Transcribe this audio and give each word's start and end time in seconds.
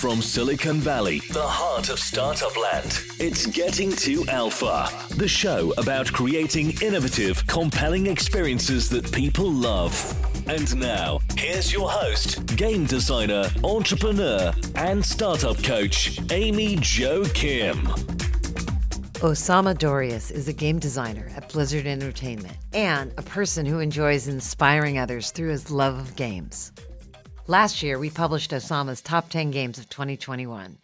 From 0.00 0.22
Silicon 0.22 0.78
Valley, 0.78 1.18
the 1.30 1.46
heart 1.46 1.90
of 1.90 1.98
startup 1.98 2.56
land, 2.56 3.02
it's 3.18 3.44
Getting 3.44 3.92
to 3.96 4.26
Alpha, 4.28 4.88
the 5.16 5.28
show 5.28 5.74
about 5.76 6.10
creating 6.10 6.80
innovative, 6.80 7.46
compelling 7.46 8.06
experiences 8.06 8.88
that 8.88 9.12
people 9.12 9.52
love. 9.52 9.92
And 10.48 10.74
now, 10.80 11.18
here's 11.36 11.70
your 11.70 11.90
host, 11.90 12.46
game 12.56 12.86
designer, 12.86 13.50
entrepreneur, 13.62 14.54
and 14.74 15.04
startup 15.04 15.62
coach, 15.62 16.18
Amy 16.32 16.78
Jo 16.80 17.24
Kim. 17.34 17.76
Osama 19.20 19.76
Dorias 19.76 20.30
is 20.30 20.48
a 20.48 20.54
game 20.54 20.78
designer 20.78 21.30
at 21.36 21.52
Blizzard 21.52 21.84
Entertainment 21.84 22.56
and 22.72 23.12
a 23.18 23.22
person 23.22 23.66
who 23.66 23.80
enjoys 23.80 24.28
inspiring 24.28 24.98
others 24.98 25.30
through 25.30 25.50
his 25.50 25.70
love 25.70 25.98
of 25.98 26.16
games. 26.16 26.72
Last 27.50 27.82
year, 27.82 27.98
we 27.98 28.10
published 28.10 28.52
Osama's 28.52 29.02
top 29.02 29.28
10 29.28 29.50
games 29.50 29.76
of 29.76 29.88
2021, 29.88 30.78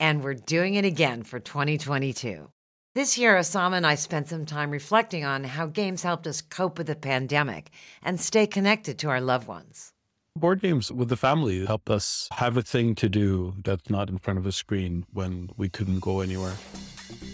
and 0.00 0.24
we're 0.24 0.34
doing 0.34 0.74
it 0.74 0.84
again 0.84 1.22
for 1.22 1.38
2022. 1.38 2.50
This 2.96 3.16
year, 3.16 3.36
Osama 3.36 3.76
and 3.76 3.86
I 3.86 3.94
spent 3.94 4.26
some 4.26 4.44
time 4.44 4.72
reflecting 4.72 5.24
on 5.24 5.44
how 5.44 5.66
games 5.66 6.02
helped 6.02 6.26
us 6.26 6.40
cope 6.40 6.76
with 6.76 6.88
the 6.88 6.96
pandemic 6.96 7.70
and 8.02 8.20
stay 8.20 8.48
connected 8.48 8.98
to 8.98 9.08
our 9.08 9.20
loved 9.20 9.46
ones. 9.46 9.92
Board 10.34 10.60
games 10.60 10.90
with 10.90 11.08
the 11.08 11.16
family 11.16 11.64
helped 11.64 11.88
us 11.88 12.28
have 12.32 12.56
a 12.56 12.62
thing 12.62 12.96
to 12.96 13.08
do 13.08 13.54
that's 13.62 13.88
not 13.88 14.10
in 14.10 14.18
front 14.18 14.40
of 14.40 14.46
a 14.46 14.50
screen 14.50 15.06
when 15.12 15.50
we 15.56 15.68
couldn't 15.68 16.00
go 16.00 16.18
anywhere. 16.18 16.54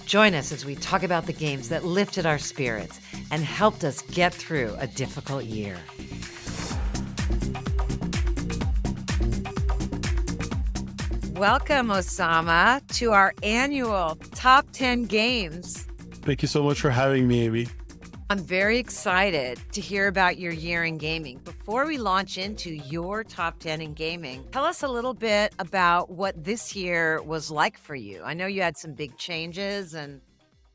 Join 0.04 0.34
us 0.34 0.52
as 0.52 0.66
we 0.66 0.74
talk 0.74 1.02
about 1.02 1.24
the 1.24 1.32
games 1.32 1.70
that 1.70 1.86
lifted 1.86 2.26
our 2.26 2.38
spirits 2.38 3.00
and 3.30 3.42
helped 3.42 3.82
us 3.82 4.02
get 4.02 4.34
through 4.34 4.76
a 4.78 4.86
difficult 4.86 5.44
year. 5.44 5.78
Welcome, 11.36 11.88
Osama, 11.88 12.80
to 12.96 13.10
our 13.10 13.34
annual 13.42 14.14
Top 14.36 14.66
10 14.70 15.06
Games. 15.06 15.84
Thank 16.22 16.42
you 16.42 16.48
so 16.48 16.62
much 16.62 16.80
for 16.80 16.90
having 16.90 17.26
me, 17.26 17.46
Amy. 17.46 17.66
I'm 18.30 18.38
very 18.38 18.78
excited 18.78 19.58
to 19.72 19.80
hear 19.80 20.06
about 20.06 20.38
your 20.38 20.52
year 20.52 20.84
in 20.84 20.96
gaming. 20.96 21.38
Before 21.38 21.86
we 21.86 21.98
launch 21.98 22.38
into 22.38 22.70
your 22.70 23.24
top 23.24 23.58
10 23.58 23.80
in 23.80 23.94
gaming, 23.94 24.44
tell 24.52 24.64
us 24.64 24.84
a 24.84 24.88
little 24.88 25.12
bit 25.12 25.52
about 25.58 26.08
what 26.08 26.44
this 26.44 26.76
year 26.76 27.20
was 27.22 27.50
like 27.50 27.78
for 27.78 27.96
you. 27.96 28.22
I 28.22 28.34
know 28.34 28.46
you 28.46 28.62
had 28.62 28.76
some 28.76 28.94
big 28.94 29.18
changes 29.18 29.92
and 29.92 30.20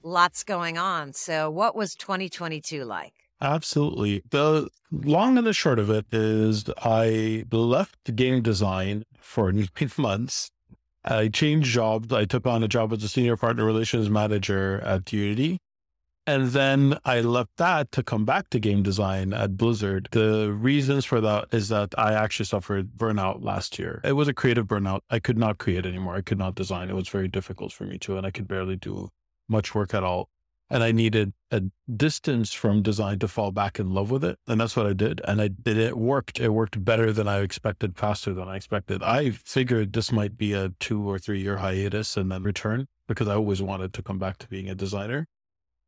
lots 0.03 0.43
going 0.43 0.77
on. 0.77 1.13
So, 1.13 1.49
what 1.49 1.73
was 1.73 1.95
2022 1.95 2.83
like? 2.83 3.13
Absolutely. 3.41 4.23
The 4.29 4.67
long 4.91 5.37
and 5.37 5.47
the 5.47 5.53
short 5.53 5.79
of 5.79 5.89
it 5.89 6.05
is 6.11 6.65
I 6.79 7.45
left 7.49 8.13
game 8.13 8.41
design 8.41 9.05
for 9.29 9.51
nine 9.51 9.67
months. 9.97 10.51
I 11.05 11.29
changed 11.29 11.69
jobs. 11.69 12.11
I 12.11 12.25
took 12.25 12.45
on 12.45 12.63
a 12.63 12.67
job 12.67 12.91
as 12.91 13.03
a 13.03 13.07
senior 13.07 13.37
partner 13.37 13.63
relations 13.63 14.09
manager 14.09 14.81
at 14.81 15.11
Unity. 15.13 15.59
And 16.27 16.49
then 16.49 16.99
I 17.05 17.21
left 17.21 17.57
that 17.57 17.91
to 17.93 18.03
come 18.03 18.25
back 18.25 18.49
to 18.49 18.59
game 18.59 18.83
design 18.83 19.33
at 19.33 19.57
Blizzard. 19.57 20.09
The 20.11 20.51
reasons 20.51 21.05
for 21.05 21.21
that 21.21 21.45
is 21.51 21.69
that 21.69 21.97
I 21.97 22.13
actually 22.13 22.45
suffered 22.45 22.91
burnout 22.97 23.43
last 23.43 23.79
year. 23.79 24.01
It 24.03 24.13
was 24.13 24.27
a 24.27 24.33
creative 24.33 24.67
burnout. 24.67 24.99
I 25.09 25.19
could 25.19 25.37
not 25.37 25.57
create 25.57 25.85
anymore. 25.85 26.15
I 26.15 26.21
could 26.21 26.37
not 26.37 26.53
design. 26.53 26.89
It 26.89 26.95
was 26.95 27.07
very 27.07 27.27
difficult 27.27 27.71
for 27.71 27.85
me 27.85 27.97
to, 27.99 28.17
and 28.17 28.27
I 28.27 28.31
could 28.31 28.47
barely 28.47 28.75
do 28.75 29.09
much 29.47 29.73
work 29.73 29.93
at 29.93 30.03
all 30.03 30.29
and 30.69 30.83
I 30.83 30.91
needed 30.91 31.33
a 31.51 31.63
distance 31.95 32.53
from 32.53 32.83
design 32.83 33.19
to 33.19 33.27
fall 33.27 33.51
back 33.51 33.79
in 33.79 33.93
love 33.93 34.11
with 34.11 34.23
it. 34.23 34.37
And 34.47 34.61
that's 34.61 34.75
what 34.75 34.85
I 34.85 34.93
did. 34.93 35.21
And 35.25 35.41
I 35.41 35.47
did 35.47 35.77
it 35.77 35.97
worked. 35.97 36.39
It 36.39 36.49
worked 36.49 36.83
better 36.83 37.11
than 37.11 37.27
I 37.27 37.39
expected, 37.39 37.97
faster 37.97 38.33
than 38.33 38.47
I 38.47 38.55
expected. 38.55 39.01
I 39.01 39.31
figured 39.31 39.93
this 39.93 40.11
might 40.11 40.37
be 40.37 40.53
a 40.53 40.69
two 40.79 41.09
or 41.09 41.17
three 41.17 41.41
year 41.41 41.57
hiatus 41.57 42.15
and 42.17 42.31
then 42.31 42.43
return 42.43 42.87
because 43.07 43.27
I 43.27 43.35
always 43.35 43.61
wanted 43.61 43.93
to 43.93 44.03
come 44.03 44.19
back 44.19 44.37
to 44.39 44.47
being 44.47 44.69
a 44.69 44.75
designer. 44.75 45.27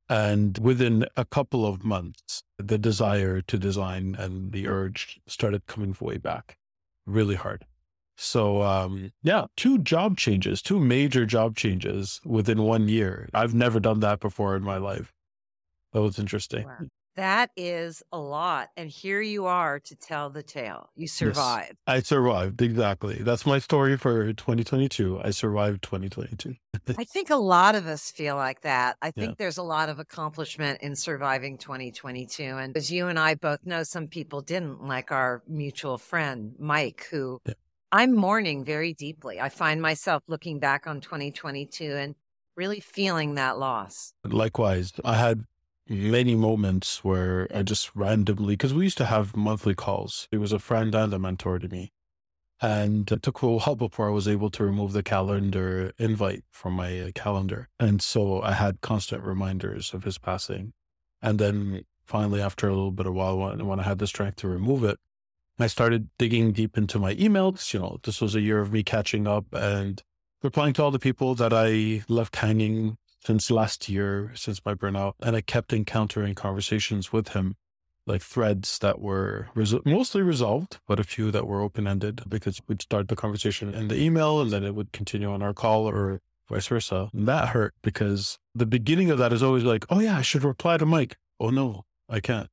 And 0.09 0.57
within 0.57 1.05
a 1.15 1.25
couple 1.25 1.65
of 1.65 1.85
months, 1.85 2.43
the 2.57 2.77
desire 2.77 3.41
to 3.41 3.57
design 3.57 4.15
and 4.17 4.51
the 4.51 4.67
urge 4.67 5.21
started 5.27 5.67
coming 5.67 5.95
way 6.01 6.17
back 6.17 6.57
really 7.05 7.35
hard. 7.35 7.65
So 8.21 8.61
um, 8.61 9.11
yeah, 9.23 9.45
two 9.57 9.79
job 9.79 10.15
changes, 10.15 10.61
two 10.61 10.79
major 10.79 11.25
job 11.25 11.55
changes 11.55 12.21
within 12.23 12.61
one 12.61 12.87
year. 12.87 13.27
I've 13.33 13.55
never 13.55 13.79
done 13.79 13.99
that 14.01 14.19
before 14.19 14.55
in 14.55 14.61
my 14.61 14.77
life. 14.77 15.11
That 15.93 16.01
was 16.03 16.19
interesting. 16.19 16.65
Wow. 16.67 16.87
That 17.15 17.49
is 17.57 18.03
a 18.11 18.19
lot. 18.19 18.69
And 18.77 18.89
here 18.89 19.21
you 19.21 19.47
are 19.47 19.79
to 19.79 19.95
tell 19.95 20.29
the 20.29 20.43
tale. 20.43 20.89
You 20.95 21.07
survived. 21.07 21.75
Yes, 21.87 21.95
I 21.95 21.99
survived. 22.01 22.61
Exactly. 22.61 23.15
That's 23.15 23.45
my 23.45 23.57
story 23.57 23.97
for 23.97 24.31
2022. 24.31 25.19
I 25.21 25.31
survived 25.31 25.81
2022. 25.81 26.55
I 26.97 27.03
think 27.03 27.31
a 27.31 27.35
lot 27.35 27.73
of 27.73 27.87
us 27.87 28.11
feel 28.11 28.35
like 28.35 28.61
that. 28.61 28.97
I 29.01 29.09
think 29.11 29.31
yeah. 29.31 29.35
there's 29.39 29.57
a 29.57 29.63
lot 29.63 29.89
of 29.89 29.97
accomplishment 29.99 30.81
in 30.81 30.95
surviving 30.95 31.57
2022. 31.57 32.43
And 32.43 32.77
as 32.77 32.91
you 32.91 33.07
and 33.07 33.19
I 33.19 33.33
both 33.33 33.65
know, 33.65 33.81
some 33.83 34.07
people 34.07 34.41
didn't, 34.41 34.83
like 34.87 35.11
our 35.11 35.41
mutual 35.47 35.97
friend, 35.97 36.53
Mike, 36.59 37.07
who 37.11 37.41
yeah. 37.45 37.55
I'm 37.91 38.15
mourning 38.15 38.63
very 38.63 38.93
deeply. 38.93 39.39
I 39.39 39.49
find 39.49 39.81
myself 39.81 40.23
looking 40.27 40.59
back 40.59 40.87
on 40.87 41.01
2022 41.01 41.95
and 41.95 42.15
really 42.55 42.79
feeling 42.79 43.35
that 43.35 43.59
loss. 43.59 44.13
Likewise, 44.23 44.93
I 45.03 45.15
had 45.15 45.43
many 45.89 46.35
moments 46.35 47.03
where 47.03 47.47
I 47.53 47.63
just 47.63 47.93
randomly, 47.93 48.53
because 48.53 48.73
we 48.73 48.85
used 48.85 48.97
to 48.99 49.05
have 49.05 49.35
monthly 49.35 49.75
calls. 49.75 50.29
He 50.31 50.37
was 50.37 50.53
a 50.53 50.59
friend 50.59 50.95
and 50.95 51.13
a 51.13 51.19
mentor 51.19 51.59
to 51.59 51.67
me. 51.67 51.91
And 52.61 53.11
it 53.11 53.23
took 53.23 53.41
a 53.41 53.47
while 53.47 53.75
before 53.75 54.07
I 54.07 54.11
was 54.11 54.27
able 54.27 54.51
to 54.51 54.63
remove 54.63 54.93
the 54.93 55.03
calendar 55.03 55.91
invite 55.97 56.43
from 56.51 56.73
my 56.73 56.99
uh, 56.99 57.11
calendar. 57.13 57.69
And 57.79 58.01
so 58.01 58.41
I 58.41 58.53
had 58.53 58.81
constant 58.81 59.23
reminders 59.23 59.93
of 59.93 60.03
his 60.03 60.17
passing. 60.17 60.73
And 61.21 61.39
then 61.39 61.83
finally, 62.05 62.39
after 62.39 62.67
a 62.67 62.73
little 62.73 62.91
bit 62.91 63.07
of 63.07 63.15
while, 63.15 63.37
when, 63.37 63.65
when 63.65 63.79
I 63.79 63.83
had 63.83 63.97
the 63.97 64.07
strength 64.07 64.37
to 64.37 64.47
remove 64.47 64.83
it, 64.83 64.99
I 65.59 65.67
started 65.67 66.09
digging 66.17 66.51
deep 66.53 66.77
into 66.77 66.99
my 66.99 67.13
emails. 67.15 67.73
You 67.73 67.79
know, 67.81 67.99
this 68.03 68.21
was 68.21 68.35
a 68.35 68.41
year 68.41 68.59
of 68.59 68.71
me 68.71 68.83
catching 68.83 69.27
up 69.27 69.45
and 69.53 70.01
replying 70.41 70.73
to 70.73 70.83
all 70.83 70.91
the 70.91 70.99
people 70.99 71.35
that 71.35 71.53
I 71.53 72.03
left 72.07 72.37
hanging 72.37 72.97
since 73.23 73.51
last 73.51 73.87
year, 73.87 74.31
since 74.35 74.61
my 74.65 74.73
burnout. 74.73 75.13
And 75.21 75.35
I 75.35 75.41
kept 75.41 75.73
encountering 75.73 76.33
conversations 76.33 77.13
with 77.13 77.29
him, 77.29 77.55
like 78.07 78.21
threads 78.21 78.79
that 78.79 78.99
were 78.99 79.49
res- 79.53 79.85
mostly 79.85 80.21
resolved, 80.21 80.79
but 80.87 80.99
a 80.99 81.03
few 81.03 81.29
that 81.31 81.47
were 81.47 81.61
open 81.61 81.87
ended 81.87 82.23
because 82.27 82.59
we'd 82.67 82.81
start 82.81 83.07
the 83.07 83.15
conversation 83.15 83.73
in 83.73 83.87
the 83.87 84.01
email 84.01 84.41
and 84.41 84.51
then 84.51 84.63
it 84.63 84.73
would 84.73 84.91
continue 84.91 85.31
on 85.31 85.43
our 85.43 85.53
call 85.53 85.87
or 85.87 86.19
vice 86.49 86.67
versa. 86.67 87.09
And 87.13 87.27
that 87.27 87.49
hurt 87.49 87.73
because 87.83 88.37
the 88.55 88.65
beginning 88.65 89.11
of 89.11 89.19
that 89.19 89.33
is 89.33 89.43
always 89.43 89.63
like, 89.63 89.85
oh, 89.89 89.99
yeah, 89.99 90.17
I 90.17 90.21
should 90.21 90.43
reply 90.43 90.77
to 90.77 90.85
Mike. 90.85 91.17
Oh, 91.39 91.49
no, 91.49 91.83
I 92.09 92.19
can't. 92.19 92.49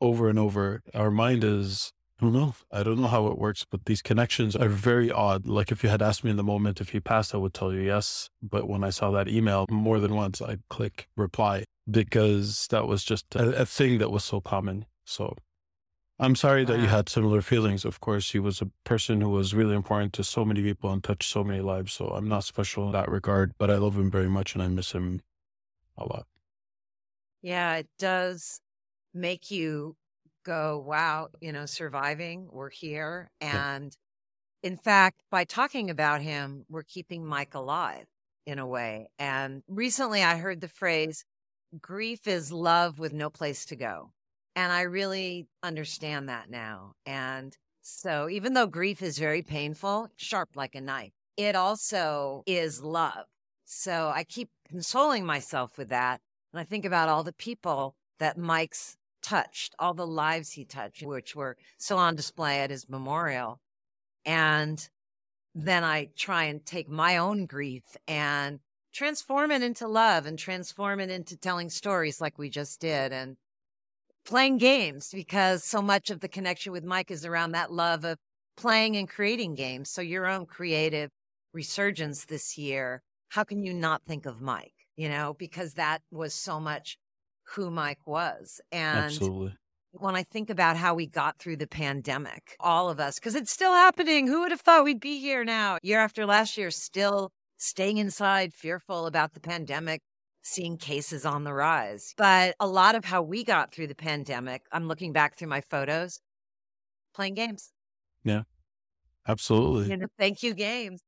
Over 0.00 0.28
and 0.28 0.38
over, 0.38 0.82
our 0.94 1.10
mind 1.10 1.42
is 1.42 1.92
I 2.18 2.24
don't 2.24 2.32
know. 2.32 2.54
I 2.72 2.82
don't 2.82 3.00
know 3.00 3.08
how 3.08 3.26
it 3.26 3.38
works, 3.38 3.66
but 3.70 3.84
these 3.84 4.00
connections 4.00 4.56
are 4.56 4.68
very 4.68 5.10
odd. 5.10 5.46
Like 5.46 5.70
if 5.70 5.82
you 5.84 5.90
had 5.90 6.00
asked 6.00 6.24
me 6.24 6.30
in 6.30 6.38
the 6.38 6.42
moment 6.42 6.80
if 6.80 6.90
he 6.90 7.00
passed, 7.00 7.34
I 7.34 7.38
would 7.38 7.52
tell 7.52 7.72
you 7.72 7.80
yes. 7.80 8.30
But 8.42 8.68
when 8.68 8.84
I 8.84 8.90
saw 8.90 9.10
that 9.10 9.28
email 9.28 9.66
more 9.70 10.00
than 10.00 10.14
once, 10.14 10.40
I'd 10.40 10.66
click 10.70 11.08
reply 11.14 11.64
because 11.90 12.68
that 12.70 12.86
was 12.86 13.04
just 13.04 13.34
a, 13.36 13.62
a 13.62 13.66
thing 13.66 13.98
that 13.98 14.10
was 14.10 14.24
so 14.24 14.40
common. 14.40 14.86
So 15.04 15.36
I'm 16.18 16.36
sorry 16.36 16.64
that 16.64 16.80
you 16.80 16.86
had 16.86 17.10
similar 17.10 17.42
feelings. 17.42 17.84
Of 17.84 18.00
course, 18.00 18.30
he 18.30 18.38
was 18.38 18.62
a 18.62 18.70
person 18.84 19.20
who 19.20 19.28
was 19.28 19.52
really 19.52 19.74
important 19.74 20.14
to 20.14 20.24
so 20.24 20.42
many 20.46 20.62
people 20.62 20.90
and 20.90 21.04
touched 21.04 21.30
so 21.30 21.44
many 21.44 21.60
lives. 21.60 21.92
So 21.92 22.06
I'm 22.06 22.28
not 22.28 22.44
special 22.44 22.86
in 22.86 22.92
that 22.92 23.10
regard, 23.10 23.52
but 23.58 23.70
I 23.70 23.76
love 23.76 23.98
him 23.98 24.10
very 24.10 24.30
much 24.30 24.54
and 24.54 24.62
I 24.62 24.68
miss 24.68 24.92
him 24.92 25.20
a 25.98 26.04
lot. 26.04 26.26
Yeah, 27.42 27.76
it 27.76 27.88
does 27.98 28.62
make 29.12 29.50
you 29.50 29.96
go, 30.46 30.82
wow, 30.86 31.28
you 31.40 31.52
know, 31.52 31.66
surviving, 31.66 32.48
we're 32.50 32.70
here. 32.70 33.28
And 33.40 33.96
yeah. 34.62 34.70
in 34.70 34.76
fact, 34.78 35.20
by 35.30 35.44
talking 35.44 35.90
about 35.90 36.22
him, 36.22 36.64
we're 36.70 36.84
keeping 36.84 37.26
Mike 37.26 37.54
alive 37.54 38.06
in 38.46 38.58
a 38.58 38.66
way. 38.66 39.10
And 39.18 39.62
recently 39.68 40.22
I 40.22 40.36
heard 40.36 40.60
the 40.60 40.68
phrase, 40.68 41.24
grief 41.80 42.26
is 42.26 42.52
love 42.52 42.98
with 42.98 43.12
no 43.12 43.28
place 43.28 43.66
to 43.66 43.76
go. 43.76 44.12
And 44.54 44.72
I 44.72 44.82
really 44.82 45.48
understand 45.62 46.28
that 46.28 46.48
now. 46.48 46.92
And 47.04 47.54
so 47.82 48.28
even 48.30 48.54
though 48.54 48.66
grief 48.66 49.02
is 49.02 49.18
very 49.18 49.42
painful, 49.42 50.08
sharp 50.16 50.50
like 50.54 50.74
a 50.74 50.80
knife, 50.80 51.12
it 51.36 51.56
also 51.56 52.42
is 52.46 52.82
love. 52.82 53.26
So 53.64 54.12
I 54.14 54.24
keep 54.24 54.48
consoling 54.68 55.26
myself 55.26 55.76
with 55.76 55.88
that. 55.88 56.20
And 56.52 56.60
I 56.60 56.64
think 56.64 56.84
about 56.84 57.08
all 57.08 57.24
the 57.24 57.32
people 57.34 57.96
that 58.20 58.38
Mike's 58.38 58.96
touched, 59.26 59.74
all 59.78 59.92
the 59.92 60.06
lives 60.06 60.52
he 60.52 60.64
touched, 60.64 61.02
which 61.02 61.34
were 61.34 61.56
still 61.78 61.98
on 61.98 62.14
display 62.14 62.60
at 62.60 62.70
his 62.70 62.88
memorial. 62.88 63.60
And 64.24 64.88
then 65.54 65.82
I 65.82 66.10
try 66.16 66.44
and 66.44 66.64
take 66.64 66.88
my 66.88 67.16
own 67.16 67.46
grief 67.46 67.82
and 68.06 68.60
transform 68.94 69.50
it 69.50 69.62
into 69.62 69.88
love 69.88 70.26
and 70.26 70.38
transform 70.38 71.00
it 71.00 71.10
into 71.10 71.36
telling 71.36 71.70
stories 71.70 72.20
like 72.20 72.38
we 72.38 72.48
just 72.48 72.80
did 72.80 73.12
and 73.12 73.36
playing 74.24 74.58
games 74.58 75.10
because 75.12 75.64
so 75.64 75.82
much 75.82 76.10
of 76.10 76.20
the 76.20 76.28
connection 76.28 76.72
with 76.72 76.84
Mike 76.84 77.10
is 77.10 77.24
around 77.24 77.52
that 77.52 77.72
love 77.72 78.04
of 78.04 78.18
playing 78.56 78.96
and 78.96 79.08
creating 79.08 79.54
games. 79.54 79.90
So 79.90 80.02
your 80.02 80.26
own 80.26 80.46
creative 80.46 81.10
resurgence 81.52 82.24
this 82.24 82.56
year, 82.56 83.02
how 83.30 83.44
can 83.44 83.62
you 83.62 83.74
not 83.74 84.02
think 84.06 84.24
of 84.24 84.40
Mike? 84.40 84.72
You 84.96 85.08
know, 85.08 85.34
because 85.38 85.74
that 85.74 86.02
was 86.10 86.32
so 86.32 86.60
much 86.60 86.96
who 87.54 87.70
Mike 87.70 88.06
was. 88.06 88.60
And 88.72 89.04
Absolutely. 89.04 89.54
when 89.92 90.16
I 90.16 90.22
think 90.22 90.50
about 90.50 90.76
how 90.76 90.94
we 90.94 91.06
got 91.06 91.38
through 91.38 91.56
the 91.56 91.66
pandemic, 91.66 92.56
all 92.60 92.90
of 92.90 93.00
us, 93.00 93.18
because 93.18 93.34
it's 93.34 93.50
still 93.50 93.72
happening. 93.72 94.26
Who 94.26 94.40
would 94.40 94.50
have 94.50 94.60
thought 94.60 94.84
we'd 94.84 95.00
be 95.00 95.18
here 95.18 95.44
now, 95.44 95.78
year 95.82 96.00
after 96.00 96.26
last 96.26 96.56
year, 96.56 96.70
still 96.70 97.30
staying 97.56 97.98
inside, 97.98 98.52
fearful 98.52 99.06
about 99.06 99.34
the 99.34 99.40
pandemic, 99.40 100.02
seeing 100.42 100.76
cases 100.76 101.24
on 101.24 101.44
the 101.44 101.52
rise. 101.52 102.14
But 102.16 102.54
a 102.60 102.66
lot 102.66 102.94
of 102.94 103.04
how 103.04 103.22
we 103.22 103.44
got 103.44 103.72
through 103.72 103.88
the 103.88 103.94
pandemic, 103.94 104.62
I'm 104.72 104.88
looking 104.88 105.12
back 105.12 105.36
through 105.36 105.48
my 105.48 105.60
photos, 105.60 106.20
playing 107.14 107.34
games. 107.34 107.72
Yeah. 108.24 108.42
Absolutely. 109.28 109.90
You 109.90 109.96
know, 109.96 110.06
thank 110.18 110.42
you, 110.42 110.54
games. 110.54 111.02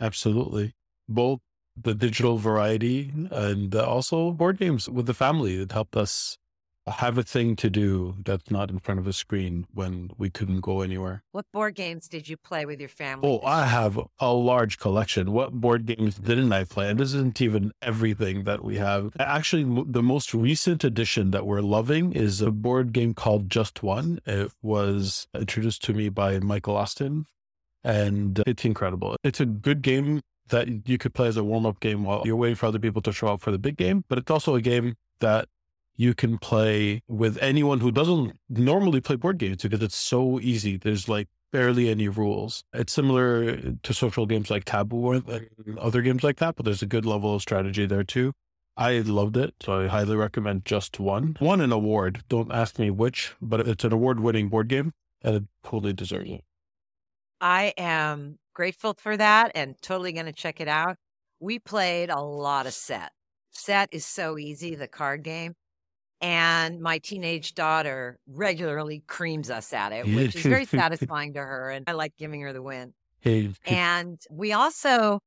Absolutely. 0.00 0.74
Both 1.08 1.40
the 1.82 1.94
digital 1.94 2.38
variety 2.38 3.12
and 3.30 3.74
uh, 3.74 3.84
also 3.84 4.30
board 4.32 4.58
games 4.58 4.88
with 4.88 5.06
the 5.06 5.14
family 5.14 5.56
that 5.56 5.72
helped 5.72 5.96
us 5.96 6.38
have 6.90 7.18
a 7.18 7.22
thing 7.22 7.56
to 7.56 7.70
do 7.70 8.16
that's 8.24 8.50
not 8.50 8.70
in 8.70 8.78
front 8.78 9.00
of 9.00 9.06
a 9.06 9.12
screen 9.12 9.66
when 9.72 10.10
we 10.18 10.30
couldn't 10.30 10.60
go 10.60 10.80
anywhere. 10.80 11.22
What 11.32 11.46
board 11.52 11.74
games 11.74 12.08
did 12.08 12.28
you 12.28 12.36
play 12.36 12.66
with 12.66 12.80
your 12.80 12.88
family? 12.88 13.28
Oh, 13.28 13.46
I 13.46 13.66
have 13.66 13.98
a 14.18 14.32
large 14.32 14.78
collection. 14.78 15.32
What 15.32 15.52
board 15.52 15.86
games 15.86 16.16
didn't 16.16 16.52
I 16.52 16.64
play? 16.64 16.88
And 16.90 16.98
this 16.98 17.08
isn't 17.14 17.40
even 17.40 17.72
everything 17.82 18.44
that 18.44 18.64
we 18.64 18.76
have. 18.76 19.12
Actually, 19.18 19.84
the 19.86 20.02
most 20.02 20.34
recent 20.34 20.84
addition 20.84 21.30
that 21.32 21.46
we're 21.46 21.60
loving 21.60 22.12
is 22.12 22.40
a 22.40 22.50
board 22.50 22.92
game 22.92 23.14
called 23.14 23.50
Just 23.50 23.82
One. 23.82 24.20
It 24.26 24.52
was 24.62 25.28
introduced 25.34 25.82
to 25.84 25.94
me 25.94 26.08
by 26.08 26.38
Michael 26.38 26.76
Austin, 26.76 27.26
and 27.84 28.42
it's 28.46 28.64
incredible. 28.64 29.16
It's 29.22 29.40
a 29.40 29.46
good 29.46 29.82
game 29.82 30.22
that 30.48 30.88
you 30.88 30.98
could 30.98 31.14
play 31.14 31.28
as 31.28 31.36
a 31.36 31.44
warm 31.44 31.66
up 31.66 31.80
game 31.80 32.04
while 32.04 32.22
you're 32.24 32.36
waiting 32.36 32.56
for 32.56 32.66
other 32.66 32.78
people 32.78 33.02
to 33.02 33.12
show 33.12 33.28
up 33.28 33.40
for 33.40 33.50
the 33.50 33.58
big 33.58 33.76
game, 33.76 34.04
but 34.08 34.18
it's 34.18 34.30
also 34.30 34.54
a 34.54 34.60
game 34.60 34.96
that 35.20 35.48
you 35.96 36.14
can 36.14 36.38
play 36.38 37.02
with 37.08 37.36
anyone 37.38 37.80
who 37.80 37.90
doesn't 37.90 38.38
normally 38.48 39.00
play 39.00 39.16
board 39.16 39.38
games 39.38 39.62
because 39.62 39.82
it's 39.82 39.96
so 39.96 40.38
easy. 40.40 40.76
There's 40.76 41.08
like 41.08 41.28
barely 41.52 41.88
any 41.88 42.08
rules. 42.08 42.62
It's 42.72 42.92
similar 42.92 43.56
to 43.56 43.94
social 43.94 44.26
games 44.26 44.50
like 44.50 44.64
Taboo 44.64 45.12
and 45.12 45.78
other 45.78 46.02
games 46.02 46.22
like 46.22 46.36
that, 46.36 46.56
but 46.56 46.64
there's 46.64 46.82
a 46.82 46.86
good 46.86 47.04
level 47.04 47.34
of 47.34 47.42
strategy 47.42 47.86
there 47.86 48.04
too. 48.04 48.32
I 48.76 49.00
loved 49.00 49.36
it, 49.36 49.54
so 49.60 49.80
I 49.80 49.86
highly 49.88 50.14
recommend 50.14 50.64
Just 50.64 51.00
One. 51.00 51.36
Won 51.40 51.60
an 51.60 51.72
award. 51.72 52.22
Don't 52.28 52.52
ask 52.52 52.78
me 52.78 52.90
which, 52.90 53.34
but 53.42 53.66
it's 53.66 53.82
an 53.82 53.92
award 53.92 54.20
winning 54.20 54.48
board 54.48 54.68
game 54.68 54.92
and 55.22 55.34
it 55.34 55.44
totally 55.64 55.92
deserves 55.92 56.30
it. 56.30 56.44
I 57.40 57.72
am 57.76 58.38
grateful 58.58 58.92
for 58.98 59.16
that 59.16 59.52
and 59.54 59.76
totally 59.80 60.12
going 60.12 60.26
to 60.26 60.32
check 60.32 60.60
it 60.60 60.66
out. 60.66 60.96
We 61.38 61.60
played 61.60 62.10
a 62.10 62.20
lot 62.20 62.66
of 62.66 62.72
set. 62.72 63.12
Set 63.52 63.88
is 63.92 64.04
so 64.04 64.36
easy, 64.36 64.74
the 64.74 64.88
card 64.88 65.22
game. 65.22 65.54
And 66.20 66.80
my 66.80 66.98
teenage 66.98 67.54
daughter 67.54 68.18
regularly 68.26 69.04
creams 69.06 69.48
us 69.48 69.72
at 69.72 69.92
it, 69.92 70.06
which 70.12 70.34
is 70.34 70.42
very 70.42 70.64
satisfying 70.80 71.34
to 71.34 71.38
her. 71.38 71.70
And 71.70 71.84
I 71.86 71.92
like 71.92 72.16
giving 72.18 72.40
her 72.40 72.52
the 72.52 72.60
win. 72.60 72.94
And 73.64 74.20
we 74.28 74.52
also 74.52 75.20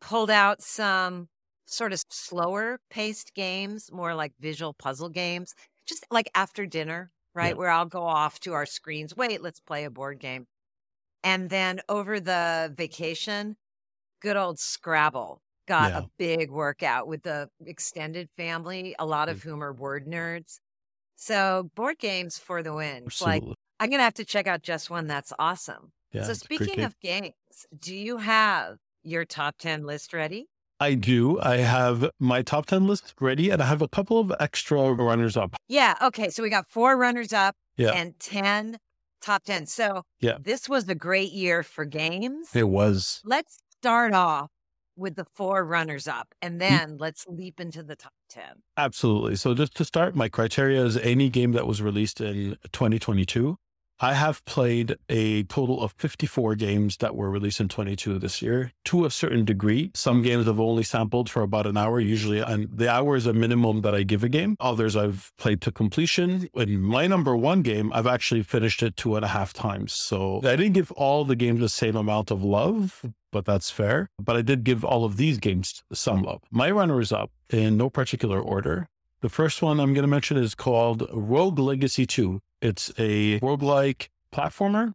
pulled 0.00 0.30
out 0.30 0.62
some 0.62 1.28
sort 1.66 1.92
of 1.92 2.02
slower 2.08 2.78
paced 2.88 3.34
games, 3.34 3.90
more 3.92 4.14
like 4.14 4.32
visual 4.40 4.72
puzzle 4.72 5.10
games, 5.10 5.54
just 5.86 6.06
like 6.10 6.30
after 6.34 6.64
dinner, 6.64 7.10
right? 7.34 7.48
Yeah. 7.48 7.58
Where 7.58 7.70
I'll 7.70 7.84
go 7.84 8.02
off 8.02 8.40
to 8.40 8.54
our 8.54 8.64
screens. 8.64 9.14
Wait, 9.14 9.42
let's 9.42 9.60
play 9.60 9.84
a 9.84 9.90
board 9.90 10.20
game. 10.20 10.46
And 11.24 11.50
then 11.50 11.80
over 11.88 12.20
the 12.20 12.72
vacation, 12.76 13.56
good 14.20 14.36
old 14.36 14.58
Scrabble 14.58 15.42
got 15.66 15.90
Yeah. 15.90 15.98
a 15.98 16.02
big 16.18 16.50
workout 16.50 17.06
with 17.06 17.22
the 17.22 17.50
extended 17.66 18.30
family, 18.36 18.94
a 18.98 19.06
lot 19.06 19.28
mm. 19.28 19.32
of 19.32 19.42
whom 19.42 19.62
are 19.62 19.72
word 19.72 20.06
nerds. 20.06 20.60
So 21.16 21.70
board 21.74 21.98
games 21.98 22.38
for 22.38 22.62
the 22.62 22.72
win. 22.74 23.04
It's 23.06 23.20
Like. 23.22 23.42
I'm 23.80 23.90
gonna 23.90 24.02
have 24.02 24.14
to 24.14 24.24
check 24.24 24.48
out 24.48 24.62
just 24.62 24.90
one. 24.90 25.06
That's 25.06 25.32
awesome. 25.38 25.92
yeah, 26.12 26.24
so 26.24 26.32
it's 26.32 26.42
a 26.42 26.48
great 26.48 26.60
speaking 26.62 26.84
of 26.84 26.98
games, 27.00 27.34
do 27.78 27.94
you 27.94 28.16
have 28.16 28.78
your 29.04 29.24
top 29.24 29.56
ten 29.58 29.84
list 29.84 30.12
ready? 30.12 30.48
I 30.80 30.94
do. 30.94 31.40
I 31.40 31.56
have 31.56 32.08
my 32.20 32.42
top 32.42 32.66
10 32.66 32.86
list 32.86 33.14
ready 33.20 33.50
and 33.50 33.60
I 33.60 33.66
have 33.66 33.82
a 33.82 33.88
couple 33.88 34.20
of 34.20 34.32
extra 34.38 34.92
runners 34.92 35.36
up. 35.36 35.56
Yeah. 35.66 35.96
Okay. 36.00 36.30
So 36.30 36.42
we 36.42 36.50
got 36.50 36.68
four 36.68 36.96
runners 36.96 37.32
up 37.32 37.56
Yeah. 37.76 37.90
and 37.90 38.18
ten 38.20 38.78
top 39.20 39.44
ten. 39.44 39.66
So 39.66 40.02
Yeah. 40.20 40.38
this 40.40 40.68
was 40.68 40.88
a 40.88 40.94
great 40.94 41.32
year 41.32 41.62
for 41.62 41.84
games. 41.84 42.54
It 42.54 42.68
was. 42.68 43.20
Let's 43.24 43.58
start 43.80 44.12
off 44.14 44.50
with 44.96 45.14
the 45.16 45.26
four 45.34 45.64
runners 45.64 46.08
up 46.08 46.34
and 46.42 46.56
Mm. 46.56 46.58
then 46.58 46.96
let's 46.98 47.24
leap 47.28 47.60
into 47.60 47.82
the 47.84 47.94
top 47.96 48.12
10. 48.28 48.62
Absolutely. 48.76 49.36
So 49.36 49.54
just 49.54 49.74
to 49.76 49.84
start, 49.84 50.16
my 50.16 50.28
criteria 50.28 50.84
is 50.84 50.96
any 50.96 51.28
game 51.30 51.52
that 51.52 51.66
was 51.66 51.80
released 51.80 52.20
in 52.20 52.56
2022. 52.72 53.58
I 54.00 54.14
have 54.14 54.44
played 54.44 54.96
a 55.08 55.42
total 55.44 55.82
of 55.82 55.92
54 55.98 56.54
games 56.54 56.98
that 56.98 57.16
were 57.16 57.28
released 57.28 57.58
in 57.58 57.68
22 57.68 58.20
this 58.20 58.40
year 58.40 58.70
to 58.84 59.04
a 59.04 59.10
certain 59.10 59.44
degree. 59.44 59.90
Some 59.94 60.22
games 60.22 60.46
I've 60.46 60.60
only 60.60 60.84
sampled 60.84 61.28
for 61.28 61.42
about 61.42 61.66
an 61.66 61.76
hour, 61.76 61.98
usually, 61.98 62.38
and 62.38 62.68
the 62.72 62.88
hour 62.88 63.16
is 63.16 63.26
a 63.26 63.32
minimum 63.32 63.80
that 63.80 63.96
I 63.96 64.04
give 64.04 64.22
a 64.22 64.28
game. 64.28 64.56
Others 64.60 64.94
I've 64.94 65.32
played 65.36 65.60
to 65.62 65.72
completion. 65.72 66.48
In 66.54 66.80
my 66.80 67.08
number 67.08 67.36
one 67.36 67.62
game, 67.62 67.92
I've 67.92 68.06
actually 68.06 68.44
finished 68.44 68.84
it 68.84 68.96
two 68.96 69.16
and 69.16 69.24
a 69.24 69.28
half 69.28 69.52
times. 69.52 69.94
So 69.94 70.38
I 70.44 70.54
didn't 70.54 70.74
give 70.74 70.92
all 70.92 71.24
the 71.24 71.34
games 71.34 71.58
the 71.58 71.68
same 71.68 71.96
amount 71.96 72.30
of 72.30 72.44
love, 72.44 73.04
but 73.32 73.46
that's 73.46 73.68
fair. 73.68 74.10
But 74.20 74.36
I 74.36 74.42
did 74.42 74.62
give 74.62 74.84
all 74.84 75.04
of 75.04 75.16
these 75.16 75.38
games 75.38 75.82
some 75.92 76.22
love. 76.22 76.42
My 76.52 76.70
runners 76.70 77.10
up 77.10 77.32
in 77.50 77.76
no 77.76 77.90
particular 77.90 78.40
order. 78.40 78.86
The 79.20 79.28
first 79.28 79.60
one 79.60 79.80
I'm 79.80 79.94
going 79.94 80.04
to 80.04 80.08
mention 80.08 80.36
is 80.36 80.54
called 80.54 81.04
Rogue 81.12 81.58
Legacy 81.58 82.06
2. 82.06 82.40
It's 82.60 82.90
a 82.98 83.38
roguelike 83.40 84.08
platformer, 84.32 84.94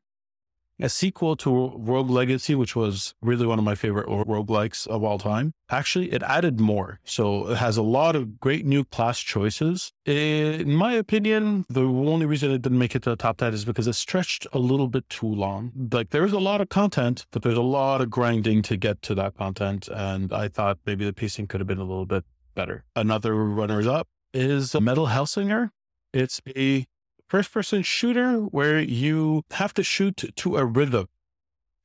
a 0.79 0.89
sequel 0.89 1.35
to 1.37 1.73
Rogue 1.77 2.09
Legacy, 2.09 2.55
which 2.55 2.75
was 2.75 3.13
really 3.21 3.45
one 3.45 3.57
of 3.57 3.63
my 3.63 3.75
favorite 3.75 4.07
ro- 4.07 4.25
roguelikes 4.25 4.85
of 4.87 5.03
all 5.03 5.17
time. 5.17 5.53
Actually, 5.69 6.11
it 6.11 6.21
added 6.23 6.59
more. 6.59 6.99
So 7.03 7.51
it 7.51 7.57
has 7.57 7.77
a 7.77 7.83
lot 7.83 8.15
of 8.15 8.39
great 8.39 8.65
new 8.65 8.83
class 8.83 9.19
choices. 9.19 9.93
In 10.05 10.73
my 10.73 10.93
opinion, 10.93 11.65
the 11.69 11.83
only 11.83 12.25
reason 12.25 12.51
it 12.51 12.61
didn't 12.61 12.79
make 12.79 12.95
it 12.95 13.03
to 13.03 13.11
the 13.11 13.15
top 13.15 13.37
10 13.37 13.53
is 13.53 13.65
because 13.65 13.87
it 13.87 13.93
stretched 13.93 14.45
a 14.51 14.59
little 14.59 14.87
bit 14.87 15.07
too 15.09 15.27
long. 15.27 15.71
Like 15.91 16.09
there's 16.09 16.33
a 16.33 16.39
lot 16.39 16.59
of 16.59 16.69
content, 16.69 17.25
but 17.31 17.43
there's 17.43 17.57
a 17.57 17.61
lot 17.61 18.01
of 18.01 18.09
grinding 18.09 18.61
to 18.63 18.75
get 18.75 19.01
to 19.03 19.15
that 19.15 19.37
content. 19.37 19.87
And 19.87 20.33
I 20.33 20.47
thought 20.49 20.79
maybe 20.85 21.05
the 21.05 21.13
pacing 21.13 21.47
could 21.47 21.61
have 21.61 21.67
been 21.67 21.77
a 21.77 21.85
little 21.85 22.05
bit 22.05 22.25
better. 22.55 22.83
Another 22.95 23.35
runners 23.35 23.87
up 23.87 24.07
is 24.33 24.75
Metal 24.75 25.07
Hellsinger. 25.07 25.69
It's 26.13 26.41
a 26.55 26.85
first 27.27 27.51
person 27.51 27.81
shooter 27.81 28.39
where 28.39 28.79
you 28.79 29.43
have 29.51 29.73
to 29.75 29.83
shoot 29.83 30.23
to 30.35 30.57
a 30.57 30.65
rhythm. 30.65 31.07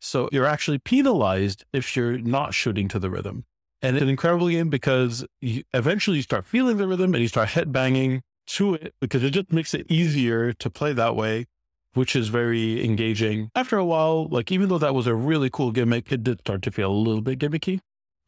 So 0.00 0.28
you're 0.32 0.46
actually 0.46 0.78
penalized 0.78 1.64
if 1.72 1.96
you're 1.96 2.18
not 2.18 2.54
shooting 2.54 2.88
to 2.88 2.98
the 2.98 3.10
rhythm. 3.10 3.44
And 3.82 3.96
it's 3.96 4.02
an 4.02 4.08
incredible 4.08 4.48
game 4.48 4.70
because 4.70 5.24
you, 5.40 5.62
eventually 5.72 6.18
you 6.18 6.22
start 6.22 6.46
feeling 6.46 6.76
the 6.76 6.86
rhythm 6.86 7.14
and 7.14 7.22
you 7.22 7.28
start 7.28 7.50
headbanging 7.50 8.20
to 8.48 8.74
it 8.74 8.94
because 9.00 9.22
it 9.22 9.30
just 9.30 9.52
makes 9.52 9.74
it 9.74 9.86
easier 9.88 10.52
to 10.52 10.70
play 10.70 10.92
that 10.92 11.14
way, 11.14 11.46
which 11.94 12.16
is 12.16 12.28
very 12.28 12.84
engaging. 12.84 13.50
After 13.54 13.76
a 13.76 13.84
while, 13.84 14.28
like 14.28 14.50
even 14.50 14.68
though 14.68 14.78
that 14.78 14.94
was 14.94 15.06
a 15.06 15.14
really 15.14 15.50
cool 15.50 15.70
gimmick, 15.70 16.10
it 16.10 16.24
did 16.24 16.40
start 16.40 16.62
to 16.62 16.70
feel 16.70 16.90
a 16.90 16.92
little 16.92 17.22
bit 17.22 17.38
gimmicky. 17.38 17.80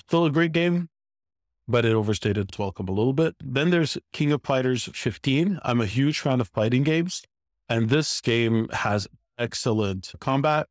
Still 0.07 0.25
a 0.25 0.31
great 0.31 0.52
game, 0.52 0.88
but 1.71 1.85
it 1.85 1.93
overstated 1.93 2.49
its 2.49 2.59
welcome 2.59 2.89
a 2.89 2.93
little 2.93 3.12
bit. 3.12 3.37
Then 3.43 3.71
there's 3.71 3.97
King 4.12 4.33
of 4.33 4.43
Fighters 4.43 4.89
15. 4.93 5.61
I'm 5.62 5.81
a 5.81 5.87
huge 5.87 6.21
fan 6.21 6.41
of 6.41 6.49
fighting 6.49 6.83
games, 6.83 7.23
and 7.69 7.89
this 7.89 8.21
game 8.21 8.69
has 8.71 9.07
excellent 9.39 10.12
combat. 10.21 10.67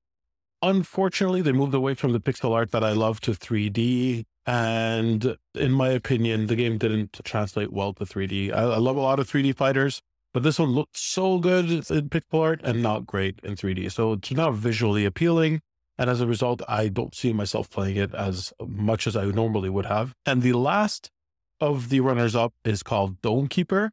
Unfortunately, 0.61 1.41
they 1.41 1.53
moved 1.53 1.73
away 1.73 1.93
from 1.93 2.11
the 2.11 2.19
pixel 2.19 2.51
art 2.51 2.71
that 2.71 2.83
I 2.83 2.91
love 2.91 3.21
to 3.21 3.31
3D. 3.31 4.25
And 4.45 5.37
in 5.55 5.71
my 5.71 5.89
opinion, 5.89 6.47
the 6.47 6.55
game 6.55 6.77
didn't 6.77 7.19
translate 7.23 7.71
well 7.71 7.93
to 7.93 8.03
3D. 8.03 8.51
I, 8.51 8.63
I 8.63 8.77
love 8.77 8.97
a 8.97 9.01
lot 9.01 9.19
of 9.19 9.29
3D 9.29 9.55
fighters, 9.55 10.01
but 10.33 10.43
this 10.43 10.59
one 10.59 10.69
looked 10.69 10.97
so 10.97 11.39
good 11.39 11.69
in 11.69 12.09
pixel 12.09 12.41
art 12.41 12.61
and 12.63 12.83
not 12.83 13.05
great 13.05 13.39
in 13.43 13.55
3D. 13.55 13.91
So 13.91 14.13
it's 14.13 14.31
not 14.31 14.53
visually 14.53 15.05
appealing. 15.05 15.61
And 15.99 16.09
as 16.09 16.21
a 16.21 16.27
result, 16.27 16.61
I 16.65 16.87
don't 16.87 17.13
see 17.13 17.33
myself 17.33 17.69
playing 17.69 17.97
it 17.97 18.15
as 18.15 18.53
much 18.65 19.05
as 19.05 19.17
I 19.17 19.25
normally 19.25 19.69
would 19.69 19.85
have. 19.85 20.15
And 20.25 20.41
the 20.41 20.53
last 20.53 21.11
of 21.59 21.89
the 21.89 21.99
runners 21.99 22.37
up 22.37 22.53
is 22.63 22.83
called 22.83 23.21
Dome 23.21 23.49
Keeper. 23.49 23.91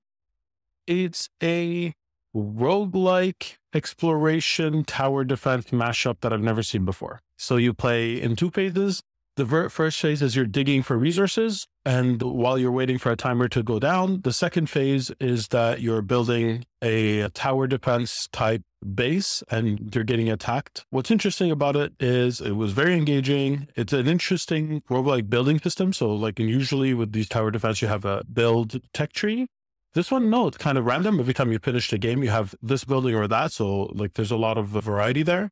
It's 0.87 1.29
a 1.43 1.93
roguelike 2.33 3.57
exploration 3.75 4.85
tower 4.85 5.25
defense 5.25 5.71
mashup 5.71 6.21
that 6.21 6.33
I've 6.33 6.41
never 6.41 6.63
seen 6.63 6.85
before. 6.85 7.23
So 7.37 7.57
you 7.57 7.75
play 7.75 8.23
in 8.23 8.37
two 8.37 8.51
phases. 8.51 9.03
The 9.37 9.69
first 9.69 10.01
phase 10.01 10.23
is 10.23 10.35
you're 10.35 10.47
digging 10.47 10.83
for 10.83 10.97
resources. 10.97 11.67
And 11.85 12.23
while 12.23 12.59
you're 12.59 12.73
waiting 12.73 12.97
for 12.97 13.13
a 13.13 13.17
timer 13.17 13.49
to 13.49 13.63
go 13.63 13.79
down, 13.79 14.23
the 14.23 14.33
second 14.33 14.71
phase 14.71 15.13
is 15.21 15.49
that 15.49 15.83
you're 15.83 16.01
building 16.01 16.65
a 16.81 17.29
tower 17.29 17.67
defense 17.67 18.29
type 18.33 18.63
base 18.95 19.43
and 19.51 19.95
you're 19.95 20.05
getting 20.05 20.31
attacked. 20.31 20.87
What's 20.89 21.11
interesting 21.11 21.51
about 21.51 21.77
it 21.77 21.93
is 22.01 22.41
it 22.41 22.53
was 22.53 22.73
very 22.73 22.95
engaging. 22.95 23.69
It's 23.77 23.93
an 23.93 24.09
interesting 24.09 24.83
roguelike 24.89 25.29
building 25.29 25.61
system. 25.61 25.93
So, 25.93 26.15
like, 26.15 26.39
usually 26.39 26.95
with 26.95 27.13
these 27.13 27.29
tower 27.29 27.51
defense, 27.51 27.83
you 27.83 27.89
have 27.89 28.07
a 28.07 28.25
build 28.25 28.81
tech 28.95 29.13
tree. 29.13 29.49
This 29.93 30.11
one, 30.11 30.31
no, 30.31 30.47
it's 30.47 30.57
kind 30.57 30.79
of 30.79 30.87
random. 30.87 31.21
Every 31.21 31.35
time 31.35 31.53
you 31.53 31.59
finish 31.59 31.91
the 31.91 31.99
game, 31.99 32.23
you 32.23 32.31
have 32.31 32.55
this 32.63 32.85
building 32.85 33.15
or 33.15 33.29
that. 33.29 33.53
So, 33.53 33.83
like, 33.95 34.15
there's 34.15 34.31
a 34.31 34.37
lot 34.37 34.57
of 34.57 34.69
variety 34.69 35.23
there. 35.23 35.51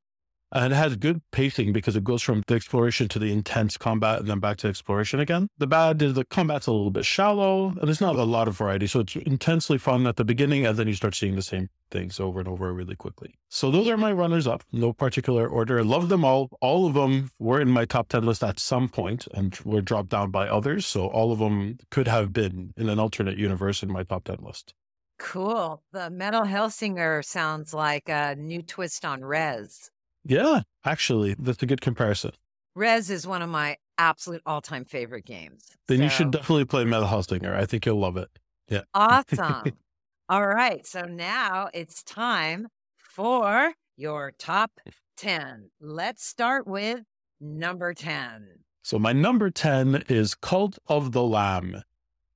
And 0.54 0.72
it 0.72 0.76
has 0.76 0.96
good 0.96 1.20
pacing 1.32 1.72
because 1.72 1.96
it 1.96 2.04
goes 2.04 2.22
from 2.22 2.44
the 2.46 2.54
exploration 2.54 3.08
to 3.08 3.18
the 3.18 3.32
intense 3.32 3.76
combat 3.76 4.20
and 4.20 4.28
then 4.28 4.38
back 4.38 4.58
to 4.58 4.68
exploration 4.68 5.18
again. 5.18 5.48
The 5.58 5.66
bad 5.66 6.00
is 6.00 6.14
the 6.14 6.24
combat's 6.24 6.68
a 6.68 6.72
little 6.72 6.92
bit 6.92 7.04
shallow 7.04 7.70
and 7.70 7.82
there's 7.82 8.00
not 8.00 8.14
a 8.14 8.22
lot 8.22 8.46
of 8.46 8.56
variety. 8.56 8.86
So 8.86 9.00
it's 9.00 9.16
intensely 9.16 9.78
fun 9.78 10.06
at 10.06 10.14
the 10.14 10.24
beginning 10.24 10.64
and 10.64 10.78
then 10.78 10.86
you 10.86 10.94
start 10.94 11.16
seeing 11.16 11.34
the 11.34 11.42
same 11.42 11.70
things 11.90 12.20
over 12.20 12.38
and 12.38 12.48
over 12.48 12.72
really 12.72 12.94
quickly. 12.94 13.34
So 13.48 13.72
those 13.72 13.88
are 13.88 13.96
my 13.96 14.12
runners 14.12 14.46
up, 14.46 14.62
no 14.70 14.92
particular 14.92 15.48
order. 15.48 15.80
I 15.80 15.82
love 15.82 16.08
them 16.08 16.24
all. 16.24 16.50
All 16.60 16.86
of 16.86 16.94
them 16.94 17.32
were 17.40 17.60
in 17.60 17.68
my 17.68 17.84
top 17.84 18.08
10 18.08 18.24
list 18.24 18.44
at 18.44 18.60
some 18.60 18.88
point 18.88 19.26
and 19.34 19.58
were 19.64 19.80
dropped 19.80 20.10
down 20.10 20.30
by 20.30 20.46
others. 20.46 20.86
So 20.86 21.08
all 21.08 21.32
of 21.32 21.40
them 21.40 21.78
could 21.90 22.06
have 22.06 22.32
been 22.32 22.74
in 22.76 22.88
an 22.88 23.00
alternate 23.00 23.38
universe 23.38 23.82
in 23.82 23.90
my 23.90 24.04
top 24.04 24.22
10 24.22 24.36
list. 24.40 24.72
Cool. 25.18 25.82
The 25.92 26.10
Metal 26.10 26.42
Hellsinger 26.42 27.24
sounds 27.24 27.72
like 27.74 28.08
a 28.08 28.36
new 28.36 28.62
twist 28.62 29.04
on 29.04 29.24
Rez. 29.24 29.90
Yeah, 30.24 30.62
actually, 30.84 31.34
that's 31.38 31.62
a 31.62 31.66
good 31.66 31.80
comparison. 31.80 32.32
Rez 32.74 33.10
is 33.10 33.26
one 33.26 33.42
of 33.42 33.48
my 33.48 33.76
absolute 33.98 34.42
all 34.46 34.60
time 34.60 34.84
favorite 34.84 35.24
games. 35.24 35.64
Then 35.86 35.98
so. 35.98 36.04
you 36.04 36.10
should 36.10 36.30
definitely 36.30 36.64
play 36.64 36.84
Metal 36.84 37.08
Hellsinger. 37.08 37.54
I 37.54 37.66
think 37.66 37.86
you'll 37.86 38.00
love 38.00 38.16
it. 38.16 38.28
Yeah. 38.68 38.82
Awesome. 38.94 39.72
all 40.28 40.46
right. 40.46 40.86
So 40.86 41.02
now 41.02 41.68
it's 41.72 42.02
time 42.02 42.68
for 42.96 43.74
your 43.96 44.32
top 44.38 44.72
10. 45.16 45.70
Let's 45.80 46.24
start 46.24 46.66
with 46.66 47.00
number 47.40 47.94
10. 47.94 48.46
So 48.82 48.98
my 48.98 49.12
number 49.12 49.50
10 49.50 50.04
is 50.08 50.34
Cult 50.34 50.78
of 50.88 51.12
the 51.12 51.22
Lamb. 51.22 51.82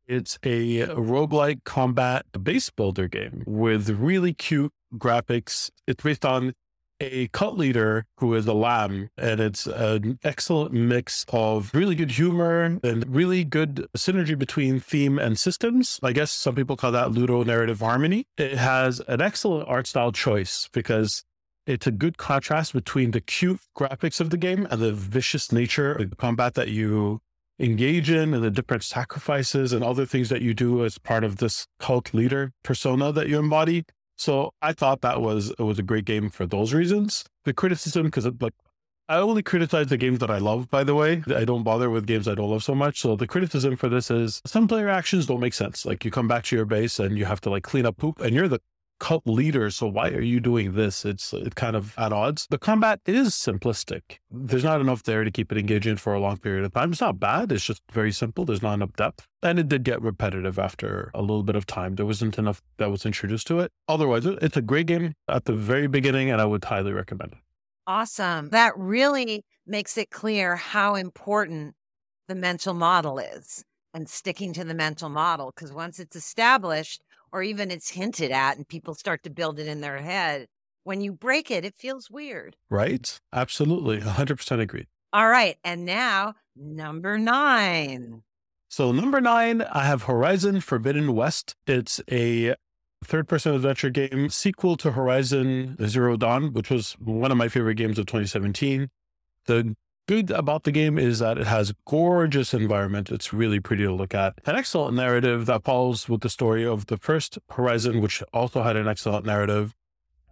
It's 0.07 0.39
a 0.43 0.87
roguelike 0.87 1.65
combat 1.65 2.25
base 2.43 2.71
builder 2.71 3.09
game 3.09 3.43
with 3.47 3.91
really 3.91 4.33
cute 4.33 4.73
graphics. 4.95 5.71
It's 5.87 6.03
based 6.03 6.25
on 6.25 6.55
a 7.01 7.29
cult 7.29 7.57
leader 7.57 8.07
who 8.19 8.35
is 8.35 8.47
a 8.47 8.53
lamb, 8.53 9.11
and 9.17 9.41
it's 9.41 9.67
an 9.67 10.19
excellent 10.25 10.73
mix 10.73 11.25
of 11.29 11.71
really 11.75 11.95
good 11.95 12.13
humor 12.13 12.79
and 12.83 13.15
really 13.15 13.45
good 13.45 13.87
synergy 13.97 14.39
between 14.39 14.81
theme 14.81 15.19
and 15.19 15.39
systems. 15.39 16.01
I 16.03 16.13
guess 16.13 16.31
some 16.31 16.55
people 16.55 16.77
call 16.77 16.93
that 16.93 17.09
ludonarrative 17.09 17.81
harmony. 17.81 18.27
It 18.37 18.55
has 18.55 19.01
an 19.09 19.21
excellent 19.21 19.69
art 19.69 19.87
style 19.87 20.13
choice 20.13 20.69
because 20.73 21.25
it's 21.67 21.87
a 21.87 21.93
good 21.93 22.17
contrast 22.17 22.73
between 22.73 23.11
the 23.11 23.21
cute 23.21 23.61
graphics 23.77 24.21
of 24.21 24.31
the 24.31 24.39
game 24.39 24.67
and 24.71 24.81
the 24.81 24.93
vicious 24.93 25.53
nature 25.53 25.93
of 25.93 26.11
the 26.11 26.17
combat 26.17 26.55
that 26.55 26.69
you 26.69 27.21
engage 27.61 28.09
in 28.11 28.35
and 28.35 28.43
the 28.43 28.51
different 28.51 28.85
sacrifices 28.85 29.73
and 29.73 29.85
other 29.85 30.07
things 30.07 30.29
that 30.29 30.43
you 30.43 30.55
do 30.55 30.85
as 30.85 30.97
part 30.97 31.25
of 31.25 31.37
this 31.37 31.67
cult 31.81 32.15
leader 32.15 32.53
persona 32.63 33.13
that 33.13 33.29
you 33.29 33.39
embody. 33.39 33.85
So 34.19 34.53
I 34.61 34.73
thought 34.73 35.01
that 35.03 35.23
was 35.23 35.53
was 35.59 35.79
a 35.79 35.83
great 35.83 36.05
game 36.05 36.29
for 36.29 36.45
those 36.45 36.75
reasons. 36.75 37.25
The 37.45 37.55
criticism, 37.55 38.07
because 38.07 38.27
like 38.41 38.55
I 39.09 39.17
only 39.17 39.43
criticize 39.43 39.87
the 39.87 39.97
games 39.97 40.19
that 40.19 40.31
I 40.31 40.39
love, 40.39 40.69
by 40.69 40.85
the 40.85 40.95
way. 40.95 41.23
I 41.35 41.45
don't 41.45 41.63
bother 41.63 41.89
with 41.89 42.07
games 42.07 42.29
I 42.29 42.35
don't 42.35 42.51
love 42.51 42.63
so 42.63 42.75
much. 42.75 43.01
So 43.01 43.17
the 43.17 43.27
criticism 43.27 43.77
for 43.77 43.89
this 43.89 44.11
is 44.11 44.43
some 44.45 44.69
player 44.69 44.89
actions 44.89 45.27
don't 45.27 45.41
make 45.41 45.55
sense. 45.55 45.87
Like 45.87 46.05
you 46.05 46.11
come 46.11 46.29
back 46.29 46.45
to 46.45 46.57
your 46.57 46.67
base 46.67 46.99
and 46.99 47.17
you 47.17 47.25
have 47.25 47.41
to 47.43 47.51
like 47.51 47.63
clean 47.63 47.87
up 47.87 47.97
poop 47.97 48.21
and 48.21 48.35
you're 48.35 48.49
the 48.49 48.61
cult 48.99 49.27
leader. 49.27 49.71
So 49.71 49.87
why 49.87 50.11
are 50.11 50.21
you 50.21 50.41
doing 50.41 50.75
this? 50.75 51.05
It's 51.05 51.33
it 51.33 51.55
kind 51.55 51.77
of 51.77 51.95
at 51.99 52.13
odds. 52.13 52.47
The 52.51 52.59
combat 52.59 53.01
is 53.07 53.31
simplistic. 53.31 54.19
There's 54.31 54.65
not 54.65 54.81
enough 54.81 55.03
there 55.03 55.25
to 55.25 55.31
keep 55.31 55.53
it 55.53 55.59
engaging 55.59 55.97
for 55.97 56.15
a 56.15 56.21
long 56.21 56.37
period 56.39 56.65
of 56.65 56.73
time. 56.73 56.93
It's 56.93 57.01
not 57.01 57.21
bad. 57.21 57.53
It's 57.53 57.65
just 57.65 57.83
very 57.93 58.13
simple. 58.13 58.45
There's 58.45 58.63
not 58.63 58.75
enough 58.75 58.95
depth. 58.95 59.27
And 59.43 59.59
it 59.59 59.69
did 59.69 59.85
get 59.85 60.03
repetitive 60.03 60.59
after 60.59 61.11
a 61.15 61.21
little 61.21 61.43
bit 61.43 61.57
of 61.57 61.67
time. 61.67 61.95
There 61.95 62.07
wasn't 62.07 62.39
enough 62.39 62.61
that 62.79 62.91
was 62.91 63.07
introduced 63.07 63.47
to 63.49 63.61
it. 63.61 63.73
Otherwise, 63.89 64.27
it's 64.27 64.57
a 64.57 64.63
great 64.63 64.87
game 64.87 65.15
at 65.29 65.45
the 65.45 65.53
very 65.53 65.87
beginning, 65.87 66.31
and 66.31 66.41
I 66.41 66.45
would 66.45 66.65
highly 66.65 66.93
recommend 66.93 67.33
it. 67.33 67.39
Awesome. 67.87 68.51
That 68.51 68.77
really 68.77 69.45
makes 69.67 69.97
it 69.97 70.11
clear 70.11 70.57
how 70.57 70.95
important 70.95 71.75
the 72.27 72.35
mental 72.35 72.75
model 72.75 73.19
is 73.19 73.65
and 73.95 74.09
sticking 74.09 74.53
to 74.53 74.65
the 74.65 74.75
mental 74.75 75.09
model. 75.09 75.53
Because 75.55 75.73
once 75.73 75.99
it's 75.99 76.17
established, 76.17 77.03
or 77.33 77.43
even 77.43 77.71
it's 77.71 77.91
hinted 77.91 78.31
at 78.31 78.57
and 78.57 78.67
people 78.67 78.95
start 78.95 79.23
to 79.25 79.31
build 79.31 79.59
it 79.59 79.67
in 79.67 79.81
their 79.81 79.99
head, 79.99 80.47
when 80.85 81.01
you 81.01 81.13
break 81.13 81.51
it, 81.51 81.65
it 81.65 81.75
feels 81.77 82.11
weird. 82.11 82.57
Right. 82.71 83.19
Absolutely. 83.33 84.01
100% 84.01 84.61
agree. 84.61 84.87
All 85.13 85.29
right. 85.29 85.57
And 85.65 85.85
now, 85.85 86.35
number 86.57 87.19
nine. 87.19 88.23
So, 88.69 88.93
number 88.93 89.21
nine, 89.21 89.63
I 89.63 89.85
have 89.85 90.05
Horizon 90.05 90.61
Forbidden 90.61 91.15
West. 91.15 91.55
It's 91.67 92.01
a 92.11 92.55
third 93.05 93.29
person 93.29 93.55
adventure 93.55 93.91
game 93.91 94.29
sequel 94.29 94.77
to 94.79 94.93
Horizon 94.93 95.77
Zero 95.87 96.17
Dawn, 96.17 96.53
which 96.53 96.71
was 96.71 96.93
one 96.95 97.31
of 97.31 97.39
my 97.39 97.49
favorite 97.49 97.77
games 97.77 97.99
of 97.99 98.07
2017. 98.07 98.91
The 99.47 99.75
good 100.09 100.31
about 100.31 100.65
the 100.65 100.73
game 100.73 100.99
is 100.99 101.19
that 101.19 101.39
it 101.39 101.47
has 101.47 101.75
gorgeous 101.85 102.55
environment. 102.55 103.11
It's 103.11 103.33
really 103.33 103.61
pretty 103.61 103.85
to 103.85 103.93
look 103.93 104.15
at. 104.15 104.35
An 104.47 104.57
excellent 104.57 104.97
narrative 104.97 105.45
that 105.47 105.63
follows 105.63 106.09
with 106.09 106.23
the 106.23 106.31
story 106.31 106.65
of 106.65 106.87
the 106.87 106.97
first 106.97 107.39
Horizon, 107.51 108.01
which 108.01 108.23
also 108.33 108.63
had 108.63 108.75
an 108.75 108.89
excellent 108.89 109.27
narrative, 109.27 109.75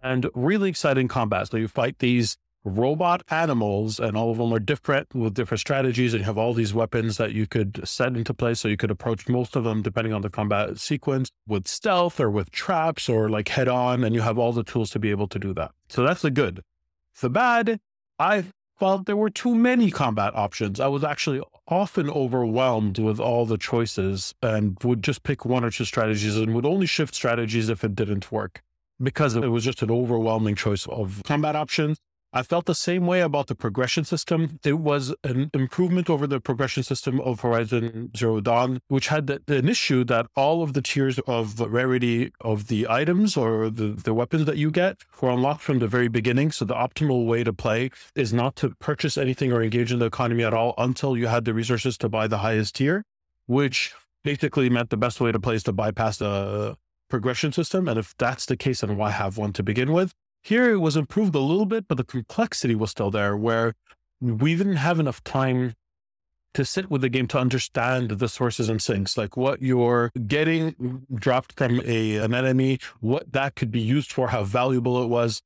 and 0.01 0.29
really 0.33 0.69
exciting 0.69 1.07
combat. 1.07 1.49
So 1.49 1.57
you 1.57 1.67
fight 1.67 1.99
these 1.99 2.37
robot 2.63 3.21
animals, 3.29 3.99
and 3.99 4.17
all 4.17 4.31
of 4.31 4.39
them 4.39 4.51
are 4.51 4.59
different 4.59 5.13
with 5.13 5.35
different 5.35 5.59
strategies, 5.59 6.13
and 6.13 6.21
you 6.21 6.25
have 6.25 6.39
all 6.39 6.55
these 6.55 6.73
weapons 6.73 7.17
that 7.17 7.33
you 7.33 7.45
could 7.45 7.87
set 7.87 8.17
into 8.17 8.33
place. 8.33 8.59
So 8.59 8.67
you 8.67 8.77
could 8.77 8.91
approach 8.91 9.29
most 9.29 9.55
of 9.55 9.63
them 9.63 9.83
depending 9.83 10.11
on 10.11 10.23
the 10.23 10.29
combat 10.29 10.79
sequence 10.79 11.29
with 11.47 11.67
stealth 11.67 12.19
or 12.19 12.31
with 12.31 12.49
traps 12.49 13.07
or 13.07 13.29
like 13.29 13.49
head 13.49 13.67
on, 13.67 14.03
and 14.03 14.15
you 14.15 14.21
have 14.21 14.39
all 14.39 14.53
the 14.53 14.63
tools 14.63 14.89
to 14.89 14.99
be 14.99 15.11
able 15.11 15.27
to 15.27 15.37
do 15.37 15.53
that. 15.53 15.71
So 15.87 16.03
that's 16.03 16.23
the 16.23 16.31
good. 16.31 16.63
The 17.21 17.29
bad, 17.29 17.79
I 18.19 18.45
well, 18.79 18.99
there 18.99 19.17
were 19.17 19.29
too 19.29 19.55
many 19.55 19.89
combat 19.89 20.35
options. 20.35 20.79
I 20.79 20.87
was 20.87 21.03
actually 21.03 21.41
often 21.67 22.09
overwhelmed 22.09 22.99
with 22.99 23.19
all 23.19 23.45
the 23.45 23.57
choices 23.57 24.35
and 24.41 24.77
would 24.83 25.03
just 25.03 25.23
pick 25.23 25.45
one 25.45 25.63
or 25.63 25.71
two 25.71 25.85
strategies 25.85 26.37
and 26.37 26.53
would 26.53 26.65
only 26.65 26.85
shift 26.85 27.15
strategies 27.15 27.69
if 27.69 27.83
it 27.83 27.95
didn't 27.95 28.31
work 28.31 28.61
because 29.01 29.35
it 29.35 29.47
was 29.47 29.63
just 29.63 29.81
an 29.81 29.91
overwhelming 29.91 30.55
choice 30.55 30.85
of 30.87 31.21
combat 31.25 31.55
options. 31.55 31.97
I 32.33 32.43
felt 32.43 32.65
the 32.65 32.75
same 32.75 33.07
way 33.07 33.21
about 33.21 33.47
the 33.47 33.55
progression 33.55 34.03
system. 34.03 34.59
It 34.63 34.79
was 34.79 35.15
an 35.23 35.49
improvement 35.53 36.09
over 36.09 36.27
the 36.27 36.41
progression 36.41 36.83
system 36.83 37.21
of 37.21 37.39
Horizon 37.39 38.11
Zero 38.15 38.41
Dawn, 38.41 38.81
which 38.89 39.07
had 39.07 39.29
an 39.47 39.69
issue 39.69 40.03
that 40.05 40.27
all 40.35 40.61
of 40.61 40.73
the 40.73 40.81
tiers 40.81 41.19
of 41.19 41.59
rarity 41.59 42.31
of 42.41 42.67
the 42.67 42.85
items 42.89 43.37
or 43.37 43.69
the, 43.69 43.87
the 43.87 44.13
weapons 44.13 44.45
that 44.45 44.57
you 44.57 44.71
get 44.71 44.97
were 45.21 45.31
unlocked 45.31 45.61
from 45.61 45.79
the 45.79 45.87
very 45.87 46.09
beginning. 46.09 46.51
So 46.51 46.65
the 46.65 46.73
optimal 46.73 47.25
way 47.25 47.45
to 47.45 47.53
play 47.53 47.91
is 48.13 48.33
not 48.33 48.57
to 48.57 48.71
purchase 48.79 49.17
anything 49.17 49.53
or 49.53 49.63
engage 49.63 49.93
in 49.93 49.99
the 49.99 50.05
economy 50.05 50.43
at 50.43 50.53
all 50.53 50.73
until 50.77 51.15
you 51.15 51.27
had 51.27 51.45
the 51.45 51.53
resources 51.53 51.97
to 51.99 52.09
buy 52.09 52.27
the 52.27 52.39
highest 52.39 52.75
tier, 52.75 53.03
which 53.45 53.93
basically 54.23 54.69
meant 54.69 54.89
the 54.89 54.97
best 54.97 55.21
way 55.21 55.31
to 55.31 55.39
play 55.39 55.55
is 55.55 55.63
to 55.63 55.71
bypass 55.71 56.17
the 56.17 56.27
uh, 56.27 56.75
progression 57.09 57.53
system. 57.53 57.87
And 57.87 57.97
if 57.97 58.13
that's 58.17 58.45
the 58.45 58.57
case, 58.57 58.81
then 58.81 58.97
why 58.97 59.11
have 59.11 59.37
one 59.37 59.53
to 59.53 59.63
begin 59.63 59.93
with? 59.93 60.13
Here 60.41 60.71
it 60.71 60.77
was 60.77 60.95
improved 60.95 61.35
a 61.35 61.39
little 61.39 61.65
bit, 61.65 61.87
but 61.87 61.97
the 61.97 62.03
complexity 62.03 62.75
was 62.75 62.91
still 62.91 63.11
there 63.11 63.35
where 63.35 63.73
we 64.21 64.55
didn't 64.55 64.77
have 64.77 64.99
enough 64.99 65.23
time 65.23 65.75
to 66.53 66.65
sit 66.65 66.89
with 66.89 67.01
the 67.01 67.09
game 67.09 67.27
to 67.27 67.37
understand 67.37 68.09
the 68.09 68.27
sources 68.27 68.67
and 68.67 68.81
sinks, 68.81 69.15
like 69.15 69.37
what 69.37 69.61
you're 69.61 70.11
getting 70.25 71.05
dropped 71.13 71.53
from 71.57 71.79
a, 71.85 72.15
an 72.15 72.33
enemy, 72.33 72.79
what 72.99 73.31
that 73.31 73.55
could 73.55 73.71
be 73.71 73.79
used 73.79 74.11
for, 74.11 74.29
how 74.29 74.43
valuable 74.43 75.03
it 75.03 75.07
was. 75.07 75.41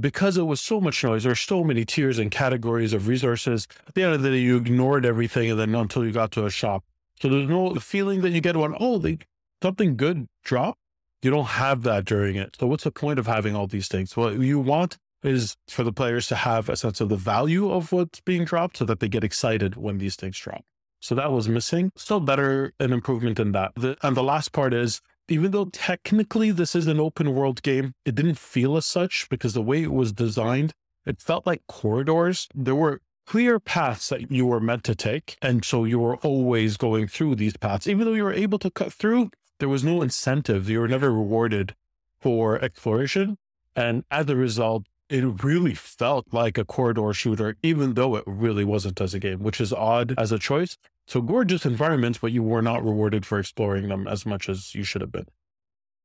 Because 0.00 0.36
it 0.36 0.42
was 0.42 0.60
so 0.60 0.80
much 0.80 1.04
noise, 1.04 1.22
there's 1.22 1.38
so 1.38 1.62
many 1.62 1.84
tiers 1.84 2.18
and 2.18 2.32
categories 2.32 2.92
of 2.92 3.06
resources. 3.06 3.68
At 3.86 3.94
the 3.94 4.02
end 4.02 4.14
of 4.14 4.22
the 4.22 4.30
day, 4.30 4.38
you 4.38 4.56
ignored 4.56 5.06
everything 5.06 5.48
and 5.52 5.60
then 5.60 5.72
until 5.76 6.04
you 6.04 6.10
got 6.10 6.32
to 6.32 6.44
a 6.44 6.50
shop. 6.50 6.82
So 7.20 7.28
there's 7.28 7.48
no 7.48 7.72
feeling 7.76 8.22
that 8.22 8.30
you 8.30 8.40
get 8.40 8.56
when, 8.56 8.74
oh, 8.80 8.98
they, 8.98 9.18
something 9.62 9.96
good 9.96 10.26
dropped. 10.42 10.80
You 11.26 11.32
don't 11.32 11.46
have 11.46 11.82
that 11.82 12.04
during 12.04 12.36
it. 12.36 12.54
So 12.56 12.68
what's 12.68 12.84
the 12.84 12.92
point 12.92 13.18
of 13.18 13.26
having 13.26 13.56
all 13.56 13.66
these 13.66 13.88
things? 13.88 14.16
What 14.16 14.38
you 14.38 14.60
want 14.60 14.96
is 15.24 15.56
for 15.66 15.82
the 15.82 15.92
players 15.92 16.28
to 16.28 16.36
have 16.36 16.68
a 16.68 16.76
sense 16.76 17.00
of 17.00 17.08
the 17.08 17.16
value 17.16 17.68
of 17.68 17.90
what's 17.90 18.20
being 18.20 18.44
dropped 18.44 18.76
so 18.76 18.84
that 18.84 19.00
they 19.00 19.08
get 19.08 19.24
excited 19.24 19.74
when 19.74 19.98
these 19.98 20.14
things 20.14 20.38
drop. 20.38 20.64
So 21.00 21.16
that 21.16 21.32
was 21.32 21.48
missing. 21.48 21.90
Still 21.96 22.20
better 22.20 22.74
an 22.78 22.92
improvement 22.92 23.40
in 23.40 23.50
that. 23.50 23.72
The, 23.74 23.96
and 24.04 24.16
the 24.16 24.22
last 24.22 24.52
part 24.52 24.72
is 24.72 25.00
even 25.28 25.50
though 25.50 25.64
technically 25.64 26.52
this 26.52 26.76
is 26.76 26.86
an 26.86 27.00
open 27.00 27.34
world 27.34 27.60
game, 27.62 27.94
it 28.04 28.14
didn't 28.14 28.38
feel 28.38 28.76
as 28.76 28.86
such 28.86 29.28
because 29.28 29.52
the 29.52 29.62
way 29.62 29.82
it 29.82 29.92
was 29.92 30.12
designed, 30.12 30.74
it 31.06 31.20
felt 31.20 31.44
like 31.44 31.66
corridors. 31.66 32.46
There 32.54 32.76
were 32.76 33.00
clear 33.26 33.58
paths 33.58 34.10
that 34.10 34.30
you 34.30 34.46
were 34.46 34.60
meant 34.60 34.84
to 34.84 34.94
take. 34.94 35.38
And 35.42 35.64
so 35.64 35.82
you 35.82 35.98
were 35.98 36.18
always 36.18 36.76
going 36.76 37.08
through 37.08 37.34
these 37.34 37.56
paths. 37.56 37.88
Even 37.88 38.06
though 38.06 38.14
you 38.14 38.22
were 38.22 38.32
able 38.32 38.60
to 38.60 38.70
cut 38.70 38.92
through, 38.92 39.30
there 39.58 39.68
was 39.68 39.84
no 39.84 40.02
incentive. 40.02 40.68
You 40.68 40.80
were 40.80 40.88
never 40.88 41.12
rewarded 41.12 41.74
for 42.20 42.62
exploration. 42.62 43.38
And 43.74 44.04
as 44.10 44.28
a 44.28 44.36
result, 44.36 44.86
it 45.08 45.44
really 45.44 45.74
felt 45.74 46.26
like 46.32 46.58
a 46.58 46.64
corridor 46.64 47.12
shooter, 47.12 47.56
even 47.62 47.94
though 47.94 48.16
it 48.16 48.24
really 48.26 48.64
wasn't 48.64 49.00
as 49.00 49.14
a 49.14 49.20
game, 49.20 49.40
which 49.42 49.60
is 49.60 49.72
odd 49.72 50.14
as 50.18 50.32
a 50.32 50.38
choice. 50.38 50.76
So 51.06 51.20
gorgeous 51.20 51.64
environments, 51.64 52.18
but 52.18 52.32
you 52.32 52.42
were 52.42 52.62
not 52.62 52.84
rewarded 52.84 53.24
for 53.24 53.38
exploring 53.38 53.88
them 53.88 54.08
as 54.08 54.26
much 54.26 54.48
as 54.48 54.74
you 54.74 54.82
should 54.82 55.02
have 55.02 55.12
been. 55.12 55.26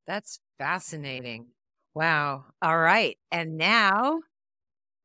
That's 0.05 0.39
fascinating. 0.59 1.47
Wow. 1.95 2.45
All 2.61 2.77
right. 2.77 3.17
And 3.31 3.57
now, 3.57 4.19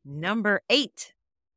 number 0.05 0.61
eight. 0.69 1.15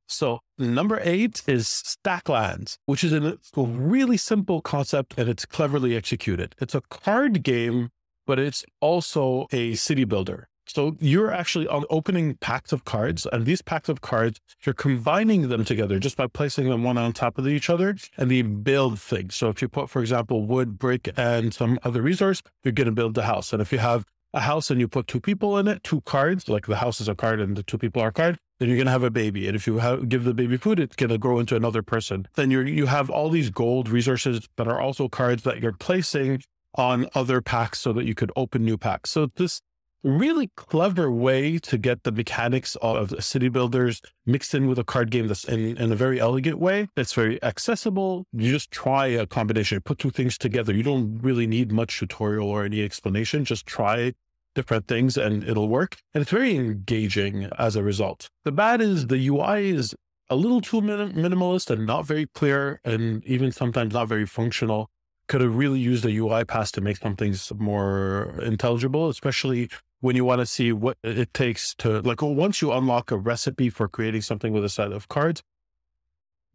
So, 0.10 0.40
number 0.58 1.00
eight 1.04 1.44
is 1.48 1.68
Stacklands, 1.68 2.78
which 2.88 3.04
is 3.04 3.14
a 3.14 3.38
really 3.56 4.18
simple 4.18 4.60
concept 4.62 5.14
and 5.18 5.30
it's 5.30 5.46
cleverly 5.46 5.96
executed. 5.96 6.56
It's 6.60 6.74
a 6.74 6.82
card 6.82 7.44
game, 7.44 7.90
but 8.26 8.40
it's 8.40 8.66
also 8.82 9.48
a 9.52 9.76
city 9.76 10.06
builder. 10.06 10.48
So 10.66 10.98
you're 11.00 11.32
actually 11.32 11.68
opening 11.68 12.36
packs 12.36 12.72
of 12.72 12.86
cards, 12.86 13.26
and 13.32 13.44
these 13.44 13.60
packs 13.60 13.90
of 13.90 14.02
cards, 14.02 14.40
you're 14.64 14.76
combining 14.76 15.50
them 15.50 15.66
together 15.66 15.98
just 15.98 16.16
by 16.16 16.28
placing 16.28 16.70
them 16.70 16.84
one 16.84 16.96
on 16.96 17.12
top 17.12 17.40
of 17.40 17.48
each 17.48 17.72
other, 17.72 17.96
and 18.18 18.30
they 18.30 18.44
build 18.44 19.00
things. 19.00 19.34
So 19.34 19.50
if 19.50 19.64
you 19.64 19.68
put, 19.68 19.90
for 19.90 20.00
example, 20.00 20.46
wood, 20.46 20.78
brick, 20.78 21.10
and 21.18 21.56
some 21.56 21.80
other 21.82 22.04
resource, 22.04 22.44
you're 22.64 22.72
going 22.72 22.86
to 22.86 22.92
build 22.92 23.16
the 23.16 23.24
house. 23.24 23.52
And 23.52 23.64
if 23.64 23.72
you 23.72 23.80
have 23.80 24.06
a 24.32 24.42
house 24.42 24.70
and 24.70 24.80
you 24.80 24.88
put 24.88 25.08
two 25.08 25.20
people 25.20 25.58
in 25.58 25.68
it, 25.68 25.84
two 25.84 26.02
cards, 26.02 26.48
like 26.48 26.68
the 26.68 26.76
house 26.76 27.02
is 27.02 27.08
a 27.08 27.16
card 27.16 27.40
and 27.40 27.58
the 27.58 27.64
two 27.64 27.80
people 27.80 28.04
are 28.04 28.10
a 28.10 28.14
card, 28.14 28.38
then 28.60 28.68
you're 28.68 28.78
going 28.78 28.86
to 28.86 28.92
have 28.92 29.04
a 29.04 29.10
baby. 29.10 29.48
And 29.48 29.56
if 29.56 29.66
you 29.66 29.80
have, 29.80 30.10
give 30.10 30.26
the 30.26 30.34
baby 30.34 30.58
food, 30.58 30.80
it's 30.80 30.96
going 30.96 31.10
to 31.10 31.18
grow 31.18 31.40
into 31.40 31.56
another 31.56 31.82
person. 31.82 32.28
Then 32.36 32.52
you 32.52 32.62
you 32.62 32.86
have 32.86 33.10
all 33.10 33.30
these 33.30 33.50
gold 33.50 33.90
resources 33.90 34.48
that 34.58 34.68
are 34.68 34.80
also 34.80 35.08
cards 35.08 35.44
that 35.44 35.62
you're 35.62 35.74
placing 35.74 36.44
on 36.76 37.08
other 37.16 37.42
packs 37.42 37.80
so 37.80 37.94
that 37.94 38.06
you 38.06 38.14
could 38.14 38.32
open 38.36 38.64
new 38.64 38.78
packs. 38.78 39.10
So 39.12 39.28
this 39.36 39.62
really 40.04 40.50
clever 40.56 41.12
way 41.12 41.58
to 41.58 41.78
get 41.78 42.04
the 42.04 42.12
mechanics 42.12 42.78
of 42.82 43.14
city 43.24 43.50
builders 43.50 44.02
mixed 44.26 44.54
in 44.54 44.68
with 44.68 44.80
a 44.80 44.84
card 44.84 45.12
game 45.12 45.28
that's 45.28 45.44
in, 45.44 45.78
in 45.78 45.92
a 45.92 45.96
very 45.96 46.20
elegant 46.20 46.58
way. 46.58 46.88
That's 46.96 47.14
very 47.14 47.42
accessible. 47.44 48.26
You 48.32 48.52
just 48.52 48.72
try 48.72 49.08
a 49.08 49.26
combination, 49.26 49.82
put 49.82 50.00
two 50.00 50.10
things 50.10 50.38
together. 50.38 50.74
You 50.74 50.84
don't 50.84 51.20
really 51.22 51.48
need 51.48 51.72
much 51.72 52.00
tutorial 52.00 52.48
or 52.48 52.64
any 52.64 52.84
explanation. 52.84 53.44
Just 53.46 53.66
try 53.66 54.14
different 54.60 54.88
things 54.88 55.18
and 55.18 55.44
it'll 55.44 55.70
work. 55.70 55.98
And 56.14 56.22
it's 56.22 56.32
very 56.32 56.56
engaging 56.56 57.50
as 57.58 57.76
a 57.76 57.84
result. 57.84 58.30
The 58.44 58.52
bad 58.52 58.82
is 58.82 59.08
the 59.08 59.28
UI 59.30 59.70
is 59.70 59.96
a 60.30 60.36
little 60.36 60.62
too 60.62 60.82
minimalist 60.82 61.70
and 61.70 61.88
not 61.88 62.06
very 62.06 62.28
clear 62.28 62.82
and 62.84 63.24
even 63.26 63.52
sometimes 63.52 63.94
not 63.94 64.08
very 64.08 64.26
functional 64.26 64.90
could 65.30 65.42
have 65.42 65.56
really 65.56 65.80
used 65.80 66.06
a 66.06 66.12
UI 66.12 66.44
pass 66.44 66.72
to 66.72 66.82
make 66.82 66.98
some 66.98 67.16
things 67.16 67.52
more 67.58 68.36
intelligible, 68.42 69.10
especially 69.10 69.70
when 70.02 70.16
you 70.16 70.26
want 70.26 70.40
to 70.40 70.46
see 70.46 70.72
what 70.72 70.98
it 71.04 71.34
takes 71.34 71.76
to 71.76 72.02
like 72.02 72.22
once 72.22 72.62
you 72.62 72.72
unlock 72.72 73.12
a 73.12 73.18
recipe 73.18 73.70
for 73.70 73.88
creating 73.88 74.22
something 74.22 74.54
with 74.54 74.64
a 74.64 74.70
set 74.70 74.92
of 74.92 75.08
cards 75.10 75.44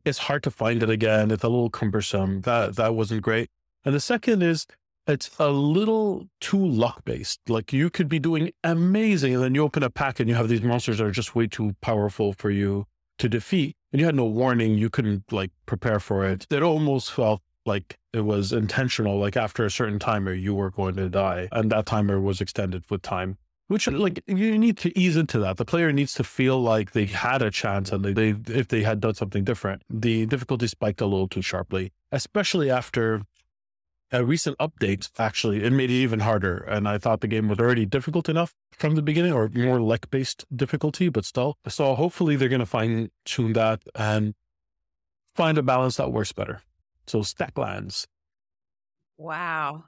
it's 0.04 0.18
hard 0.18 0.42
to 0.42 0.50
find 0.50 0.82
it 0.82 0.90
again 0.90 1.30
it's 1.30 1.44
a 1.44 1.49
little 1.49 1.70
cumbersome 1.70 2.40
that 2.42 2.76
that 2.76 2.94
wasn't 2.94 3.23
great 3.23 3.49
and 3.84 3.94
the 3.94 4.00
second 4.00 4.42
is 4.42 4.66
it's 5.06 5.30
a 5.38 5.50
little 5.50 6.28
too 6.40 6.64
luck 6.64 7.04
based 7.04 7.40
like 7.49 7.73
you 7.73 7.90
could 7.90 8.08
be 8.08 8.18
doing 8.18 8.50
amazing 8.62 9.34
and 9.34 9.42
then 9.42 9.54
you 9.54 9.62
open 9.62 9.82
a 9.82 9.90
pack 9.90 10.20
and 10.20 10.28
you 10.28 10.34
have 10.34 10.49
these 10.49 10.62
monsters 10.62 10.99
that 10.99 11.04
are 11.04 11.11
just 11.11 11.34
way 11.34 11.46
too 11.46 11.75
powerful 11.80 12.32
for 12.32 12.50
you 12.50 12.87
to 13.18 13.28
defeat 13.28 13.76
and 13.92 14.00
you 14.00 14.06
had 14.06 14.14
no 14.14 14.25
warning 14.25 14.76
you 14.76 14.90
couldn't 14.90 15.30
like 15.32 15.50
prepare 15.66 16.00
for 16.00 16.26
it. 16.26 16.46
It 16.50 16.62
almost 16.62 17.12
felt 17.12 17.42
like 17.66 17.99
it 18.12 18.25
was 18.25 18.52
intentional 18.52 19.18
like 19.18 19.37
after 19.37 19.64
a 19.64 19.70
certain 19.70 19.99
timer 19.99 20.32
you 20.32 20.54
were 20.54 20.70
going 20.70 20.96
to 20.96 21.08
die 21.08 21.49
and 21.52 21.70
that 21.70 21.87
timer 21.87 22.20
was 22.20 22.40
extended 22.40 22.84
with 22.90 23.02
time 23.02 23.38
which 23.68 23.87
like 23.88 24.23
you 24.26 24.58
need 24.58 24.76
to 24.76 24.96
ease 24.99 25.16
into 25.16 25.38
that. 25.38 25.56
The 25.56 25.64
player 25.64 25.90
needs 25.90 26.12
to 26.14 26.25
feel 26.25 26.61
like 26.61 26.92
they 26.92 27.06
had 27.06 27.40
a 27.40 27.50
chance 27.50 27.90
and 27.92 28.04
they, 28.04 28.12
they 28.12 28.34
if 28.52 28.68
they 28.68 28.82
had 28.82 29.00
done 29.00 29.14
something 29.14 29.42
different. 29.42 29.82
The 29.88 30.26
difficulty 30.26 30.66
spiked 30.66 31.00
a 31.00 31.06
little 31.06 31.28
too 31.28 31.40
sharply 31.42 31.92
especially 32.14 32.70
after 32.70 33.23
a 34.12 34.25
recent 34.25 34.56
update 34.58 35.10
actually 35.19 35.64
it 35.64 35.73
made 35.73 35.90
it 35.90 35.95
even 35.95 36.21
harder 36.21 36.58
and 36.58 36.88
i 36.88 36.99
thought 36.99 37.21
the 37.21 37.28
game 37.28 37.49
was 37.49 37.58
already 37.58 37.86
difficult 37.86 38.28
enough 38.28 38.54
from 38.73 38.95
the 38.95 39.02
beginning 39.02 39.32
or 39.32 39.49
more 39.54 39.80
luck 39.80 40.10
based 40.10 40.45
difficulty 40.54 41.08
but 41.08 41.25
still 41.25 41.56
so 41.69 41.95
hopefully 41.95 42.36
they're 42.36 42.49
going 42.49 42.60
to 42.60 42.67
fine 42.67 43.10
tune 43.25 43.52
that 43.54 43.82
and 43.95 44.34
find 45.34 45.58
a 45.58 45.62
balance 45.62 45.97
that 45.97 46.12
works 46.12 46.32
better 46.32 46.60
so 47.06 47.21
Stacklands 47.21 48.06
Wow. 49.17 49.84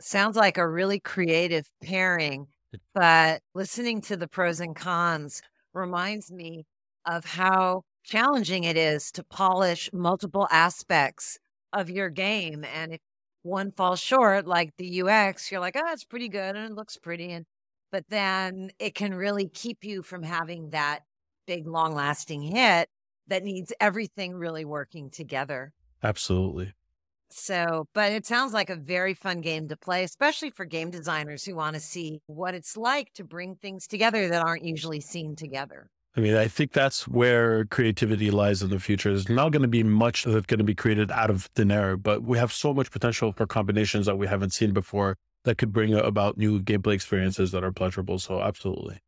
Sounds 0.00 0.36
like 0.36 0.58
a 0.58 0.68
really 0.68 1.00
creative 1.00 1.66
pairing, 1.82 2.48
but 2.94 3.40
listening 3.54 4.02
to 4.02 4.16
the 4.16 4.28
pros 4.28 4.60
and 4.60 4.76
cons 4.76 5.40
reminds 5.72 6.30
me 6.30 6.66
of 7.06 7.24
how 7.24 7.82
challenging 8.04 8.64
it 8.64 8.76
is 8.76 9.10
to 9.12 9.24
polish 9.24 9.88
multiple 9.92 10.46
aspects 10.50 11.38
of 11.72 11.88
your 11.88 12.10
game. 12.10 12.64
And 12.64 12.92
if 12.94 13.00
one 13.46 13.72
falls 13.72 14.00
short, 14.00 14.46
like 14.46 14.76
the 14.76 15.02
UX, 15.02 15.50
you're 15.50 15.60
like, 15.60 15.76
oh, 15.76 15.92
it's 15.92 16.04
pretty 16.04 16.28
good 16.28 16.56
and 16.56 16.70
it 16.70 16.74
looks 16.74 16.96
pretty. 16.96 17.32
And 17.32 17.46
but 17.92 18.04
then 18.08 18.70
it 18.78 18.94
can 18.94 19.14
really 19.14 19.48
keep 19.48 19.84
you 19.84 20.02
from 20.02 20.22
having 20.22 20.70
that 20.70 21.00
big, 21.46 21.66
long 21.66 21.94
lasting 21.94 22.42
hit 22.42 22.88
that 23.28 23.42
needs 23.42 23.72
everything 23.80 24.34
really 24.34 24.64
working 24.64 25.10
together. 25.10 25.72
Absolutely. 26.02 26.72
So, 27.30 27.86
but 27.92 28.12
it 28.12 28.26
sounds 28.26 28.52
like 28.52 28.70
a 28.70 28.76
very 28.76 29.14
fun 29.14 29.40
game 29.40 29.68
to 29.68 29.76
play, 29.76 30.04
especially 30.04 30.50
for 30.50 30.64
game 30.64 30.90
designers 30.90 31.44
who 31.44 31.56
want 31.56 31.74
to 31.74 31.80
see 31.80 32.20
what 32.26 32.54
it's 32.54 32.76
like 32.76 33.12
to 33.14 33.24
bring 33.24 33.56
things 33.56 33.86
together 33.86 34.28
that 34.28 34.44
aren't 34.44 34.64
usually 34.64 35.00
seen 35.00 35.34
together. 35.34 35.88
I 36.16 36.20
mean, 36.20 36.34
I 36.34 36.48
think 36.48 36.72
that's 36.72 37.06
where 37.06 37.66
creativity 37.66 38.30
lies 38.30 38.62
in 38.62 38.70
the 38.70 38.78
future. 38.78 39.10
There's 39.10 39.28
not 39.28 39.52
going 39.52 39.62
to 39.62 39.68
be 39.68 39.82
much 39.82 40.24
that's 40.24 40.46
going 40.46 40.58
to 40.58 40.64
be 40.64 40.74
created 40.74 41.10
out 41.10 41.28
of 41.28 41.50
thin 41.54 41.70
air, 41.70 41.98
but 41.98 42.22
we 42.22 42.38
have 42.38 42.52
so 42.52 42.72
much 42.72 42.90
potential 42.90 43.32
for 43.32 43.46
combinations 43.46 44.06
that 44.06 44.16
we 44.16 44.26
haven't 44.26 44.54
seen 44.54 44.72
before 44.72 45.18
that 45.44 45.58
could 45.58 45.74
bring 45.74 45.92
about 45.92 46.38
new 46.38 46.58
gameplay 46.60 46.94
experiences 46.94 47.52
that 47.52 47.62
are 47.62 47.72
pleasurable. 47.72 48.18
So, 48.18 48.40
absolutely. 48.40 48.98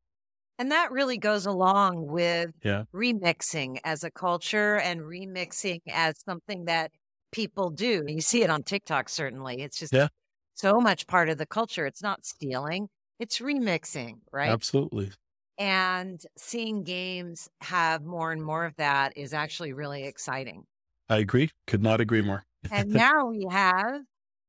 And 0.59 0.71
that 0.71 0.93
really 0.93 1.17
goes 1.17 1.47
along 1.47 2.09
with 2.09 2.51
yeah. 2.63 2.85
remixing 2.95 3.79
as 3.85 4.05
a 4.05 4.11
culture 4.11 4.77
and 4.77 5.01
remixing 5.01 5.81
as 5.89 6.15
something 6.25 6.67
that 6.67 6.91
people 7.33 7.71
do. 7.71 8.05
You 8.07 8.21
see 8.21 8.43
it 8.43 8.51
on 8.51 8.65
TikTok, 8.65 9.09
certainly. 9.09 9.63
It's 9.63 9.79
just 9.79 9.95
yeah. 9.95 10.09
so 10.57 10.79
much 10.79 11.07
part 11.07 11.31
of 11.31 11.39
the 11.39 11.47
culture. 11.47 11.87
It's 11.87 12.03
not 12.03 12.27
stealing, 12.27 12.89
it's 13.19 13.39
remixing, 13.39 14.17
right? 14.31 14.51
Absolutely. 14.51 15.13
And 15.59 16.21
seeing 16.37 16.85
games 16.85 17.49
have 17.63 18.05
more 18.05 18.31
and 18.31 18.43
more 18.43 18.65
of 18.65 18.77
that 18.77 19.17
is 19.17 19.35
actually 19.35 19.73
really 19.73 20.05
exciting. 20.05 20.65
I 21.09 21.19
agree. 21.19 21.51
Could 21.67 21.83
not 21.83 22.01
agree 22.01 22.23
more. 22.23 22.45
and 22.71 22.91
now 22.93 23.27
we 23.27 23.47
have 23.51 24.03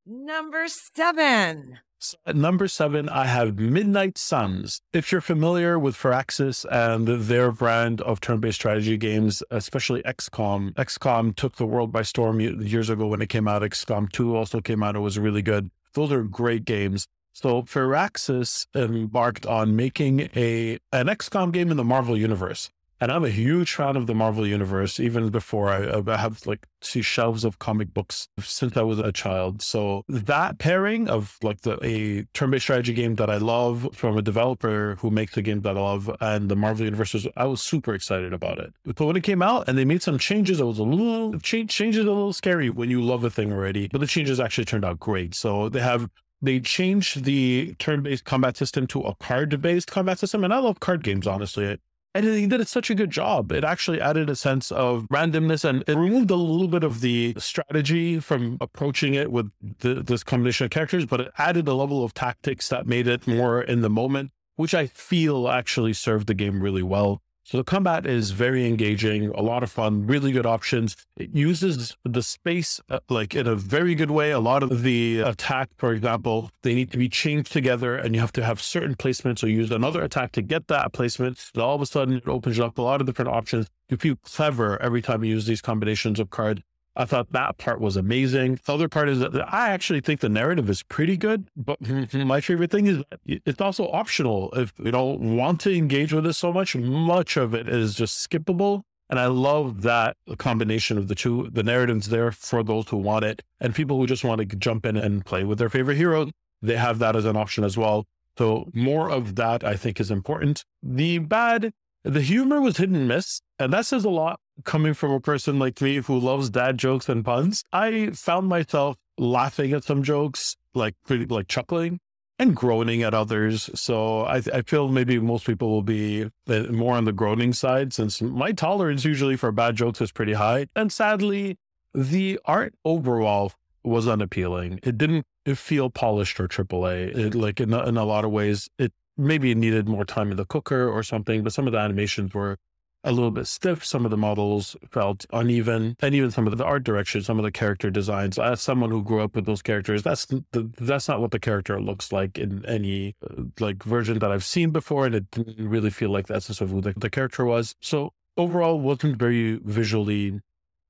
number 0.06 0.68
seven. 0.68 1.80
So 2.02 2.18
at 2.26 2.36
number 2.36 2.70
seven, 2.70 3.10
I 3.10 3.26
have 3.26 3.60
Midnight 3.60 4.18
Suns. 4.18 4.82
If 4.94 5.12
you're 5.12 5.20
familiar 5.20 5.78
with 5.78 5.98
Firaxis 5.98 6.66
and 6.72 7.06
their 7.08 7.52
brand 7.52 8.00
of 8.02 8.22
turn 8.22 8.40
based 8.40 8.56
strategy 8.56 8.96
games, 8.96 9.44
especially 9.52 10.02
XCOM, 10.04 10.74
XCOM 10.76 11.36
took 11.36 11.58
the 11.58 11.66
world 11.66 11.92
by 11.92 12.04
storm 12.04 12.40
years 12.40 12.90
ago 12.90 13.08
when 13.08 13.22
it 13.22 13.28
came 13.28 13.50
out. 13.50 13.64
XCOM 13.64 14.10
2 14.12 14.34
also 14.36 14.62
came 14.62 14.82
out. 14.82 14.96
It 14.96 15.00
was 15.00 15.20
really 15.20 15.42
good. 15.42 15.72
Those 15.94 16.12
are 16.14 16.24
great 16.24 16.64
games. 16.64 17.06
So 17.34 17.62
Firaxis 17.64 18.66
embarked 18.76 19.46
on 19.46 19.76
making 19.76 20.30
a 20.36 20.80
an 20.92 21.08
XCOM 21.08 21.52
game 21.52 21.72
in 21.72 21.78
the 21.78 21.84
Marvel 21.84 22.18
universe. 22.18 22.70
And 23.02 23.14
I'm 23.14 23.24
a 23.24 23.30
huge 23.30 23.76
fan 23.76 23.96
of 23.96 24.08
the 24.08 24.14
Marvel 24.14 24.46
universe, 24.46 25.00
even 25.00 25.30
before 25.30 25.70
I, 25.70 26.02
I 26.06 26.18
have 26.18 26.46
like 26.46 26.68
see 26.82 27.02
shelves 27.02 27.46
of 27.46 27.58
comic 27.58 27.94
books 27.94 28.28
since 28.42 28.76
I 28.76 28.82
was 28.82 29.00
a 29.00 29.14
child. 29.14 29.62
So 29.62 30.04
that 30.10 30.58
pairing 30.58 31.08
of 31.08 31.38
like 31.42 31.62
the 31.62 31.80
a 31.82 32.26
turn-based 32.34 32.64
strategy 32.64 32.94
game 32.94 33.16
that 33.16 33.30
I 33.30 33.38
love 33.38 33.88
from 33.94 34.18
a 34.18 34.22
developer 34.22 34.98
who 35.00 35.12
makes 35.12 35.38
a 35.38 35.42
game 35.42 35.62
that 35.62 35.78
I 35.78 35.80
love 35.80 36.14
and 36.20 36.50
the 36.50 36.58
Marvel 36.58 36.84
universe, 36.84 37.14
was, 37.14 37.26
I 37.38 37.46
was 37.46 37.62
super 37.62 37.94
excited 37.94 38.34
about 38.34 38.60
it. 38.60 38.74
But 38.84 39.06
when 39.06 39.16
it 39.16 39.24
came 39.24 39.42
out 39.42 39.70
and 39.70 39.78
they 39.78 39.86
made 39.86 40.04
some 40.04 40.20
changes, 40.20 40.60
it 40.60 40.66
was 40.66 40.80
a 40.80 40.84
little 40.84 41.40
change, 41.40 41.70
changes 41.70 42.04
a 42.04 42.10
little 42.10 42.34
scary 42.34 42.70
when 42.70 42.90
you 42.90 43.02
love 43.02 43.24
a 43.24 43.30
thing 43.30 43.54
already. 43.54 43.88
But 43.88 44.02
the 44.02 44.08
changes 44.08 44.42
actually 44.42 44.66
turned 44.66 44.84
out 44.84 45.00
great. 45.00 45.36
So 45.36 45.70
they 45.70 45.80
have 45.80 46.10
they 46.42 46.60
changed 46.60 47.24
the 47.26 47.76
turn-based 47.80 48.26
combat 48.26 48.58
system 48.58 48.88
to 48.88 49.02
a 49.02 49.16
card-based 49.16 49.88
combat 49.88 50.20
system, 50.20 50.44
and 50.44 50.54
I 50.54 50.60
love 50.60 50.80
card 50.80 51.04
games. 51.04 51.28
Honestly, 51.28 51.78
and 52.16 52.26
he 52.26 52.48
did 52.48 52.68
such 52.68 52.90
a 52.90 52.96
good 52.96 53.12
job. 53.12 53.52
It 53.52 53.64
actually 53.64 54.02
added 54.02 54.30
a 54.30 54.36
sense 54.36 54.72
of 54.72 55.08
randomness 55.10 55.64
and 55.64 55.84
it 55.88 55.96
removed 55.96 56.32
a 56.32 56.36
little 56.36 56.68
bit 56.68 56.84
of 56.84 57.02
the 57.02 57.36
strategy 57.38 58.20
from 58.20 58.58
approaching 58.62 59.14
it 59.14 59.32
with 59.32 59.52
the, 59.80 59.96
this 59.96 60.24
combination 60.24 60.66
of 60.66 60.72
characters, 60.72 61.06
but 61.06 61.22
it 61.22 61.32
added 61.38 61.68
a 61.68 61.74
level 61.74 62.04
of 62.04 62.14
tactics 62.14 62.68
that 62.70 62.88
made 62.88 63.08
it 63.08 63.28
more 63.28 63.62
in 63.62 63.82
the 63.82 63.90
moment, 63.90 64.32
which 64.56 64.74
I 64.74 64.88
feel 64.88 65.48
actually 65.48 65.94
served 65.94 66.28
the 66.28 66.34
game 66.34 66.64
really 66.64 66.84
well. 66.84 67.22
So 67.50 67.58
the 67.58 67.64
combat 67.64 68.06
is 68.06 68.30
very 68.30 68.68
engaging, 68.68 69.32
a 69.32 69.42
lot 69.42 69.64
of 69.64 69.72
fun, 69.72 70.06
really 70.06 70.32
good 70.32 70.46
options. 70.46 70.96
It 71.18 71.32
uses 71.34 71.98
the 72.06 72.22
space 72.22 72.80
uh, 72.92 73.00
like 73.10 73.34
in 73.34 73.48
a 73.48 73.56
very 73.56 73.96
good 73.96 74.12
way. 74.12 74.30
A 74.30 74.40
lot 74.40 74.62
of 74.62 74.84
the 74.84 75.22
attack, 75.22 75.72
for 75.76 75.92
example, 75.92 76.52
they 76.62 76.76
need 76.76 76.92
to 76.92 77.00
be 77.00 77.10
chained 77.10 77.48
together 77.48 77.96
and 77.96 78.14
you 78.14 78.22
have 78.22 78.32
to 78.34 78.44
have 78.46 78.62
certain 78.62 78.94
placements 78.94 79.44
or 79.44 79.48
use 79.48 79.72
another 79.72 80.04
attack 80.04 80.32
to 80.34 80.44
get 80.44 80.68
that 80.68 80.94
placement. 80.94 81.50
And 81.56 81.64
all 81.64 81.74
of 81.74 81.82
a 81.82 81.88
sudden 81.88 82.18
it 82.18 82.28
opens 82.28 82.60
up 82.60 82.78
a 82.78 82.84
lot 82.84 83.02
of 83.02 83.08
different 83.08 83.32
options. 83.32 83.66
You 83.90 83.98
feel 83.98 84.18
clever 84.24 84.80
every 84.80 85.02
time 85.02 85.24
you 85.24 85.34
use 85.34 85.48
these 85.48 85.60
combinations 85.64 86.20
of 86.20 86.30
cards. 86.30 86.62
I 86.96 87.06
thought 87.06 87.32
that 87.32 87.58
part 87.58 87.80
was 87.80 87.96
amazing. 87.96 88.60
The 88.66 88.74
other 88.74 88.90
part 88.90 89.10
is 89.10 89.20
that 89.20 89.54
I 89.54 89.70
actually 89.70 90.02
think 90.02 90.20
the 90.20 90.30
narrative 90.30 90.70
is 90.70 90.84
pretty 90.84 91.18
good, 91.18 91.48
but 91.56 91.78
my 92.14 92.42
favorite 92.42 92.72
thing 92.72 92.88
is 92.88 93.04
it's 93.26 93.62
also 93.62 93.90
optional. 93.92 94.52
If 94.54 94.74
you 94.78 94.92
don't 94.92 95.38
want 95.38 95.62
to 95.62 95.76
engage 95.76 96.14
with 96.14 96.26
it 96.26 96.34
so 96.34 96.52
much, 96.52 96.76
much 96.76 97.38
of 97.38 97.54
it 97.54 97.70
is 97.70 97.96
just 97.96 98.30
skippable. 98.30 98.82
And 99.10 99.20
I 99.20 99.26
love 99.26 99.82
that 99.82 100.18
combination 100.38 100.98
of 100.98 101.08
the 101.08 101.16
two. 101.16 101.50
The 101.52 101.64
narrative's 101.64 102.10
there 102.10 102.32
for 102.32 102.64
those 102.64 102.90
who 102.90 102.98
want 102.98 103.26
it, 103.26 103.42
and 103.60 103.74
people 103.74 103.98
who 103.98 104.06
just 104.06 104.24
want 104.24 104.48
to 104.48 104.56
jump 104.56 104.86
in 104.86 104.98
and 104.98 105.26
play 105.26 105.44
with 105.44 105.58
their 105.58 105.70
favorite 105.70 105.98
hero, 105.98 106.30
they 106.62 106.76
have 106.76 107.00
that 107.00 107.16
as 107.16 107.26
an 107.26 107.36
option 107.36 107.64
as 107.64 107.76
well. 107.76 108.06
So 108.38 108.70
more 108.74 109.10
of 109.10 109.36
that 109.36 109.64
I 109.64 109.76
think 109.76 110.00
is 110.00 110.12
important. 110.12 110.64
The 110.84 111.18
bad, 111.18 111.72
the 112.04 112.22
humor 112.22 112.62
was 112.62 112.78
hit 112.78 112.90
and 112.90 113.08
miss, 113.08 113.42
and 113.58 113.74
that 113.74 113.86
says 113.86 114.06
a 114.06 114.10
lot 114.10 114.40
coming 114.64 114.94
from 114.94 115.12
a 115.12 115.20
person 115.20 115.60
like 115.60 115.82
me 115.82 115.98
who 115.98 116.20
loves 116.20 116.50
dad 116.50 116.78
jokes 116.78 117.10
and 117.10 117.24
puns, 117.24 117.64
I 117.72 118.12
found 118.12 118.48
myself 118.48 118.98
laughing 119.18 119.74
at 119.74 119.84
some 119.84 120.04
jokes, 120.04 120.56
like 120.74 120.96
pretty, 121.06 121.26
like 121.26 121.48
chuckling 121.48 122.00
and 122.38 122.56
groaning 122.56 123.04
at 123.04 123.14
others. 123.14 123.70
So 123.76 124.22
I, 124.22 124.42
I 124.54 124.62
feel 124.62 124.88
maybe 124.88 125.20
most 125.20 125.46
people 125.46 125.70
will 125.70 125.84
be 125.84 126.30
uh, 126.48 126.64
more 126.72 126.96
on 126.96 127.06
the 127.06 127.12
groaning 127.12 127.54
side 127.54 127.94
since 127.94 128.22
my 128.22 128.52
tolerance 128.54 129.04
usually 129.04 129.36
for 129.36 129.52
bad 129.52 129.76
jokes 129.76 130.02
is 130.02 130.12
pretty 130.12 130.34
high. 130.34 130.68
And 130.76 130.92
sadly, 130.92 131.58
the 131.94 132.40
art 132.46 132.74
overall 132.86 133.52
was 133.84 134.08
unappealing. 134.08 134.80
It 134.84 134.98
didn't 134.98 135.26
feel 135.54 135.90
polished 135.90 136.40
or 136.40 136.48
AAA. 136.48 137.18
It, 137.18 137.36
like 137.36 137.60
in, 137.60 137.74
in 137.74 137.98
a 137.98 138.06
lot 138.06 138.24
of 138.24 138.32
ways, 138.32 138.70
it 138.78 138.94
maybe 139.18 139.54
needed 139.54 139.88
more 139.90 140.06
time 140.06 140.32
in 140.32 140.38
the 140.38 140.46
cooker 140.46 140.88
or 140.88 141.04
something, 141.04 141.44
but 141.44 141.54
some 141.54 141.68
of 141.68 141.74
the 141.74 141.80
animations 141.80 142.34
were 142.34 142.58
a 143.04 143.12
little 143.12 143.32
bit 143.32 143.48
stiff. 143.48 143.84
Some 143.86 144.06
of 144.06 144.12
the 144.12 144.18
models 144.18 144.76
felt 144.90 145.26
uneven, 145.32 145.96
and 146.02 146.14
even 146.14 146.32
some 146.32 146.48
of 146.48 146.58
the 146.58 146.66
art 146.66 146.84
direction, 146.84 147.22
some 147.22 147.40
of 147.40 147.44
the 147.44 147.52
character 147.52 147.90
designs. 147.90 148.38
As 148.38 148.62
someone 148.62 148.92
who 148.92 149.04
grew 149.04 149.22
up 149.22 149.36
with 149.36 149.46
those 149.46 149.62
characters, 149.62 150.04
that's 150.04 150.26
the, 150.26 150.44
that's 150.80 151.08
not 151.08 151.22
what 151.22 151.32
the 151.32 151.40
character 151.40 151.80
looks 151.82 152.12
like 152.12 152.38
in 152.38 152.66
any 152.66 153.16
uh, 153.24 153.44
like 153.60 153.84
version 153.84 154.20
that 154.20 154.32
I've 154.32 154.44
seen 154.44 154.72
before, 154.72 155.06
and 155.06 155.16
it 155.16 155.32
didn't 155.32 155.70
really 155.70 155.90
feel 155.90 156.10
like 156.10 156.28
that's 156.28 156.48
sort 156.48 156.62
of 156.62 156.72
who 156.72 156.82
the, 156.82 156.94
the 156.98 157.10
character 157.10 157.46
was. 157.46 157.76
So 157.82 158.14
overall, 158.38 158.80
wasn't 158.80 159.18
very 159.18 159.60
visually 159.64 160.42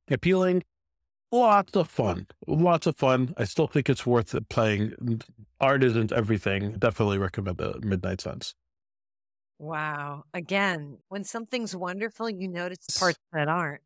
appealing. 0.10 0.64
Lots 1.32 1.76
of 1.76 1.88
fun, 1.88 2.26
lots 2.48 2.88
of 2.88 2.98
fun. 2.98 3.36
I 3.38 3.44
still 3.44 3.68
think 3.68 3.88
it's 3.88 4.04
worth 4.04 4.36
playing. 4.50 5.22
Art 5.62 5.84
isn't 5.84 6.12
everything. 6.12 6.74
Definitely 6.80 7.20
recommend 7.20 7.58
the 7.58 7.80
Midnight 7.84 8.22
Suns. 8.22 8.56
Wow. 9.60 10.24
Again, 10.34 10.98
when 11.10 11.24
something's 11.26 11.76
wonderful, 11.76 12.30
you 12.30 12.48
notice 12.48 12.80
the 12.88 12.98
parts 12.98 13.20
that 13.34 13.50
aren't. 13.50 13.82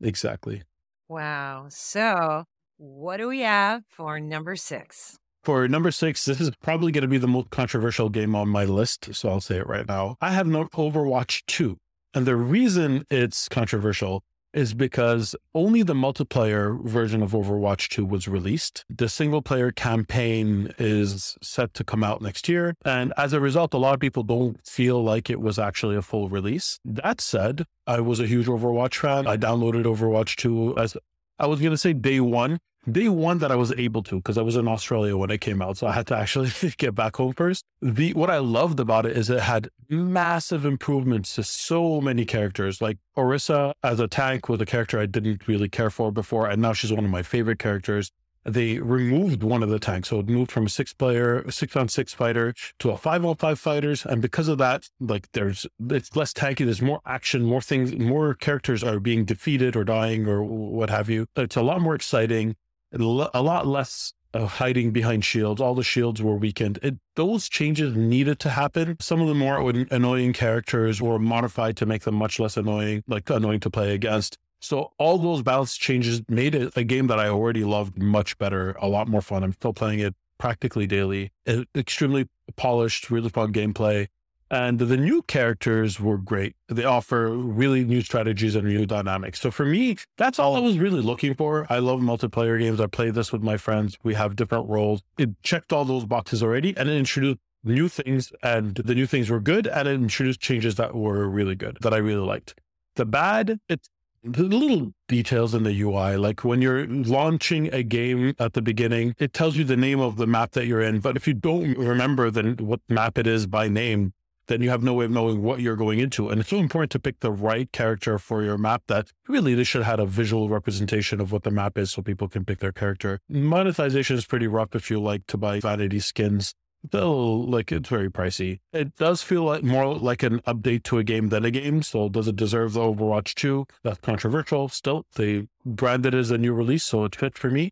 Exactly. 0.00 0.62
Wow. 1.08 1.66
So, 1.68 2.44
what 2.78 3.18
do 3.18 3.28
we 3.28 3.40
have 3.40 3.82
for 3.88 4.20
number 4.20 4.56
six? 4.56 5.18
For 5.42 5.68
number 5.68 5.90
six, 5.90 6.24
this 6.24 6.40
is 6.40 6.50
probably 6.62 6.92
going 6.92 7.02
to 7.02 7.08
be 7.08 7.18
the 7.18 7.28
most 7.28 7.50
controversial 7.50 8.08
game 8.08 8.34
on 8.34 8.48
my 8.48 8.64
list. 8.64 9.14
So 9.14 9.28
I'll 9.28 9.40
say 9.40 9.58
it 9.58 9.66
right 9.66 9.86
now. 9.86 10.16
I 10.20 10.30
have 10.30 10.46
no 10.46 10.64
Overwatch 10.66 11.42
2. 11.46 11.76
And 12.14 12.26
the 12.26 12.34
reason 12.34 13.04
it's 13.10 13.48
controversial 13.48 14.24
is 14.56 14.72
because 14.72 15.36
only 15.54 15.82
the 15.82 15.94
multiplayer 15.94 16.82
version 16.82 17.22
of 17.22 17.32
Overwatch 17.32 17.88
2 17.88 18.06
was 18.06 18.26
released. 18.26 18.84
The 18.88 19.08
single 19.08 19.42
player 19.42 19.70
campaign 19.70 20.72
is 20.78 21.36
set 21.42 21.74
to 21.74 21.84
come 21.84 22.02
out 22.02 22.22
next 22.22 22.48
year. 22.48 22.74
And 22.84 23.12
as 23.18 23.34
a 23.34 23.40
result, 23.40 23.74
a 23.74 23.78
lot 23.78 23.92
of 23.92 24.00
people 24.00 24.22
don't 24.22 24.58
feel 24.66 25.04
like 25.04 25.28
it 25.28 25.40
was 25.40 25.58
actually 25.58 25.94
a 25.94 26.02
full 26.02 26.30
release. 26.30 26.80
That 26.84 27.20
said, 27.20 27.66
I 27.86 28.00
was 28.00 28.18
a 28.18 28.26
huge 28.26 28.46
Overwatch 28.46 28.96
fan. 28.96 29.26
I 29.26 29.36
downloaded 29.36 29.84
Overwatch 29.84 30.36
2 30.36 30.78
as 30.78 30.96
I 31.38 31.46
was 31.46 31.60
going 31.60 31.72
to 31.72 31.78
say 31.78 31.92
day 31.92 32.20
one 32.20 32.58
day 32.90 33.08
one 33.08 33.38
that 33.38 33.50
I 33.50 33.56
was 33.56 33.72
able 33.72 34.02
to, 34.04 34.16
because 34.16 34.38
I 34.38 34.42
was 34.42 34.56
in 34.56 34.68
Australia 34.68 35.16
when 35.16 35.30
it 35.30 35.40
came 35.40 35.60
out. 35.60 35.78
So 35.78 35.86
I 35.86 35.92
had 35.92 36.06
to 36.08 36.16
actually 36.16 36.50
get 36.78 36.94
back 36.94 37.16
home 37.16 37.32
first. 37.32 37.64
The 37.80 38.12
what 38.14 38.30
I 38.30 38.38
loved 38.38 38.80
about 38.80 39.06
it 39.06 39.16
is 39.16 39.30
it 39.30 39.40
had 39.40 39.70
massive 39.88 40.64
improvements 40.64 41.34
to 41.36 41.42
so 41.42 42.00
many 42.00 42.24
characters. 42.24 42.80
Like 42.80 42.98
Orisa 43.16 43.72
as 43.82 44.00
a 44.00 44.08
tank 44.08 44.48
was 44.48 44.60
a 44.60 44.66
character 44.66 44.98
I 44.98 45.06
didn't 45.06 45.46
really 45.48 45.68
care 45.68 45.90
for 45.90 46.12
before, 46.12 46.48
and 46.48 46.62
now 46.62 46.72
she's 46.72 46.92
one 46.92 47.04
of 47.04 47.10
my 47.10 47.22
favorite 47.22 47.58
characters. 47.58 48.10
They 48.44 48.78
removed 48.78 49.42
one 49.42 49.64
of 49.64 49.70
the 49.70 49.80
tanks. 49.80 50.10
So 50.10 50.20
it 50.20 50.28
moved 50.28 50.52
from 50.52 50.66
a 50.66 50.68
six 50.68 50.94
player, 50.94 51.50
six 51.50 51.74
on 51.74 51.88
six 51.88 52.14
fighter 52.14 52.54
to 52.78 52.90
a 52.90 52.96
five 52.96 53.24
on 53.24 53.34
five 53.34 53.58
fighters. 53.58 54.06
And 54.06 54.22
because 54.22 54.46
of 54.46 54.58
that, 54.58 54.88
like 55.00 55.32
there's, 55.32 55.66
it's 55.90 56.14
less 56.14 56.32
tanky. 56.32 56.64
There's 56.64 56.80
more 56.80 57.00
action, 57.04 57.42
more 57.42 57.60
things, 57.60 57.96
more 57.96 58.34
characters 58.34 58.84
are 58.84 59.00
being 59.00 59.24
defeated 59.24 59.74
or 59.74 59.82
dying 59.82 60.28
or 60.28 60.44
what 60.44 60.90
have 60.90 61.10
you. 61.10 61.26
It's 61.34 61.56
a 61.56 61.62
lot 61.62 61.80
more 61.80 61.96
exciting 61.96 62.54
a 62.92 63.42
lot 63.42 63.66
less 63.66 64.12
hiding 64.34 64.90
behind 64.90 65.24
shields. 65.24 65.60
All 65.60 65.74
the 65.74 65.82
shields 65.82 66.20
were 66.20 66.36
weakened. 66.36 66.78
It, 66.82 66.96
those 67.14 67.48
changes 67.48 67.96
needed 67.96 68.38
to 68.40 68.50
happen. 68.50 68.96
Some 69.00 69.20
of 69.20 69.28
the 69.28 69.34
more 69.34 69.70
annoying 69.90 70.32
characters 70.32 71.00
were 71.00 71.18
modified 71.18 71.76
to 71.78 71.86
make 71.86 72.02
them 72.02 72.16
much 72.16 72.38
less 72.38 72.56
annoying, 72.56 73.02
like 73.06 73.28
annoying 73.30 73.60
to 73.60 73.70
play 73.70 73.94
against. 73.94 74.36
So 74.60 74.92
all 74.98 75.18
those 75.18 75.42
balance 75.42 75.76
changes 75.76 76.22
made 76.28 76.54
it 76.54 76.76
a 76.76 76.84
game 76.84 77.06
that 77.06 77.18
I 77.18 77.28
already 77.28 77.64
loved 77.64 77.98
much 77.98 78.36
better, 78.38 78.72
a 78.80 78.88
lot 78.88 79.08
more 79.08 79.20
fun. 79.20 79.44
I'm 79.44 79.52
still 79.52 79.72
playing 79.72 80.00
it 80.00 80.14
practically 80.38 80.86
daily. 80.86 81.32
It, 81.44 81.68
extremely 81.74 82.28
polished, 82.56 83.10
really 83.10 83.28
fun 83.28 83.52
gameplay. 83.52 84.08
And 84.50 84.78
the 84.78 84.96
new 84.96 85.22
characters 85.22 85.98
were 85.98 86.18
great. 86.18 86.54
They 86.68 86.84
offer 86.84 87.30
really 87.30 87.84
new 87.84 88.00
strategies 88.00 88.54
and 88.54 88.68
new 88.68 88.86
dynamics. 88.86 89.40
So 89.40 89.50
for 89.50 89.64
me, 89.64 89.96
that's 90.16 90.38
all 90.38 90.54
I 90.54 90.60
was 90.60 90.78
really 90.78 91.02
looking 91.02 91.34
for. 91.34 91.66
I 91.68 91.78
love 91.78 92.00
multiplayer 92.00 92.58
games. 92.58 92.80
I 92.80 92.86
play 92.86 93.10
this 93.10 93.32
with 93.32 93.42
my 93.42 93.56
friends. 93.56 93.98
We 94.04 94.14
have 94.14 94.36
different 94.36 94.68
roles. 94.68 95.02
It 95.18 95.42
checked 95.42 95.72
all 95.72 95.84
those 95.84 96.04
boxes 96.04 96.42
already 96.42 96.76
and 96.76 96.88
it 96.88 96.96
introduced 96.96 97.40
new 97.64 97.88
things 97.88 98.32
and 98.42 98.76
the 98.76 98.94
new 98.94 99.06
things 99.06 99.28
were 99.28 99.40
good 99.40 99.66
and 99.66 99.88
it 99.88 99.94
introduced 99.94 100.40
changes 100.40 100.76
that 100.76 100.94
were 100.94 101.28
really 101.28 101.56
good 101.56 101.78
that 101.80 101.92
I 101.92 101.98
really 101.98 102.24
liked. 102.24 102.54
The 102.94 103.04
bad, 103.04 103.58
it's 103.68 103.88
the 104.22 104.42
little 104.44 104.92
details 105.08 105.54
in 105.54 105.62
the 105.62 105.80
UI, 105.80 106.16
like 106.16 106.44
when 106.44 106.60
you're 106.60 106.86
launching 106.86 107.72
a 107.72 107.82
game 107.82 108.34
at 108.38 108.54
the 108.54 108.62
beginning, 108.62 109.14
it 109.18 109.32
tells 109.32 109.56
you 109.56 109.64
the 109.64 109.76
name 109.76 110.00
of 110.00 110.16
the 110.16 110.26
map 110.26 110.52
that 110.52 110.66
you're 110.66 110.80
in. 110.80 111.00
But 111.00 111.16
if 111.16 111.28
you 111.28 111.34
don't 111.34 111.76
remember 111.76 112.30
then 112.30 112.56
what 112.56 112.80
map 112.88 113.18
it 113.18 113.26
is 113.26 113.46
by 113.46 113.68
name, 113.68 114.12
then 114.48 114.62
you 114.62 114.70
have 114.70 114.82
no 114.82 114.94
way 114.94 115.04
of 115.04 115.10
knowing 115.10 115.42
what 115.42 115.60
you're 115.60 115.76
going 115.76 115.98
into. 115.98 116.28
And 116.28 116.40
it's 116.40 116.50
so 116.50 116.58
important 116.58 116.90
to 116.92 116.98
pick 116.98 117.20
the 117.20 117.32
right 117.32 117.70
character 117.72 118.18
for 118.18 118.42
your 118.42 118.58
map 118.58 118.82
that 118.88 119.12
really 119.28 119.54
they 119.54 119.64
should 119.64 119.82
have 119.82 119.98
had 119.98 120.00
a 120.00 120.06
visual 120.06 120.48
representation 120.48 121.20
of 121.20 121.32
what 121.32 121.42
the 121.42 121.50
map 121.50 121.78
is 121.78 121.90
so 121.90 122.02
people 122.02 122.28
can 122.28 122.44
pick 122.44 122.58
their 122.58 122.72
character. 122.72 123.20
Monetization 123.28 124.16
is 124.16 124.26
pretty 124.26 124.46
rough 124.46 124.74
if 124.74 124.90
you 124.90 125.00
like 125.00 125.26
to 125.26 125.36
buy 125.36 125.60
vanity 125.60 126.00
skins. 126.00 126.54
Still, 126.86 127.44
like 127.48 127.72
it's 127.72 127.88
very 127.88 128.08
pricey. 128.08 128.60
It 128.72 128.94
does 128.96 129.20
feel 129.20 129.42
like 129.42 129.64
more 129.64 129.94
like 129.96 130.22
an 130.22 130.38
update 130.40 130.84
to 130.84 130.98
a 130.98 131.04
game 131.04 131.30
than 131.30 131.44
a 131.44 131.50
game. 131.50 131.82
So 131.82 132.08
does 132.08 132.28
it 132.28 132.36
deserve 132.36 132.74
the 132.74 132.80
Overwatch 132.80 133.34
2? 133.34 133.66
That's 133.82 133.98
controversial. 133.98 134.68
Still, 134.68 135.04
they 135.16 135.48
branded 135.64 136.14
it 136.14 136.18
as 136.18 136.30
a 136.30 136.38
new 136.38 136.52
release, 136.52 136.84
so 136.84 137.04
it 137.04 137.16
fit 137.16 137.36
for 137.36 137.50
me. 137.50 137.70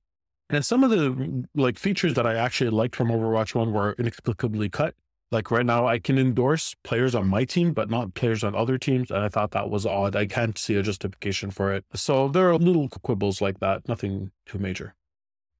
And 0.50 0.64
some 0.64 0.82
of 0.82 0.90
the 0.90 1.46
like 1.54 1.78
features 1.78 2.14
that 2.14 2.26
I 2.26 2.34
actually 2.34 2.70
liked 2.70 2.96
from 2.96 3.08
Overwatch 3.08 3.54
1 3.54 3.72
were 3.72 3.94
inexplicably 3.98 4.68
cut. 4.68 4.94
Like 5.30 5.50
right 5.50 5.66
now, 5.66 5.86
I 5.86 5.98
can 5.98 6.18
endorse 6.18 6.74
players 6.84 7.14
on 7.14 7.26
my 7.26 7.44
team, 7.44 7.72
but 7.72 7.90
not 7.90 8.14
players 8.14 8.44
on 8.44 8.54
other 8.54 8.78
teams. 8.78 9.10
And 9.10 9.24
I 9.24 9.28
thought 9.28 9.50
that 9.52 9.70
was 9.70 9.84
odd. 9.84 10.14
I 10.14 10.26
can't 10.26 10.56
see 10.56 10.76
a 10.76 10.82
justification 10.82 11.50
for 11.50 11.72
it. 11.72 11.84
So 11.94 12.28
there 12.28 12.50
are 12.50 12.56
little 12.56 12.88
quibbles 12.88 13.40
like 13.40 13.60
that, 13.60 13.88
nothing 13.88 14.30
too 14.46 14.58
major. 14.58 14.94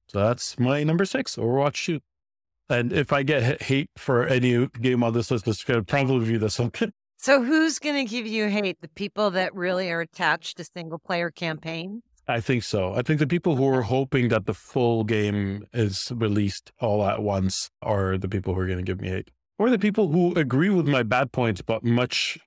So 0.07 0.19
that's 0.19 0.59
my 0.59 0.83
number 0.83 1.03
six, 1.03 1.35
Overwatch 1.35 1.85
2. 1.85 1.99
And 2.69 2.93
if 2.93 3.11
I 3.11 3.23
get 3.23 3.63
hate 3.63 3.89
for 3.95 4.25
any 4.25 4.67
game 4.81 5.03
on 5.03 5.13
this 5.13 5.29
list, 5.29 5.47
it's 5.47 5.63
going 5.63 5.79
to 5.79 5.85
probably 5.85 6.27
be 6.27 6.37
this 6.37 6.57
one. 6.57 6.71
so 7.17 7.43
who's 7.43 7.79
going 7.79 8.05
to 8.05 8.09
give 8.09 8.25
you 8.25 8.47
hate? 8.47 8.79
The 8.81 8.87
people 8.87 9.31
that 9.31 9.53
really 9.53 9.91
are 9.91 10.01
attached 10.01 10.57
to 10.57 10.63
single 10.63 10.99
player 10.99 11.29
campaign? 11.29 12.01
I 12.27 12.39
think 12.39 12.63
so. 12.63 12.93
I 12.93 13.03
think 13.03 13.19
the 13.19 13.27
people 13.27 13.55
who 13.55 13.67
are 13.67 13.83
hoping 13.83 14.29
that 14.29 14.47
the 14.47 14.53
full 14.53 15.03
game 15.03 15.67
is 15.73 16.11
released 16.15 16.71
all 16.79 17.05
at 17.05 17.21
once 17.21 17.69
are 17.83 18.17
the 18.17 18.27
people 18.27 18.55
who 18.55 18.61
are 18.61 18.65
going 18.65 18.79
to 18.79 18.83
give 18.83 18.99
me 18.99 19.09
hate 19.09 19.29
or 19.57 19.69
the 19.69 19.79
people 19.79 20.11
who 20.11 20.33
agree 20.35 20.69
with 20.69 20.87
my 20.87 21.03
bad 21.03 21.31
points, 21.31 21.61
but 21.61 21.83
much 21.83 22.37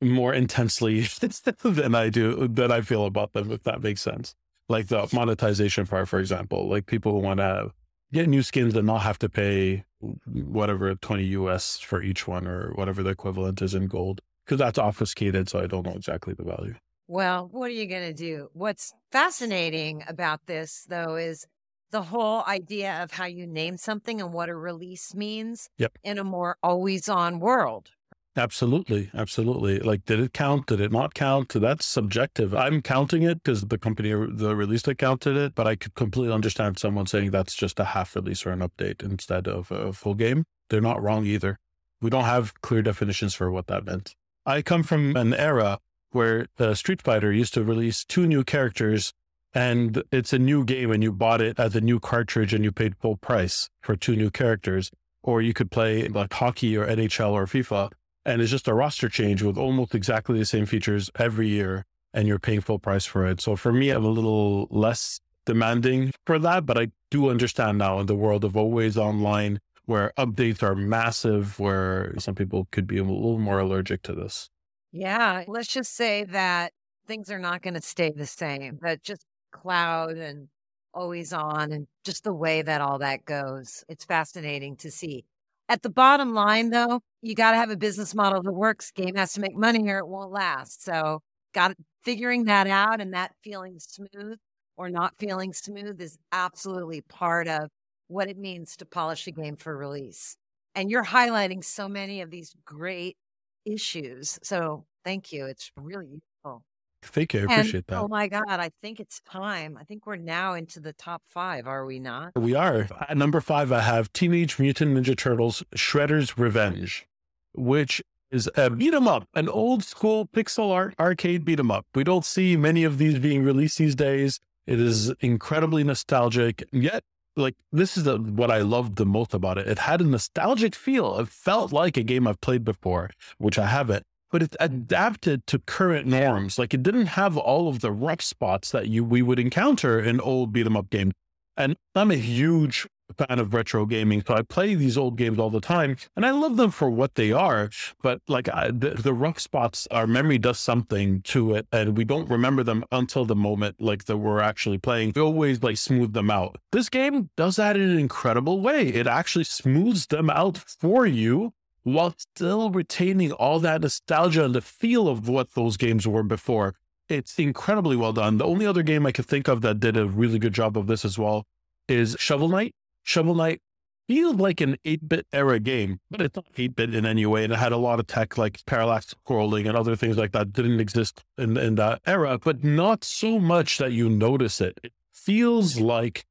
more 0.00 0.34
intensely 0.34 1.00
than 1.62 1.94
I 1.94 2.10
do, 2.10 2.48
than 2.48 2.70
I 2.70 2.80
feel 2.80 3.06
about 3.06 3.32
them, 3.32 3.50
if 3.50 3.62
that 3.64 3.82
makes 3.82 4.02
sense. 4.02 4.34
Like 4.68 4.88
the 4.88 5.08
monetization 5.12 5.86
part, 5.86 6.08
for 6.08 6.18
example, 6.18 6.68
like 6.68 6.86
people 6.86 7.12
who 7.12 7.18
want 7.18 7.38
to 7.38 7.70
get 8.12 8.28
new 8.28 8.42
skins 8.42 8.74
and 8.74 8.86
not 8.86 9.02
have 9.02 9.18
to 9.20 9.28
pay 9.28 9.84
whatever 10.26 10.94
20 10.94 11.24
US 11.24 11.78
for 11.78 12.02
each 12.02 12.26
one 12.26 12.46
or 12.46 12.72
whatever 12.74 13.02
the 13.02 13.10
equivalent 13.10 13.62
is 13.62 13.74
in 13.74 13.86
gold. 13.86 14.20
because 14.44 14.58
that's 14.58 14.78
obfuscated. 14.78 15.48
So 15.48 15.60
I 15.60 15.66
don't 15.66 15.86
know 15.86 15.94
exactly 15.94 16.34
the 16.34 16.44
value. 16.44 16.74
Well, 17.08 17.48
what 17.52 17.70
are 17.70 17.74
you 17.74 17.86
going 17.86 18.08
to 18.08 18.12
do? 18.12 18.48
What's 18.52 18.92
fascinating 19.12 20.02
about 20.08 20.40
this, 20.46 20.86
though, 20.88 21.14
is 21.16 21.46
the 21.90 22.02
whole 22.02 22.42
idea 22.46 23.02
of 23.02 23.12
how 23.12 23.26
you 23.26 23.46
name 23.46 23.76
something 23.76 24.20
and 24.20 24.32
what 24.32 24.48
a 24.48 24.54
release 24.54 25.14
means 25.14 25.68
yep. 25.78 25.98
in 26.02 26.18
a 26.18 26.24
more 26.24 26.56
always 26.62 27.08
on 27.08 27.40
world. 27.40 27.90
Absolutely. 28.36 29.10
Absolutely. 29.14 29.78
Like, 29.78 30.04
did 30.04 30.20
it 30.20 30.34
count? 30.34 30.66
Did 30.66 30.80
it 30.80 30.92
not 30.92 31.14
count? 31.14 31.48
That's 31.48 31.86
subjective. 31.86 32.54
I'm 32.54 32.82
counting 32.82 33.22
it 33.22 33.42
because 33.42 33.62
the 33.62 33.78
company 33.78 34.10
the 34.10 34.54
release 34.54 34.86
it 34.86 34.98
counted 34.98 35.36
it, 35.36 35.54
but 35.54 35.66
I 35.66 35.74
could 35.74 35.94
completely 35.94 36.34
understand 36.34 36.78
someone 36.78 37.06
saying 37.06 37.30
that's 37.30 37.54
just 37.54 37.80
a 37.80 37.84
half 37.84 38.14
release 38.14 38.44
or 38.44 38.50
an 38.50 38.60
update 38.60 39.02
instead 39.02 39.48
of 39.48 39.70
a 39.70 39.92
full 39.92 40.14
game. 40.14 40.44
They're 40.68 40.82
not 40.82 41.02
wrong 41.02 41.24
either. 41.24 41.58
We 42.02 42.10
don't 42.10 42.24
have 42.24 42.60
clear 42.60 42.82
definitions 42.82 43.34
for 43.34 43.50
what 43.50 43.68
that 43.68 43.86
meant. 43.86 44.14
I 44.44 44.60
come 44.60 44.82
from 44.82 45.16
an 45.16 45.32
era 45.32 45.78
where 46.10 46.46
uh, 46.58 46.74
Street 46.74 47.00
Fighter 47.00 47.32
used 47.32 47.54
to 47.54 47.64
release 47.64 48.04
two 48.04 48.26
new 48.26 48.44
characters 48.44 49.14
and 49.56 50.02
it's 50.12 50.34
a 50.34 50.38
new 50.38 50.66
game 50.66 50.90
and 50.90 51.02
you 51.02 51.10
bought 51.10 51.40
it 51.40 51.58
as 51.58 51.74
a 51.74 51.80
new 51.80 51.98
cartridge 51.98 52.52
and 52.52 52.62
you 52.62 52.70
paid 52.70 52.94
full 52.98 53.16
price 53.16 53.70
for 53.80 53.96
two 53.96 54.14
new 54.14 54.30
characters. 54.30 54.90
Or 55.22 55.40
you 55.40 55.54
could 55.54 55.70
play 55.70 56.06
like 56.08 56.32
hockey 56.34 56.76
or 56.76 56.86
NHL 56.86 57.32
or 57.32 57.46
FIFA 57.46 57.90
and 58.26 58.42
it's 58.42 58.50
just 58.50 58.68
a 58.68 58.74
roster 58.74 59.08
change 59.08 59.42
with 59.42 59.56
almost 59.56 59.94
exactly 59.94 60.38
the 60.38 60.44
same 60.44 60.66
features 60.66 61.10
every 61.18 61.48
year 61.48 61.86
and 62.12 62.28
you're 62.28 62.38
paying 62.38 62.60
full 62.60 62.78
price 62.78 63.06
for 63.06 63.26
it. 63.26 63.40
So 63.40 63.56
for 63.56 63.72
me, 63.72 63.88
I'm 63.88 64.04
a 64.04 64.10
little 64.10 64.68
less 64.70 65.20
demanding 65.46 66.12
for 66.26 66.38
that, 66.38 66.66
but 66.66 66.76
I 66.76 66.88
do 67.10 67.30
understand 67.30 67.78
now 67.78 67.98
in 67.98 68.06
the 68.06 68.14
world 68.14 68.44
of 68.44 68.58
always 68.58 68.98
online 68.98 69.58
where 69.86 70.12
updates 70.18 70.62
are 70.62 70.74
massive, 70.74 71.58
where 71.58 72.14
some 72.18 72.34
people 72.34 72.68
could 72.72 72.86
be 72.86 72.98
a 72.98 73.04
little 73.04 73.38
more 73.38 73.60
allergic 73.60 74.02
to 74.02 74.12
this. 74.12 74.50
Yeah. 74.92 75.44
Let's 75.48 75.68
just 75.68 75.96
say 75.96 76.24
that 76.24 76.72
things 77.06 77.30
are 77.30 77.38
not 77.38 77.62
going 77.62 77.74
to 77.74 77.82
stay 77.82 78.12
the 78.14 78.26
same, 78.26 78.78
that 78.82 79.02
just 79.02 79.24
cloud 79.52 80.16
and 80.16 80.48
always 80.94 81.32
on 81.32 81.72
and 81.72 81.86
just 82.04 82.24
the 82.24 82.32
way 82.32 82.62
that 82.62 82.80
all 82.80 82.98
that 82.98 83.24
goes. 83.24 83.84
It's 83.88 84.04
fascinating 84.04 84.76
to 84.78 84.90
see. 84.90 85.24
At 85.68 85.82
the 85.82 85.90
bottom 85.90 86.32
line, 86.32 86.70
though, 86.70 87.00
you 87.22 87.34
got 87.34 87.50
to 87.52 87.56
have 87.56 87.70
a 87.70 87.76
business 87.76 88.14
model 88.14 88.42
that 88.42 88.52
works. 88.52 88.90
Game 88.92 89.16
has 89.16 89.32
to 89.34 89.40
make 89.40 89.56
money 89.56 89.88
or 89.88 89.98
it 89.98 90.08
won't 90.08 90.30
last. 90.30 90.84
So, 90.84 91.20
got 91.54 91.74
figuring 92.04 92.44
that 92.44 92.66
out 92.66 93.00
and 93.00 93.14
that 93.14 93.32
feeling 93.42 93.78
smooth 93.78 94.38
or 94.76 94.90
not 94.90 95.14
feeling 95.18 95.52
smooth 95.52 96.00
is 96.00 96.18
absolutely 96.32 97.00
part 97.02 97.48
of 97.48 97.68
what 98.08 98.28
it 98.28 98.38
means 98.38 98.76
to 98.76 98.86
polish 98.86 99.26
a 99.26 99.32
game 99.32 99.56
for 99.56 99.76
release. 99.76 100.36
And 100.74 100.90
you're 100.90 101.04
highlighting 101.04 101.64
so 101.64 101.88
many 101.88 102.20
of 102.20 102.30
these 102.30 102.54
great 102.64 103.16
issues. 103.64 104.38
So, 104.42 104.86
thank 105.04 105.32
you. 105.32 105.46
It's 105.46 105.70
really 105.76 106.06
useful. 106.06 106.62
Thank 107.08 107.34
you. 107.34 107.40
I 107.40 107.44
appreciate 107.44 107.74
and, 107.74 107.84
that. 107.88 108.00
Oh 108.00 108.08
my 108.08 108.28
God. 108.28 108.44
I 108.48 108.70
think 108.82 109.00
it's 109.00 109.20
time. 109.20 109.76
I 109.80 109.84
think 109.84 110.06
we're 110.06 110.16
now 110.16 110.54
into 110.54 110.80
the 110.80 110.92
top 110.92 111.22
five, 111.26 111.66
are 111.66 111.86
we 111.86 111.98
not? 111.98 112.32
We 112.36 112.54
are. 112.54 112.88
At 113.08 113.16
number 113.16 113.40
five, 113.40 113.72
I 113.72 113.80
have 113.80 114.12
Teenage 114.12 114.58
Mutant 114.58 114.96
Ninja 114.96 115.16
Turtles 115.16 115.62
Shredder's 115.74 116.36
Revenge, 116.38 117.06
which 117.52 118.02
is 118.30 118.50
a 118.56 118.70
beat 118.70 118.92
'em 118.92 119.06
up, 119.06 119.28
an 119.34 119.48
old 119.48 119.84
school 119.84 120.26
pixel 120.26 120.72
art 120.72 120.94
arcade 120.98 121.44
beat 121.44 121.60
'em 121.60 121.70
up. 121.70 121.86
We 121.94 122.04
don't 122.04 122.24
see 122.24 122.56
many 122.56 122.84
of 122.84 122.98
these 122.98 123.18
being 123.18 123.44
released 123.44 123.78
these 123.78 123.94
days. 123.94 124.40
It 124.66 124.80
is 124.80 125.10
incredibly 125.20 125.84
nostalgic, 125.84 126.64
yet 126.72 127.04
like 127.36 127.54
this 127.70 127.96
is 127.96 128.04
the, 128.04 128.18
what 128.18 128.50
I 128.50 128.62
loved 128.62 128.96
the 128.96 129.06
most 129.06 129.34
about 129.34 129.58
it. 129.58 129.68
It 129.68 129.78
had 129.78 130.00
a 130.00 130.04
nostalgic 130.04 130.74
feel. 130.74 131.18
It 131.18 131.28
felt 131.28 131.72
like 131.72 131.96
a 131.96 132.02
game 132.02 132.26
I've 132.26 132.40
played 132.40 132.64
before, 132.64 133.10
which 133.38 133.58
I 133.58 133.66
haven't 133.66 134.04
but 134.30 134.42
it's 134.42 134.56
hmm. 134.58 134.64
adapted 134.64 135.46
to 135.48 135.58
current 135.60 136.06
norms. 136.06 136.58
Like 136.58 136.74
it 136.74 136.82
didn't 136.82 137.06
have 137.06 137.36
all 137.36 137.68
of 137.68 137.80
the 137.80 137.92
rough 137.92 138.22
spots 138.22 138.70
that 138.72 138.88
you 138.88 139.04
we 139.04 139.22
would 139.22 139.38
encounter 139.38 140.00
in 140.00 140.20
old 140.20 140.52
beat 140.52 140.66
'em 140.66 140.76
up 140.76 140.90
games. 140.90 141.12
And 141.56 141.76
I'm 141.94 142.10
a 142.10 142.16
huge 142.16 142.86
fan 143.16 143.38
of 143.38 143.54
retro 143.54 143.86
gaming, 143.86 144.22
so 144.26 144.34
I 144.34 144.42
play 144.42 144.74
these 144.74 144.98
old 144.98 145.16
games 145.16 145.38
all 145.38 145.50
the 145.50 145.60
time, 145.60 145.96
and 146.16 146.26
I 146.26 146.30
love 146.30 146.56
them 146.56 146.70
for 146.70 146.90
what 146.90 147.14
they 147.14 147.32
are. 147.32 147.70
But 148.02 148.20
like 148.28 148.48
I, 148.48 148.70
the, 148.70 148.90
the 148.90 149.14
rough 149.14 149.38
spots, 149.38 149.86
our 149.90 150.06
memory 150.06 150.38
does 150.38 150.58
something 150.58 151.22
to 151.22 151.54
it, 151.54 151.66
and 151.72 151.96
we 151.96 152.04
don't 152.04 152.28
remember 152.28 152.62
them 152.62 152.84
until 152.92 153.24
the 153.24 153.36
moment 153.36 153.76
like 153.80 154.04
that 154.04 154.18
we're 154.18 154.40
actually 154.40 154.78
playing. 154.78 155.12
We 155.14 155.22
always 155.22 155.62
like 155.62 155.76
smooth 155.76 156.12
them 156.12 156.30
out. 156.30 156.58
This 156.72 156.88
game 156.88 157.30
does 157.36 157.56
that 157.56 157.76
in 157.76 157.82
an 157.88 157.98
incredible 157.98 158.60
way. 158.60 158.88
It 158.88 159.06
actually 159.06 159.44
smooths 159.44 160.06
them 160.06 160.30
out 160.30 160.58
for 160.58 161.06
you 161.06 161.52
while 161.86 162.12
still 162.18 162.68
retaining 162.68 163.30
all 163.30 163.60
that 163.60 163.80
nostalgia 163.80 164.44
and 164.44 164.56
the 164.56 164.60
feel 164.60 165.06
of 165.06 165.28
what 165.28 165.54
those 165.54 165.76
games 165.76 166.04
were 166.04 166.24
before. 166.24 166.74
It's 167.08 167.38
incredibly 167.38 167.94
well 167.94 168.12
done. 168.12 168.38
The 168.38 168.44
only 168.44 168.66
other 168.66 168.82
game 168.82 169.06
I 169.06 169.12
could 169.12 169.26
think 169.26 169.46
of 169.46 169.60
that 169.60 169.78
did 169.78 169.96
a 169.96 170.04
really 170.04 170.40
good 170.40 170.52
job 170.52 170.76
of 170.76 170.88
this 170.88 171.04
as 171.04 171.16
well 171.16 171.44
is 171.86 172.16
Shovel 172.18 172.48
Knight. 172.48 172.74
Shovel 173.04 173.36
Knight 173.36 173.62
feels 174.08 174.34
like 174.34 174.60
an 174.60 174.78
8 174.84 175.08
bit 175.08 175.26
era 175.32 175.60
game, 175.60 176.00
but 176.10 176.20
it's 176.20 176.34
not 176.34 176.46
8 176.56 176.74
bit 176.74 176.92
in 176.92 177.06
any 177.06 177.24
way. 177.24 177.44
And 177.44 177.52
it 177.52 177.60
had 177.60 177.70
a 177.70 177.76
lot 177.76 178.00
of 178.00 178.08
tech 178.08 178.36
like 178.36 178.66
parallax 178.66 179.14
scrolling 179.24 179.68
and 179.68 179.76
other 179.76 179.94
things 179.94 180.16
like 180.16 180.32
that 180.32 180.52
didn't 180.52 180.80
exist 180.80 181.22
in, 181.38 181.56
in 181.56 181.76
that 181.76 182.00
era, 182.04 182.36
but 182.42 182.64
not 182.64 183.04
so 183.04 183.38
much 183.38 183.78
that 183.78 183.92
you 183.92 184.08
notice 184.08 184.60
it. 184.60 184.76
It 184.82 184.92
feels 185.12 185.78
like 185.78 186.24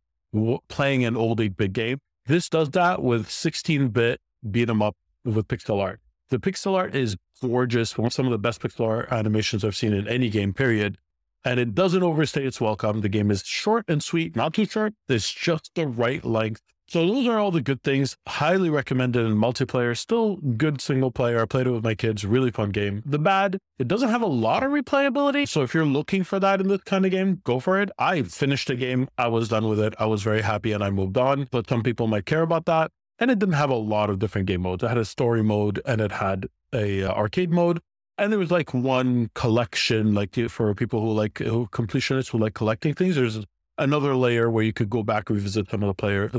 playing 0.68 1.06
an 1.06 1.16
old 1.16 1.40
8 1.40 1.56
bit 1.56 1.72
game. 1.72 2.00
This 2.26 2.50
does 2.50 2.72
that 2.72 3.02
with 3.02 3.32
16 3.32 3.88
bit 3.88 4.20
beat 4.52 4.70
'em 4.70 4.82
up 4.82 4.98
with 5.26 5.48
pixel 5.48 5.82
art. 5.82 6.00
The 6.30 6.40
pixel 6.40 6.76
art 6.76 6.96
is 6.96 7.18
gorgeous. 7.42 7.92
Some 8.10 8.26
of 8.26 8.32
the 8.32 8.38
best 8.38 8.62
pixel 8.62 8.88
art 8.88 9.12
animations 9.12 9.64
I've 9.64 9.76
seen 9.76 9.94
in 9.94 10.08
any 10.08 10.30
game, 10.30 10.54
period. 10.54 10.98
And 11.44 11.60
it 11.60 11.76
doesn't 11.76 12.02
overstay 12.02 12.46
its 12.46 12.60
welcome. 12.60 13.02
The 13.02 13.10
game 13.10 13.30
is 13.30 13.44
short 13.46 13.86
and 13.88 14.04
sweet, 14.04 14.36
not 14.36 14.56
too 14.56 14.66
short. 14.66 14.94
It's 15.08 15.32
just 15.32 15.72
the 15.76 15.86
right 15.86 16.26
length. 16.26 16.62
So 16.88 17.06
those 17.06 17.28
are 17.28 17.40
all 17.40 17.52
the 17.52 17.62
good 17.62 17.84
things. 17.84 18.16
Highly 18.28 18.70
recommended 18.70 19.26
in 19.26 19.36
multiplayer. 19.36 19.98
Still 19.98 20.36
good 20.36 20.82
single 20.82 21.12
player. 21.12 21.42
I 21.42 21.46
played 21.46 21.68
it 21.68 21.72
with 21.72 21.84
my 21.84 21.96
kids. 21.96 22.26
Really 22.26 22.52
fun 22.52 22.70
game. 22.70 23.02
The 23.06 23.20
bad, 23.20 23.60
it 23.80 23.88
doesn't 23.88 24.10
have 24.10 24.22
a 24.22 24.28
lot 24.28 24.64
of 24.64 24.72
replayability. 24.72 25.48
So 25.48 25.62
if 25.64 25.74
you're 25.74 25.86
looking 25.86 26.24
for 26.24 26.40
that 26.40 26.62
in 26.62 26.68
this 26.68 26.84
kind 26.84 27.06
of 27.06 27.12
game, 27.12 27.42
go 27.44 27.60
for 27.60 27.82
it. 27.82 27.90
I 27.98 28.22
finished 28.24 28.68
the 28.68 28.76
game. 28.76 29.08
I 29.18 29.28
was 29.28 29.50
done 29.50 29.68
with 29.68 29.80
it. 29.80 29.96
I 30.00 30.06
was 30.06 30.22
very 30.24 30.42
happy 30.42 30.72
and 30.74 30.84
I 30.84 30.92
moved 30.92 31.18
on. 31.18 31.48
But 31.52 31.68
some 31.68 31.82
people 31.82 32.08
might 32.08 32.26
care 32.26 32.44
about 32.44 32.66
that 32.66 32.92
and 33.20 33.32
it 33.32 33.40
didn't 33.40 33.56
have 33.56 33.70
a 33.70 33.76
lot 33.76 34.10
of 34.10 34.20
different 34.20 34.48
game 34.48 34.62
modes. 34.62 34.84
It 34.84 34.88
had 34.88 34.98
a 34.98 35.06
story 35.06 35.44
mode 35.44 35.82
and 35.86 36.02
it 36.02 36.12
had 36.12 36.48
a 36.74 37.04
uh, 37.04 37.14
arcade 37.14 37.52
mode, 37.52 37.82
and 38.18 38.32
there 38.32 38.40
was 38.40 38.52
like 38.52 38.74
one 38.74 39.30
collection, 39.34 40.14
like 40.14 40.36
for 40.50 40.74
people 40.74 41.02
who 41.02 41.12
like 41.12 41.40
who 41.40 41.68
completionists 41.68 42.30
who 42.30 42.38
like 42.38 42.54
collecting 42.54 42.94
things. 42.94 43.16
There's 43.16 43.46
another 43.78 44.16
layer 44.16 44.50
where 44.50 44.64
you 44.64 44.74
could 44.74 44.90
go 44.90 45.04
back 45.04 45.30
revisit 45.30 45.70
some 45.70 45.84
of 45.84 45.88
the 45.88 45.94
player, 45.94 46.30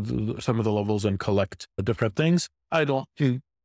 some 0.40 0.58
of 0.58 0.64
the 0.64 0.72
levels, 0.72 1.04
and 1.04 1.18
collect 1.18 1.68
different 1.82 2.16
things. 2.16 2.48
I 2.70 2.84
don't. 2.84 3.06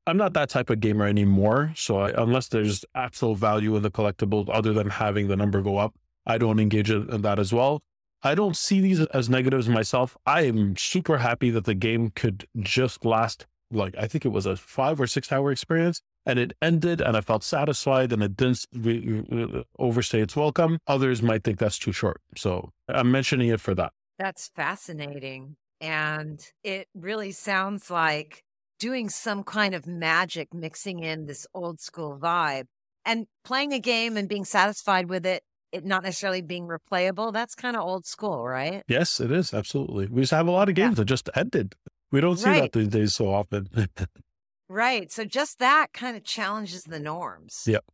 I'm 0.08 0.17
not 0.17 0.34
that 0.34 0.50
type 0.50 0.69
of 0.69 0.80
gamer 0.80 1.06
anymore. 1.06 1.74
So 1.76 2.00
I, 2.00 2.21
unless 2.21 2.47
there's 2.47 2.84
actual 2.95 3.36
value 3.36 3.76
in 3.76 3.84
the 3.84 3.91
collectibles 3.91 4.50
other 4.52 4.74
than 4.74 4.89
having 4.89 5.28
the 5.28 5.36
number 5.36 5.62
go 5.62 5.78
up, 5.78 5.93
I 6.26 6.38
don't 6.38 6.60
engage 6.60 6.89
in 6.89 7.21
that 7.21 7.39
as 7.39 7.54
well. 7.54 7.82
I 8.24 8.36
don't 8.36 8.56
see 8.56 8.82
these 8.82 9.00
as 9.08 9.30
negatives 9.30 9.68
myself. 9.68 10.18
I 10.26 10.42
am 10.42 10.78
super 10.78 11.18
happy 11.18 11.50
that 11.52 11.66
the 11.66 11.74
game 11.74 12.12
could 12.12 12.48
just 12.60 13.06
last 13.06 13.48
like 13.72 13.96
I 13.98 14.08
think 14.08 14.26
it 14.26 14.30
was 14.30 14.46
a 14.46 14.56
five 14.56 15.00
or 15.00 15.08
six 15.08 15.32
hour 15.32 15.52
experience 15.52 16.02
and 16.26 16.38
it 16.38 16.54
ended 16.62 17.02
and 17.02 17.18
I 17.18 17.22
felt 17.22 17.44
satisfied 17.44 18.12
and 18.12 18.22
it 18.22 18.36
didn't 18.36 18.68
re- 18.74 19.64
overstay 19.80 20.22
its 20.22 20.36
welcome. 20.36 20.78
Others 20.88 21.22
might 21.22 21.44
think 21.44 21.58
that's 21.58 21.80
too 21.80 21.92
short. 21.92 22.22
So 22.36 22.72
I'm 22.88 23.12
mentioning 23.12 23.50
it 23.50 23.62
for 23.62 23.74
that. 23.76 23.94
That's 24.20 24.50
fascinating. 24.56 25.56
And 25.80 26.46
it 26.64 26.88
really 26.94 27.32
sounds 27.32 27.90
like 27.90 28.44
doing 28.80 29.10
some 29.10 29.44
kind 29.44 29.74
of 29.74 29.88
magic, 29.88 30.54
mixing 30.54 31.00
in 31.00 31.26
this 31.26 31.48
old 31.54 31.80
school 31.80 32.20
vibe 32.22 32.66
and 33.06 33.26
playing 33.44 33.74
a 33.74 33.80
game 33.80 34.18
and 34.18 34.30
being 34.30 34.46
satisfied 34.46 35.10
with 35.10 35.26
it 35.26 35.44
it 35.72 35.86
not 35.86 36.04
necessarily 36.04 36.42
being 36.42 36.68
replayable. 36.68 37.32
That's 37.34 37.56
kind 37.56 37.76
of 37.76 37.84
old 37.84 38.06
school, 38.06 38.48
right? 38.48 38.84
Yes, 38.88 39.20
it 39.20 39.32
is. 39.32 39.54
Absolutely. 39.54 40.08
We 40.08 40.22
just 40.22 40.32
have 40.32 40.48
a 40.48 40.52
lot 40.52 40.70
of 40.70 40.76
games 40.76 40.94
yeah. 40.94 40.96
that 40.96 41.06
just 41.06 41.30
ended. 41.36 41.76
We 42.12 42.22
don't 42.22 42.38
see 42.38 42.50
right. 42.50 42.62
that 42.64 42.74
these 42.74 42.90
days 42.90 43.16
so 43.16 43.34
often. 43.34 43.70
right. 44.70 45.12
So 45.12 45.24
just 45.24 45.60
that 45.60 45.94
kind 45.94 46.18
of 46.18 46.24
challenges 46.24 46.84
the 46.84 47.00
norms. 47.00 47.64
Yep. 47.66 47.86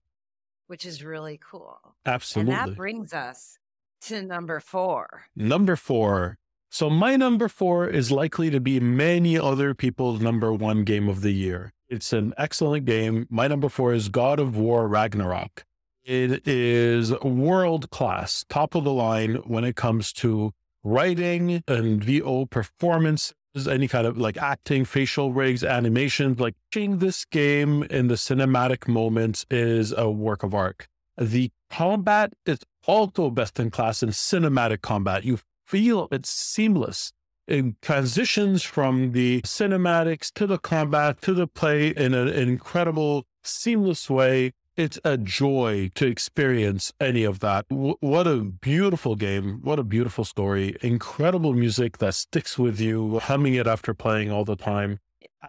Which 0.68 0.86
is 0.86 1.04
really 1.04 1.40
cool. 1.44 1.80
Absolutely. 2.06 2.54
And 2.54 2.70
that 2.72 2.76
brings 2.76 3.14
us 3.14 3.58
to 4.02 4.22
number 4.22 4.60
four. 4.60 5.26
Number 5.36 5.76
four. 5.76 6.38
So 6.70 6.90
my 6.90 7.16
number 7.16 7.48
four 7.48 7.88
is 7.88 8.12
likely 8.12 8.50
to 8.50 8.60
be 8.60 8.80
many 8.80 9.40
other 9.40 9.74
people's 9.74 10.20
number 10.20 10.52
one 10.52 10.84
game 10.84 11.08
of 11.08 11.22
the 11.22 11.32
year. 11.32 11.72
It's 11.90 12.12
an 12.12 12.34
excellent 12.38 12.86
game. 12.86 13.26
My 13.30 13.48
number 13.48 13.70
four 13.70 13.94
is 13.94 14.10
God 14.10 14.40
of 14.40 14.58
War 14.58 14.88
Ragnarok. 14.88 15.64
It 16.08 16.48
is 16.48 17.12
world 17.20 17.90
class, 17.90 18.46
top 18.48 18.76
of 18.76 18.86
the 18.86 18.94
line 18.94 19.36
when 19.46 19.66
it 19.66 19.76
comes 19.76 20.14
to 20.14 20.54
writing 20.82 21.62
and 21.68 22.02
VO 22.02 22.46
performance 22.46 23.34
any 23.68 23.90
kind 23.90 24.08
of 24.08 24.18
like 24.18 24.38
acting, 24.38 24.86
facial 24.86 25.34
rigs, 25.34 25.66
animations. 25.66 26.40
Like 26.40 26.56
watching 26.72 27.00
this 27.00 27.26
game 27.26 27.84
in 27.84 28.08
the 28.08 28.14
cinematic 28.14 28.88
moments 28.88 29.46
is 29.50 29.92
a 29.92 30.10
work 30.10 30.44
of 30.44 30.54
art. 30.54 30.88
The 31.18 31.52
combat 31.70 32.32
is 32.46 32.60
also 32.86 33.30
best 33.30 33.60
in 33.60 33.70
class 33.70 34.02
in 34.02 34.10
cinematic 34.10 34.82
combat. 34.82 35.26
You 35.26 35.40
feel 35.66 36.08
it's 36.10 36.30
seamless. 36.30 37.12
It 37.48 37.82
transitions 37.82 38.64
from 38.64 39.12
the 39.12 39.42
cinematics 39.42 40.32
to 40.36 40.48
the 40.48 40.58
combat 40.58 41.22
to 41.24 41.34
the 41.34 41.48
play 41.48 41.90
in 41.90 42.14
an 42.14 42.30
incredible, 42.30 43.26
seamless 43.44 44.10
way 44.10 44.54
it's 44.78 45.00
a 45.04 45.18
joy 45.18 45.92
to 45.96 46.06
experience 46.06 46.94
any 47.02 47.24
of 47.24 47.40
that. 47.40 47.68
W- 47.70 47.98
what 48.00 48.28
a 48.28 48.38
beautiful 48.42 49.16
game. 49.16 49.60
What 49.64 49.80
a 49.80 49.84
beautiful 49.84 50.24
story. 50.24 50.76
Incredible 50.82 51.54
music 51.54 51.98
that 51.98 52.14
sticks 52.14 52.58
with 52.58 52.80
you, 52.80 53.20
humming 53.20 53.56
it 53.56 53.68
after 53.68 53.94
playing 53.94 54.32
all 54.32 54.46
the 54.46 54.56
time 54.56 55.00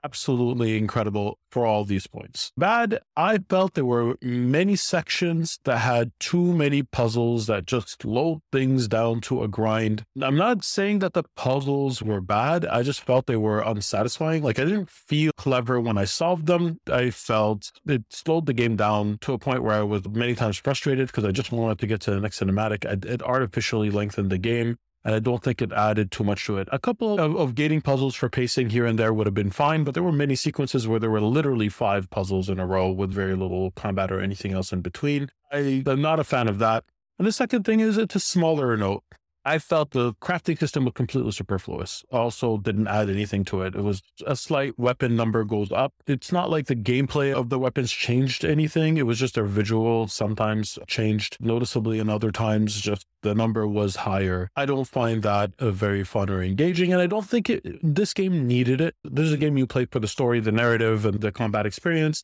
absolutely 0.05 0.77
incredible 0.77 1.39
for 1.51 1.67
all 1.67 1.85
these 1.85 2.07
points. 2.07 2.53
Bad, 2.57 3.01
I 3.17 3.39
felt 3.39 3.75
there 3.75 3.85
were 3.85 4.17
many 4.23 4.77
sections 4.77 5.59
that 5.65 5.79
had 5.79 6.13
too 6.21 6.53
many 6.53 6.83
puzzles 6.83 7.47
that 7.47 7.67
just 7.67 8.03
slowed 8.03 8.41
things 8.53 8.89
down 8.89 9.21
to 9.23 9.43
a 9.43 9.49
grind. 9.49 10.05
I'm 10.21 10.37
not 10.37 10.65
saying 10.65 11.01
that 11.01 11.15
the 11.15 11.25
puzzles 11.37 12.03
were 12.03 12.21
bad. 12.21 12.67
I 12.67 12.83
just 12.83 13.01
felt 13.01 13.27
they 13.27 13.37
were 13.37 13.61
unsatisfying. 13.61 14.43
Like 14.43 14.59
I 14.59 14.65
didn't 14.65 14.91
feel 14.91 15.33
clever 15.37 15.81
when 15.81 15.99
I 15.99 16.05
solved 16.05 16.47
them. 16.47 16.79
I 16.91 17.11
felt 17.11 17.71
it 17.87 18.05
slowed 18.11 18.47
the 18.47 18.53
game 18.53 18.77
down 18.77 19.19
to 19.23 19.33
a 19.33 19.39
point 19.39 19.63
where 19.63 19.77
I 19.77 19.83
was 19.83 20.07
many 20.09 20.35
times 20.35 20.59
frustrated 20.59 21.09
because 21.09 21.25
I 21.25 21.33
just 21.33 21.53
wanted 21.53 21.79
to 21.79 21.87
get 21.87 22.01
to 22.03 22.11
the 22.11 22.21
next 22.21 22.41
cinematic. 22.41 22.85
It 22.85 23.23
artificially 23.23 23.91
lengthened 23.91 24.31
the 24.31 24.39
game 24.39 24.79
and 25.09 25.15
I 25.15 25.21
don't 25.21 25.43
think 25.43 25.63
it 25.63 25.73
added 25.73 26.11
too 26.11 26.23
much 26.23 26.45
to 26.45 26.59
it. 26.59 26.69
A 26.71 26.79
couple 26.79 27.19
of, 27.19 27.35
of, 27.35 27.55
gating 27.55 27.81
puzzles 27.81 28.15
for 28.15 28.29
pacing 28.29 28.69
here 28.69 28.85
and 28.85 28.99
there 28.99 29.15
would 29.15 29.27
have 29.27 29.33
been 29.33 29.51
fine, 29.51 29.83
but 29.83 29.95
there 29.95 30.03
were 30.03 30.13
many 30.13 30.35
sequences 30.35 30.87
where 30.87 31.01
there 31.01 31.09
were 31.09 31.23
literally 31.23 31.71
five 31.71 32.11
puzzles 32.11 32.51
in 32.51 32.61
a 32.61 32.67
row 32.67 32.91
with 32.91 33.11
very 33.11 33.35
little 33.35 33.71
combat 33.71 34.13
or 34.13 34.21
anything 34.21 34.53
else 34.53 34.71
in 34.71 34.83
between. 34.83 35.31
I, 35.51 35.83
I'm 35.87 36.03
not 36.03 36.21
a 36.21 36.25
fan 36.25 36.47
of 36.47 36.59
that. 36.59 36.85
And 37.19 37.27
the 37.27 37.33
second 37.33 37.63
thing 37.63 37.81
is 37.81 37.97
it's 37.97 38.17
a 38.17 38.21
smaller 38.21 38.77
note. 38.77 39.03
I 39.49 39.59
felt 39.59 39.93
the 39.93 40.13
crafting 40.15 40.59
system 40.59 40.85
was 40.85 40.93
completely 40.93 41.33
superfluous. 41.33 42.05
Also, 42.13 42.59
didn't 42.59 42.87
add 42.87 43.09
anything 43.09 43.47
to 43.47 43.63
it. 43.63 43.75
It 43.75 43.81
was 43.81 44.03
a 44.27 44.37
slight 44.37 44.79
weapon 44.79 45.17
number 45.17 45.43
goes 45.43 45.73
up. 45.73 45.95
It's 46.07 46.31
not 46.31 46.51
like 46.51 46.67
the 46.67 46.77
gameplay 46.77 47.33
of 47.33 47.49
the 47.49 47.59
weapons 47.59 47.91
changed 47.91 48.45
anything. 48.45 48.99
It 48.99 49.07
was 49.07 49.19
just 49.19 49.37
their 49.37 49.47
visual 49.47 50.07
sometimes 50.07 50.79
changed 50.87 51.39
noticeably, 51.41 51.99
and 51.99 52.11
other 52.11 52.31
times 52.31 52.79
just 52.79 53.07
the 53.23 53.35
number 53.35 53.67
was 53.67 53.97
higher. 53.97 54.51
I 54.55 54.67
don't 54.67 54.87
find 54.87 55.23
that 55.23 55.53
a 55.59 55.71
very 55.71 56.05
fun 56.05 56.29
or 56.29 56.43
engaging, 56.43 56.93
and 56.93 57.01
I 57.01 57.07
don't 57.07 57.27
think 57.27 57.49
it, 57.49 57.65
this 57.83 58.13
game 58.13 58.47
needed 58.47 58.83
it. 58.83 58.97
This 59.03 59.29
is 59.29 59.33
a 59.33 59.39
game 59.39 59.57
you 59.57 59.67
play 59.67 59.87
for 59.87 59.99
the 59.99 60.09
story, 60.09 60.41
the 60.41 60.53
narrative, 60.53 61.07
and 61.07 61.23
the 61.23 61.33
combat 61.33 61.65
experience 61.65 62.23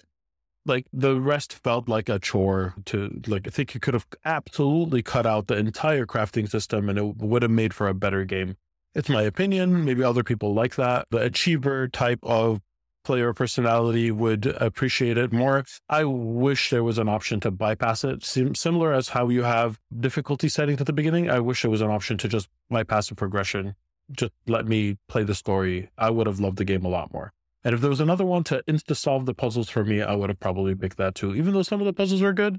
like 0.67 0.87
the 0.93 1.21
rest 1.21 1.53
felt 1.53 1.89
like 1.89 2.09
a 2.09 2.19
chore 2.19 2.75
to 2.87 3.21
like 3.27 3.47
I 3.47 3.51
think 3.51 3.75
you 3.75 3.81
could 3.81 3.95
have 3.95 4.07
absolutely 4.25 5.03
cut 5.03 5.27
out 5.27 5.47
the 5.47 5.57
entire 5.57 6.07
crafting 6.07 6.49
system 6.49 6.89
and 6.89 6.99
it 6.99 7.17
would 7.17 7.43
have 7.43 7.51
made 7.51 7.75
for 7.75 7.89
a 7.89 7.95
better 7.95 8.25
game. 8.25 8.57
It's 8.95 9.09
my 9.09 9.23
opinion. 9.23 9.85
Maybe 9.85 10.03
other 10.03 10.23
people 10.23 10.55
like 10.55 10.77
that. 10.77 11.07
The 11.11 11.19
achiever 11.19 11.89
type 11.89 12.21
of 12.23 12.61
player 13.05 13.35
personality 13.35 14.11
would 14.11 14.47
appreciate 14.47 15.19
it 15.19 15.33
more. 15.33 15.65
I 15.89 16.05
wish 16.05 16.71
there 16.71 16.83
was 16.83 16.99
an 16.99 17.09
option 17.09 17.39
to 17.41 17.51
bypass 17.51 18.03
it. 18.03 18.25
Sim- 18.25 18.55
similar 18.55 18.93
as 18.93 19.11
how 19.11 19.29
you 19.29 19.43
have 19.43 19.79
difficulty 19.99 20.49
settings 20.49 20.81
at 20.81 20.87
the 20.87 20.93
beginning. 20.93 21.29
I 21.29 21.41
wish 21.41 21.63
there 21.63 21.71
was 21.71 21.83
an 21.83 21.91
option 21.91 22.17
to 22.19 22.29
just 22.29 22.49
bypass 22.71 23.09
the 23.09 23.15
progression. 23.15 23.75
Just 24.11 24.33
let 24.47 24.67
me 24.67 24.97
play 25.09 25.23
the 25.23 25.35
story. 25.35 25.91
I 25.99 26.11
would 26.11 26.27
have 26.27 26.41
loved 26.41 26.57
the 26.57 26.65
game 26.65 26.85
a 26.85 26.89
lot 26.89 27.13
more. 27.13 27.33
And 27.65 27.75
if 27.75 27.81
there 27.81 27.91
was 27.91 28.01
another 28.01 28.27
one 28.27 28.45
to 28.45 28.63
insta 28.69 28.95
solve 28.95 29.25
the 29.25 29.35
puzzles 29.35 29.71
for 29.71 29.85
me, 29.85 30.03
I 30.03 30.15
would 30.15 30.29
have 30.29 30.39
probably 30.39 30.75
picked 30.75 30.99
that 30.99 31.15
too. 31.15 31.35
Even 31.35 31.55
though 31.55 31.63
some 31.63 31.81
of 31.81 31.87
the 31.87 31.95
puzzles 31.95 32.21
were 32.21 32.35
good, 32.35 32.59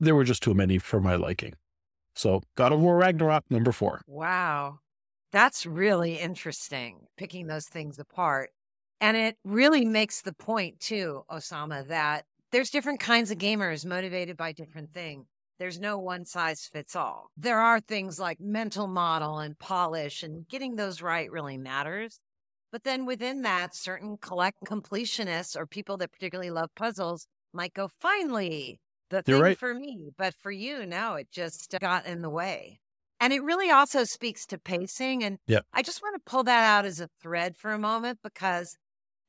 there 0.00 0.14
were 0.14 0.24
just 0.24 0.42
too 0.42 0.54
many 0.54 0.78
for 0.78 1.00
my 1.00 1.16
liking. 1.16 1.54
So, 2.14 2.42
God 2.56 2.72
of 2.72 2.80
War 2.80 2.96
Ragnarok, 2.96 3.44
number 3.50 3.72
four. 3.72 4.00
Wow. 4.06 4.78
That's 5.30 5.66
really 5.66 6.16
interesting, 6.16 7.06
picking 7.16 7.46
those 7.46 7.66
things 7.66 7.98
apart. 7.98 8.50
And 9.00 9.16
it 9.16 9.36
really 9.44 9.84
makes 9.84 10.22
the 10.22 10.32
point, 10.32 10.80
too, 10.80 11.24
Osama, 11.30 11.86
that 11.88 12.24
there's 12.50 12.70
different 12.70 13.00
kinds 13.00 13.30
of 13.30 13.38
gamers 13.38 13.84
motivated 13.84 14.36
by 14.36 14.52
different 14.52 14.92
things. 14.92 15.26
There's 15.58 15.78
no 15.78 15.98
one 15.98 16.24
size 16.24 16.64
fits 16.64 16.96
all. 16.96 17.30
There 17.36 17.58
are 17.58 17.80
things 17.80 18.18
like 18.18 18.40
mental 18.40 18.86
model 18.86 19.38
and 19.38 19.58
polish, 19.58 20.22
and 20.22 20.48
getting 20.48 20.76
those 20.76 21.02
right 21.02 21.30
really 21.30 21.58
matters. 21.58 22.20
But 22.70 22.84
then 22.84 23.06
within 23.06 23.42
that, 23.42 23.74
certain 23.74 24.18
collect 24.18 24.64
completionists 24.64 25.56
or 25.56 25.66
people 25.66 25.96
that 25.98 26.12
particularly 26.12 26.50
love 26.50 26.70
puzzles 26.74 27.26
might 27.52 27.72
go, 27.72 27.88
finally, 27.88 28.80
the 29.10 29.22
thing 29.22 29.40
right. 29.40 29.58
for 29.58 29.74
me. 29.74 30.10
But 30.16 30.34
for 30.34 30.50
you, 30.50 30.84
no, 30.84 31.14
it 31.14 31.28
just 31.30 31.74
got 31.80 32.06
in 32.06 32.22
the 32.22 32.30
way. 32.30 32.80
And 33.20 33.32
it 33.32 33.42
really 33.42 33.70
also 33.70 34.04
speaks 34.04 34.46
to 34.46 34.58
pacing. 34.58 35.24
And 35.24 35.38
yep. 35.46 35.64
I 35.72 35.82
just 35.82 36.02
want 36.02 36.14
to 36.16 36.30
pull 36.30 36.44
that 36.44 36.64
out 36.64 36.84
as 36.84 37.00
a 37.00 37.08
thread 37.20 37.56
for 37.56 37.72
a 37.72 37.78
moment 37.78 38.20
because 38.22 38.76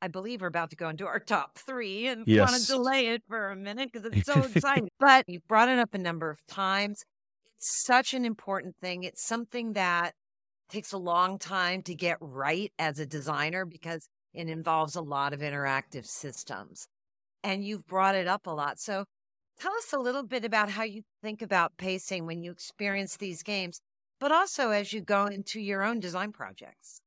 I 0.01 0.07
believe 0.07 0.41
we're 0.41 0.47
about 0.47 0.69
to 0.71 0.75
go 0.75 0.89
into 0.89 1.07
our 1.07 1.19
top 1.19 1.57
three 1.57 2.07
and 2.07 2.23
yes. 2.27 2.51
want 2.51 2.61
to 2.61 2.67
delay 2.67 3.07
it 3.07 3.23
for 3.27 3.49
a 3.49 3.55
minute 3.55 3.91
because 3.91 4.05
it's 4.11 4.25
so 4.25 4.39
exciting. 4.55 4.89
But 4.99 5.25
you've 5.27 5.47
brought 5.47 5.69
it 5.69 5.79
up 5.79 5.93
a 5.93 5.97
number 5.97 6.29
of 6.29 6.45
times. 6.47 7.03
It's 7.57 7.83
such 7.85 8.13
an 8.13 8.25
important 8.25 8.75
thing. 8.79 9.03
It's 9.03 9.25
something 9.25 9.73
that 9.73 10.13
takes 10.69 10.91
a 10.93 10.97
long 10.97 11.39
time 11.39 11.81
to 11.83 11.95
get 11.95 12.17
right 12.21 12.71
as 12.79 12.99
a 12.99 13.05
designer 13.05 13.65
because 13.65 14.07
it 14.33 14.47
involves 14.47 14.95
a 14.95 15.01
lot 15.01 15.33
of 15.33 15.39
interactive 15.39 16.05
systems. 16.05 16.87
And 17.43 17.63
you've 17.63 17.87
brought 17.87 18.15
it 18.15 18.27
up 18.27 18.47
a 18.47 18.51
lot. 18.51 18.79
So 18.79 19.05
tell 19.59 19.73
us 19.73 19.93
a 19.93 19.99
little 19.99 20.23
bit 20.23 20.45
about 20.45 20.69
how 20.69 20.83
you 20.83 21.03
think 21.21 21.41
about 21.41 21.77
pacing 21.77 22.25
when 22.25 22.43
you 22.43 22.51
experience 22.51 23.17
these 23.17 23.43
games, 23.43 23.81
but 24.19 24.31
also 24.31 24.69
as 24.69 24.93
you 24.93 25.01
go 25.01 25.25
into 25.25 25.59
your 25.59 25.83
own 25.83 25.99
design 25.99 26.31
projects. 26.31 27.01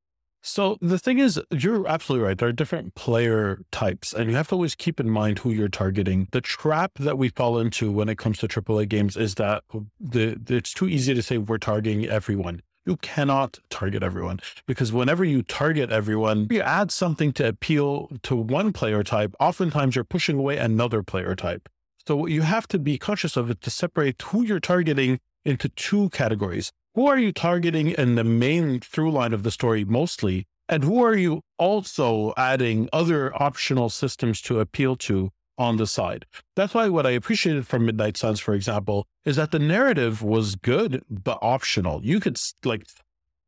So 0.45 0.77
the 0.81 0.99
thing 0.99 1.19
is, 1.19 1.39
you're 1.51 1.87
absolutely 1.87 2.27
right. 2.27 2.37
There 2.37 2.49
are 2.49 2.53
different 2.53 2.95
player 2.95 3.61
types, 3.71 4.11
and 4.11 4.29
you 4.29 4.35
have 4.35 4.49
to 4.49 4.55
always 4.55 4.75
keep 4.75 4.99
in 4.99 5.09
mind 5.09 5.39
who 5.39 5.51
you're 5.51 5.69
targeting. 5.69 6.27
The 6.31 6.41
trap 6.41 6.91
that 6.99 7.17
we 7.17 7.29
fall 7.29 7.57
into 7.57 7.89
when 7.93 8.09
it 8.09 8.17
comes 8.17 8.39
to 8.39 8.49
AAA 8.49 8.89
games 8.89 9.15
is 9.15 9.35
that 9.35 9.63
the, 10.01 10.37
it's 10.49 10.73
too 10.73 10.89
easy 10.89 11.13
to 11.13 11.21
say 11.21 11.37
we're 11.37 11.59
targeting 11.59 12.05
everyone 12.05 12.61
you 12.85 12.97
cannot 12.97 13.59
target 13.69 14.03
everyone 14.03 14.39
because 14.67 14.91
whenever 14.91 15.23
you 15.23 15.41
target 15.41 15.89
everyone, 15.89 16.47
you 16.49 16.61
add 16.61 16.91
something 16.91 17.31
to 17.33 17.47
appeal 17.47 18.09
to 18.23 18.35
one 18.35 18.73
player 18.73 19.03
type, 19.03 19.35
oftentimes 19.39 19.95
you're 19.95 20.03
pushing 20.03 20.37
away 20.37 20.57
another 20.57 21.03
player 21.03 21.35
type. 21.35 21.69
So 22.05 22.15
what 22.17 22.31
you 22.31 22.41
have 22.41 22.67
to 22.69 22.79
be 22.79 22.97
conscious 22.97 23.37
of 23.37 23.49
is 23.49 23.55
to 23.61 23.69
separate 23.69 24.21
who 24.21 24.43
you're 24.43 24.59
targeting 24.59 25.19
into 25.45 25.69
two 25.69 26.09
categories. 26.09 26.71
Who 26.95 27.07
are 27.07 27.17
you 27.17 27.31
targeting 27.31 27.89
in 27.89 28.15
the 28.15 28.23
main 28.23 28.79
through 28.79 29.11
line 29.11 29.33
of 29.33 29.43
the 29.43 29.51
story 29.51 29.85
mostly? 29.85 30.45
And 30.69 30.83
who 30.83 31.03
are 31.03 31.15
you 31.15 31.41
also 31.57 32.33
adding 32.37 32.89
other 32.93 33.33
optional 33.41 33.89
systems 33.89 34.41
to 34.41 34.59
appeal 34.59 34.95
to 34.97 35.31
on 35.57 35.77
the 35.77 35.87
side. 35.87 36.25
That's 36.55 36.73
why 36.73 36.89
what 36.89 37.05
I 37.05 37.11
appreciated 37.11 37.67
from 37.67 37.85
Midnight 37.85 38.17
Suns, 38.17 38.39
for 38.39 38.53
example, 38.53 39.05
is 39.25 39.35
that 39.35 39.51
the 39.51 39.59
narrative 39.59 40.21
was 40.21 40.55
good 40.55 41.03
but 41.09 41.39
optional. 41.41 42.03
You 42.03 42.19
could 42.19 42.37
like 42.63 42.85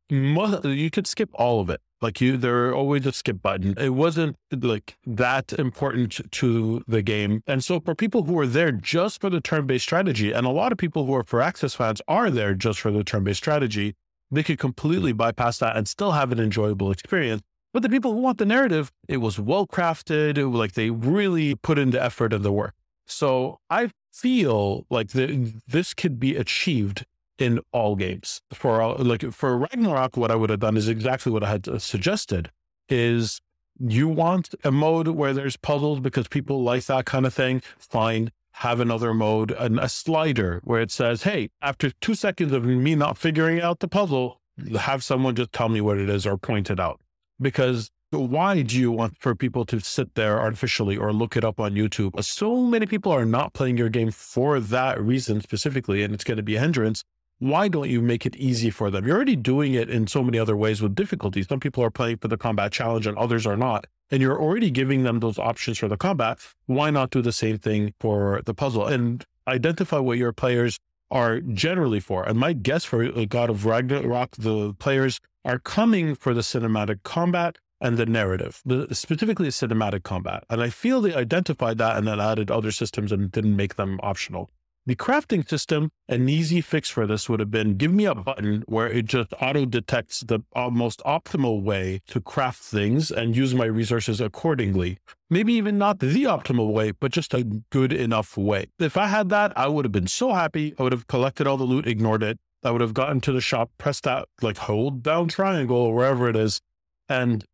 you 0.08 0.90
could 0.90 1.06
skip 1.06 1.30
all 1.34 1.60
of 1.60 1.70
it. 1.70 1.80
Like 2.02 2.20
you, 2.20 2.36
there 2.36 2.68
are 2.68 2.74
always 2.74 3.06
a 3.06 3.12
skip 3.12 3.40
button. 3.40 3.74
It 3.78 3.94
wasn't 3.94 4.36
like 4.52 4.96
that 5.06 5.52
important 5.54 6.20
to 6.30 6.84
the 6.86 7.02
game. 7.02 7.42
And 7.46 7.64
so 7.64 7.80
for 7.80 7.94
people 7.94 8.24
who 8.24 8.38
are 8.38 8.46
there 8.46 8.70
just 8.70 9.20
for 9.20 9.30
the 9.30 9.40
turn-based 9.40 9.84
strategy, 9.84 10.30
and 10.30 10.46
a 10.46 10.50
lot 10.50 10.72
of 10.72 10.78
people 10.78 11.06
who 11.06 11.14
are 11.14 11.24
Firaxis 11.24 11.74
fans 11.74 12.02
are 12.06 12.30
there 12.30 12.54
just 12.54 12.80
for 12.80 12.90
the 12.90 13.02
turn-based 13.02 13.38
strategy, 13.38 13.94
they 14.30 14.42
could 14.42 14.58
completely 14.58 15.12
bypass 15.12 15.58
that 15.58 15.76
and 15.76 15.88
still 15.88 16.12
have 16.12 16.32
an 16.32 16.38
enjoyable 16.38 16.90
experience. 16.92 17.42
But 17.72 17.82
the 17.82 17.88
people 17.88 18.12
who 18.12 18.20
want 18.20 18.38
the 18.38 18.46
narrative, 18.46 18.90
it 19.08 19.18
was 19.18 19.38
well 19.38 19.66
crafted. 19.66 20.52
Like 20.52 20.72
they 20.72 20.90
really 20.90 21.54
put 21.54 21.78
in 21.78 21.90
the 21.90 22.02
effort 22.02 22.32
and 22.32 22.44
the 22.44 22.52
work. 22.52 22.74
So 23.06 23.58
I 23.70 23.90
feel 24.12 24.86
like 24.90 25.08
the, 25.10 25.52
this 25.66 25.94
could 25.94 26.18
be 26.18 26.36
achieved 26.36 27.04
in 27.38 27.60
all 27.72 27.96
games. 27.96 28.40
For 28.52 28.94
like 28.96 29.30
for 29.32 29.56
Ragnarok, 29.58 30.16
what 30.16 30.30
I 30.30 30.34
would 30.36 30.50
have 30.50 30.60
done 30.60 30.76
is 30.76 30.88
exactly 30.88 31.30
what 31.32 31.44
I 31.44 31.50
had 31.50 31.68
uh, 31.68 31.78
suggested: 31.78 32.50
is 32.88 33.40
you 33.78 34.08
want 34.08 34.54
a 34.64 34.72
mode 34.72 35.08
where 35.08 35.34
there's 35.34 35.56
puzzles 35.56 36.00
because 36.00 36.28
people 36.28 36.62
like 36.62 36.86
that 36.86 37.04
kind 37.04 37.26
of 37.26 37.34
thing. 37.34 37.62
Fine, 37.78 38.32
have 38.52 38.80
another 38.80 39.12
mode 39.12 39.50
and 39.50 39.78
a 39.78 39.88
slider 39.88 40.60
where 40.64 40.80
it 40.80 40.90
says, 40.90 41.24
"Hey, 41.24 41.50
after 41.60 41.90
two 41.90 42.14
seconds 42.14 42.52
of 42.52 42.64
me 42.64 42.94
not 42.94 43.18
figuring 43.18 43.60
out 43.60 43.80
the 43.80 43.88
puzzle, 43.88 44.40
have 44.78 45.04
someone 45.04 45.36
just 45.36 45.52
tell 45.52 45.68
me 45.68 45.80
what 45.80 45.98
it 45.98 46.08
is 46.08 46.26
or 46.26 46.36
point 46.36 46.70
it 46.70 46.80
out." 46.80 47.00
Because 47.40 47.90
why 48.10 48.62
do 48.62 48.78
you 48.78 48.92
want 48.92 49.16
for 49.18 49.34
people 49.34 49.64
to 49.66 49.80
sit 49.80 50.14
there 50.14 50.40
artificially 50.40 50.96
or 50.96 51.12
look 51.12 51.36
it 51.36 51.44
up 51.44 51.58
on 51.58 51.74
YouTube? 51.74 52.22
So 52.22 52.62
many 52.62 52.86
people 52.86 53.12
are 53.12 53.24
not 53.24 53.52
playing 53.52 53.76
your 53.76 53.88
game 53.88 54.10
for 54.10 54.60
that 54.60 55.00
reason 55.00 55.40
specifically, 55.40 56.02
and 56.02 56.14
it's 56.14 56.24
going 56.24 56.36
to 56.36 56.42
be 56.42 56.56
a 56.56 56.60
hindrance. 56.60 57.02
why 57.38 57.68
don't 57.68 57.90
you 57.90 58.00
make 58.00 58.24
it 58.24 58.34
easy 58.36 58.70
for 58.70 58.90
them? 58.90 59.06
You're 59.06 59.16
already 59.16 59.36
doing 59.36 59.74
it 59.74 59.90
in 59.90 60.06
so 60.06 60.22
many 60.22 60.38
other 60.38 60.56
ways 60.56 60.80
with 60.80 60.94
difficulty. 60.94 61.42
Some 61.42 61.60
people 61.60 61.84
are 61.84 61.90
playing 61.90 62.16
for 62.18 62.28
the 62.28 62.38
combat 62.38 62.72
challenge 62.72 63.06
and 63.06 63.18
others 63.18 63.46
are 63.46 63.58
not. 63.58 63.86
And 64.10 64.22
you're 64.22 64.40
already 64.40 64.70
giving 64.70 65.02
them 65.02 65.20
those 65.20 65.38
options 65.38 65.76
for 65.78 65.88
the 65.88 65.98
combat. 65.98 66.38
Why 66.64 66.90
not 66.90 67.10
do 67.10 67.20
the 67.20 67.32
same 67.32 67.58
thing 67.58 67.92
for 68.00 68.40
the 68.46 68.54
puzzle 68.54 68.86
and 68.86 69.22
identify 69.46 69.98
what 69.98 70.16
your 70.16 70.32
players 70.32 70.78
are 71.10 71.40
generally 71.40 72.00
for? 72.00 72.22
And 72.22 72.38
my 72.38 72.54
guess 72.54 72.84
for 72.84 73.04
uh, 73.04 73.26
God 73.28 73.50
of 73.50 73.66
Ragnarok, 73.66 74.36
the 74.38 74.72
players 74.74 75.20
are 75.46 75.60
coming 75.60 76.14
for 76.14 76.34
the 76.34 76.40
cinematic 76.40 77.04
combat 77.04 77.58
and 77.80 77.96
the 77.96 78.06
narrative, 78.06 78.62
specifically 78.90 79.48
cinematic 79.48 80.02
combat. 80.02 80.44
And 80.50 80.60
I 80.60 80.70
feel 80.70 81.00
they 81.00 81.14
identified 81.14 81.78
that 81.78 81.96
and 81.96 82.06
then 82.06 82.20
added 82.20 82.50
other 82.50 82.72
systems 82.72 83.12
and 83.12 83.30
didn't 83.30 83.54
make 83.54 83.76
them 83.76 84.00
optional. 84.02 84.50
The 84.86 84.96
crafting 84.96 85.48
system, 85.48 85.90
an 86.08 86.28
easy 86.28 86.60
fix 86.60 86.88
for 86.88 87.08
this 87.08 87.28
would 87.28 87.40
have 87.40 87.50
been 87.50 87.76
give 87.76 87.92
me 87.92 88.04
a 88.04 88.14
button 88.14 88.62
where 88.66 88.86
it 88.86 89.06
just 89.06 89.34
auto 89.40 89.66
detects 89.66 90.20
the 90.20 90.40
most 90.70 91.00
optimal 91.04 91.62
way 91.62 92.02
to 92.06 92.20
craft 92.20 92.62
things 92.62 93.10
and 93.10 93.36
use 93.36 93.52
my 93.52 93.64
resources 93.64 94.20
accordingly. 94.20 94.98
Maybe 95.28 95.54
even 95.54 95.76
not 95.76 95.98
the 95.98 96.22
optimal 96.24 96.72
way, 96.72 96.92
but 96.92 97.10
just 97.10 97.34
a 97.34 97.42
good 97.70 97.92
enough 97.92 98.36
way. 98.36 98.66
If 98.78 98.96
I 98.96 99.08
had 99.08 99.28
that, 99.30 99.52
I 99.58 99.66
would 99.66 99.84
have 99.84 99.92
been 99.92 100.06
so 100.06 100.32
happy. 100.32 100.72
I 100.78 100.84
would 100.84 100.92
have 100.92 101.08
collected 101.08 101.48
all 101.48 101.56
the 101.56 101.64
loot, 101.64 101.86
ignored 101.86 102.22
it. 102.22 102.38
I 102.62 102.70
would 102.70 102.80
have 102.80 102.94
gotten 102.94 103.20
to 103.22 103.32
the 103.32 103.40
shop, 103.40 103.70
pressed 103.78 104.04
that, 104.04 104.28
like 104.42 104.58
hold 104.58 105.02
down 105.02 105.28
triangle 105.28 105.76
or 105.76 105.94
wherever 105.94 106.28
it 106.28 106.36
is, 106.36 106.60
and 107.08 107.44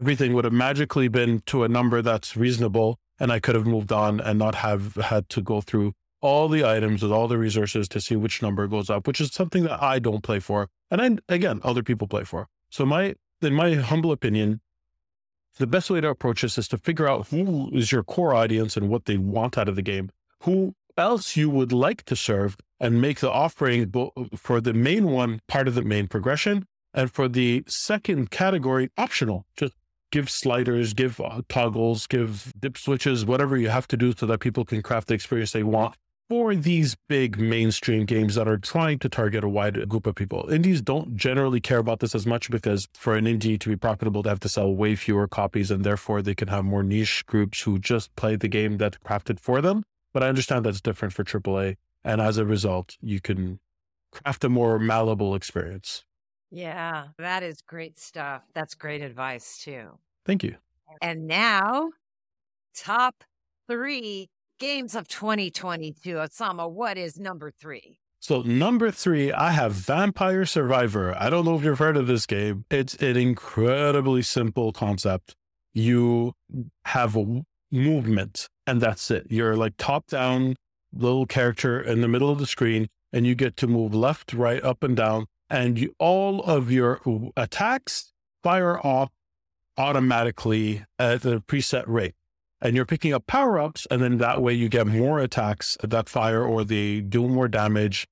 everything 0.00 0.32
would 0.34 0.44
have 0.44 0.52
magically 0.52 1.08
been 1.08 1.40
to 1.46 1.64
a 1.64 1.68
number 1.68 2.02
that's 2.02 2.36
reasonable. 2.36 2.98
And 3.20 3.30
I 3.30 3.38
could 3.38 3.54
have 3.54 3.66
moved 3.66 3.92
on 3.92 4.20
and 4.20 4.38
not 4.38 4.56
have 4.56 4.96
had 4.96 5.28
to 5.30 5.40
go 5.40 5.60
through 5.60 5.92
all 6.20 6.48
the 6.48 6.64
items 6.64 7.02
with 7.02 7.12
all 7.12 7.28
the 7.28 7.38
resources 7.38 7.86
to 7.88 8.00
see 8.00 8.16
which 8.16 8.42
number 8.42 8.66
goes 8.66 8.90
up, 8.90 9.06
which 9.06 9.20
is 9.20 9.32
something 9.32 9.62
that 9.64 9.82
I 9.82 9.98
don't 9.98 10.22
play 10.22 10.40
for. 10.40 10.68
And 10.90 11.00
I, 11.00 11.32
again, 11.32 11.60
other 11.62 11.82
people 11.82 12.08
play 12.08 12.24
for. 12.24 12.48
So 12.70 12.84
my, 12.84 13.14
in 13.42 13.52
my 13.52 13.74
humble 13.74 14.10
opinion, 14.10 14.60
the 15.58 15.66
best 15.66 15.90
way 15.90 16.00
to 16.00 16.08
approach 16.08 16.42
this 16.42 16.58
is 16.58 16.66
to 16.68 16.78
figure 16.78 17.06
out 17.06 17.28
who 17.28 17.70
is 17.72 17.92
your 17.92 18.02
core 18.02 18.34
audience 18.34 18.76
and 18.76 18.88
what 18.88 19.04
they 19.04 19.16
want 19.16 19.56
out 19.56 19.68
of 19.68 19.76
the 19.76 19.82
game, 19.82 20.10
who 20.42 20.74
else 20.96 21.36
you 21.36 21.50
would 21.50 21.72
like 21.72 22.04
to 22.04 22.16
serve 22.16 22.56
and 22.80 23.00
make 23.00 23.20
the 23.20 23.30
offering 23.30 23.92
for 24.36 24.60
the 24.60 24.74
main 24.74 25.06
one 25.06 25.40
part 25.48 25.68
of 25.68 25.74
the 25.74 25.82
main 25.82 26.08
progression. 26.08 26.66
And 26.92 27.10
for 27.10 27.28
the 27.28 27.64
second 27.66 28.30
category, 28.30 28.90
optional. 28.96 29.46
Just 29.56 29.74
give 30.12 30.30
sliders, 30.30 30.94
give 30.94 31.20
uh, 31.20 31.42
toggles, 31.48 32.06
give 32.06 32.52
dip 32.58 32.78
switches, 32.78 33.26
whatever 33.26 33.56
you 33.56 33.68
have 33.68 33.88
to 33.88 33.96
do 33.96 34.12
so 34.16 34.26
that 34.26 34.38
people 34.38 34.64
can 34.64 34.80
craft 34.80 35.08
the 35.08 35.14
experience 35.14 35.50
they 35.52 35.64
want 35.64 35.96
for 36.28 36.54
these 36.54 36.96
big 37.08 37.38
mainstream 37.38 38.06
games 38.06 38.34
that 38.34 38.48
are 38.48 38.56
trying 38.56 38.98
to 38.98 39.08
target 39.08 39.44
a 39.44 39.48
wide 39.48 39.88
group 39.88 40.06
of 40.06 40.14
people. 40.14 40.48
Indies 40.50 40.80
don't 40.80 41.16
generally 41.16 41.60
care 41.60 41.78
about 41.78 42.00
this 42.00 42.14
as 42.14 42.26
much 42.26 42.50
because 42.50 42.88
for 42.94 43.14
an 43.14 43.26
indie 43.26 43.58
to 43.60 43.68
be 43.68 43.76
profitable, 43.76 44.22
they 44.22 44.30
have 44.30 44.40
to 44.40 44.48
sell 44.48 44.74
way 44.74 44.96
fewer 44.96 45.28
copies 45.28 45.70
and 45.70 45.84
therefore 45.84 46.22
they 46.22 46.34
can 46.34 46.48
have 46.48 46.64
more 46.64 46.82
niche 46.82 47.26
groups 47.26 47.62
who 47.62 47.78
just 47.78 48.14
play 48.16 48.36
the 48.36 48.48
game 48.48 48.78
that's 48.78 48.98
crafted 48.98 49.38
for 49.38 49.60
them. 49.60 49.84
But 50.14 50.22
I 50.22 50.28
understand 50.28 50.64
that's 50.64 50.80
different 50.80 51.12
for 51.12 51.24
AAA. 51.24 51.76
And 52.04 52.20
as 52.22 52.38
a 52.38 52.46
result, 52.46 52.96
you 53.02 53.20
can 53.20 53.58
craft 54.12 54.44
a 54.44 54.48
more 54.48 54.78
malleable 54.78 55.34
experience. 55.34 56.04
Yeah, 56.50 57.08
that 57.18 57.42
is 57.42 57.60
great 57.60 57.98
stuff. 57.98 58.42
That's 58.54 58.74
great 58.74 59.02
advice 59.02 59.60
too. 59.62 59.98
Thank 60.24 60.44
you. 60.44 60.56
And 61.02 61.26
now, 61.26 61.90
top 62.74 63.24
three 63.68 64.30
games 64.60 64.94
of 64.94 65.08
2022. 65.08 66.14
Osama, 66.14 66.70
what 66.70 66.96
is 66.96 67.18
number 67.18 67.50
three? 67.50 67.98
So, 68.20 68.42
number 68.42 68.90
three, 68.90 69.32
I 69.32 69.50
have 69.50 69.72
Vampire 69.72 70.46
Survivor. 70.46 71.14
I 71.18 71.28
don't 71.28 71.44
know 71.44 71.56
if 71.56 71.64
you've 71.64 71.78
heard 71.78 71.96
of 71.96 72.06
this 72.06 72.24
game. 72.24 72.64
It's 72.70 72.94
an 72.94 73.16
incredibly 73.16 74.22
simple 74.22 74.72
concept. 74.72 75.34
You 75.74 76.34
have 76.84 77.16
a 77.16 77.42
movement, 77.74 78.48
and 78.66 78.80
that's 78.80 79.10
it. 79.10 79.26
You're 79.28 79.56
like 79.56 79.74
top 79.76 80.06
down 80.06 80.56
little 80.92 81.26
character 81.26 81.80
in 81.80 82.00
the 82.00 82.08
middle 82.08 82.30
of 82.30 82.38
the 82.38 82.46
screen, 82.46 82.88
and 83.12 83.26
you 83.26 83.34
get 83.34 83.56
to 83.58 83.66
move 83.66 83.94
left, 83.94 84.32
right, 84.32 84.62
up, 84.62 84.82
and 84.82 84.96
down. 84.96 85.26
And 85.50 85.78
you, 85.78 85.94
all 85.98 86.42
of 86.42 86.70
your 86.70 87.00
attacks 87.36 88.12
fire 88.42 88.78
off 88.84 89.10
automatically 89.76 90.84
at 90.98 91.22
the 91.22 91.40
preset 91.40 91.84
rate 91.86 92.14
and 92.64 92.74
you're 92.74 92.86
picking 92.86 93.12
up 93.12 93.26
power 93.26 93.58
ups, 93.58 93.86
and 93.90 94.02
then 94.02 94.16
that 94.18 94.40
way 94.40 94.54
you 94.54 94.70
get 94.70 94.86
more 94.86 95.18
attacks 95.18 95.76
that 95.82 96.08
fire 96.08 96.42
or 96.42 96.64
they 96.64 97.00
do 97.00 97.28
more 97.28 97.46
damage. 97.46 98.08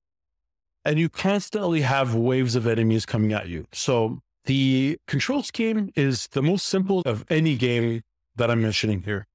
And 0.85 0.99
you 0.99 1.09
constantly 1.09 1.81
have 1.81 2.13
waves 2.13 2.55
of 2.55 2.67
enemies 2.67 3.05
coming 3.05 3.33
at 3.33 3.47
you. 3.47 3.65
So 3.71 4.19
the 4.45 4.99
control 5.07 5.41
scheme 5.41 5.89
is 5.95 6.27
the 6.27 6.43
most 6.43 6.67
simple 6.67 7.01
of 7.05 7.25
any 7.29 7.55
game 7.55 8.01
that 8.35 8.51
I'm 8.51 8.61
mentioning 8.61 9.01
here 9.03 9.25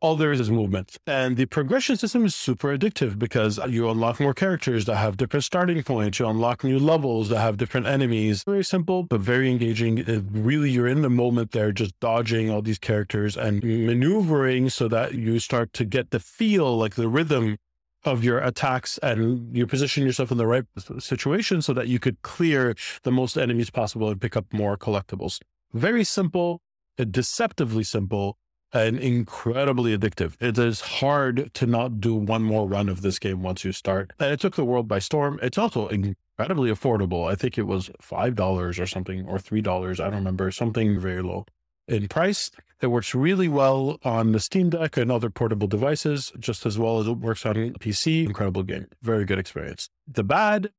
all 0.00 0.16
there 0.16 0.32
is 0.32 0.40
is 0.40 0.50
movement. 0.50 0.96
And 1.06 1.36
the 1.36 1.46
progression 1.46 1.96
system 1.96 2.24
is 2.24 2.34
super 2.34 2.76
addictive 2.76 3.18
because 3.18 3.58
you 3.68 3.88
unlock 3.88 4.20
more 4.20 4.34
characters 4.34 4.84
that 4.84 4.96
have 4.96 5.16
different 5.16 5.44
starting 5.44 5.82
points. 5.82 6.18
You 6.18 6.28
unlock 6.28 6.62
new 6.62 6.78
levels 6.78 7.28
that 7.30 7.40
have 7.40 7.56
different 7.56 7.86
enemies. 7.86 8.42
Very 8.44 8.64
simple, 8.64 9.04
but 9.04 9.20
very 9.20 9.50
engaging. 9.50 9.98
It 9.98 10.24
really, 10.30 10.70
you're 10.70 10.86
in 10.86 11.02
the 11.02 11.10
moment 11.10 11.52
there, 11.52 11.72
just 11.72 11.98
dodging 12.00 12.50
all 12.50 12.62
these 12.62 12.78
characters 12.78 13.36
and 13.36 13.62
maneuvering 13.62 14.68
so 14.68 14.88
that 14.88 15.14
you 15.14 15.38
start 15.38 15.72
to 15.74 15.84
get 15.84 16.10
the 16.10 16.20
feel, 16.20 16.76
like 16.76 16.94
the 16.94 17.08
rhythm 17.08 17.56
of 18.04 18.22
your 18.22 18.38
attacks 18.38 18.98
and 18.98 19.56
you 19.56 19.66
position 19.66 20.04
yourself 20.04 20.30
in 20.30 20.38
the 20.38 20.46
right 20.46 20.64
situation 20.98 21.60
so 21.60 21.72
that 21.72 21.88
you 21.88 21.98
could 21.98 22.22
clear 22.22 22.74
the 23.02 23.10
most 23.10 23.36
enemies 23.36 23.70
possible 23.70 24.08
and 24.08 24.20
pick 24.20 24.36
up 24.36 24.44
more 24.52 24.76
collectibles. 24.76 25.40
Very 25.72 26.04
simple, 26.04 26.60
deceptively 26.96 27.82
simple, 27.82 28.38
and 28.76 28.98
incredibly 28.98 29.96
addictive. 29.96 30.34
It 30.40 30.58
is 30.58 30.80
hard 30.80 31.50
to 31.54 31.66
not 31.66 32.00
do 32.00 32.14
one 32.14 32.42
more 32.42 32.68
run 32.68 32.88
of 32.88 33.00
this 33.02 33.18
game 33.18 33.42
once 33.42 33.64
you 33.64 33.72
start. 33.72 34.12
And 34.18 34.32
it 34.32 34.40
took 34.40 34.56
the 34.56 34.64
world 34.64 34.86
by 34.86 34.98
storm. 34.98 35.38
It's 35.42 35.58
also 35.58 35.88
incredibly 35.88 36.70
affordable. 36.70 37.30
I 37.30 37.34
think 37.34 37.56
it 37.56 37.66
was 37.66 37.90
$5 38.02 38.78
or 38.78 38.86
something, 38.86 39.26
or 39.26 39.38
$3. 39.38 40.00
I 40.00 40.04
don't 40.04 40.14
remember, 40.14 40.50
something 40.50 41.00
very 41.00 41.22
low 41.22 41.46
in 41.88 42.08
price. 42.08 42.50
It 42.82 42.88
works 42.88 43.14
really 43.14 43.48
well 43.48 43.98
on 44.04 44.32
the 44.32 44.40
Steam 44.40 44.68
Deck 44.68 44.98
and 44.98 45.10
other 45.10 45.30
portable 45.30 45.66
devices, 45.66 46.30
just 46.38 46.66
as 46.66 46.78
well 46.78 46.98
as 46.98 47.06
it 47.06 47.12
works 47.12 47.46
on 47.46 47.54
PC. 47.54 48.26
Incredible 48.26 48.62
game. 48.62 48.86
Very 49.00 49.24
good 49.24 49.38
experience. 49.38 49.88
The 50.06 50.24
bad, 50.24 50.70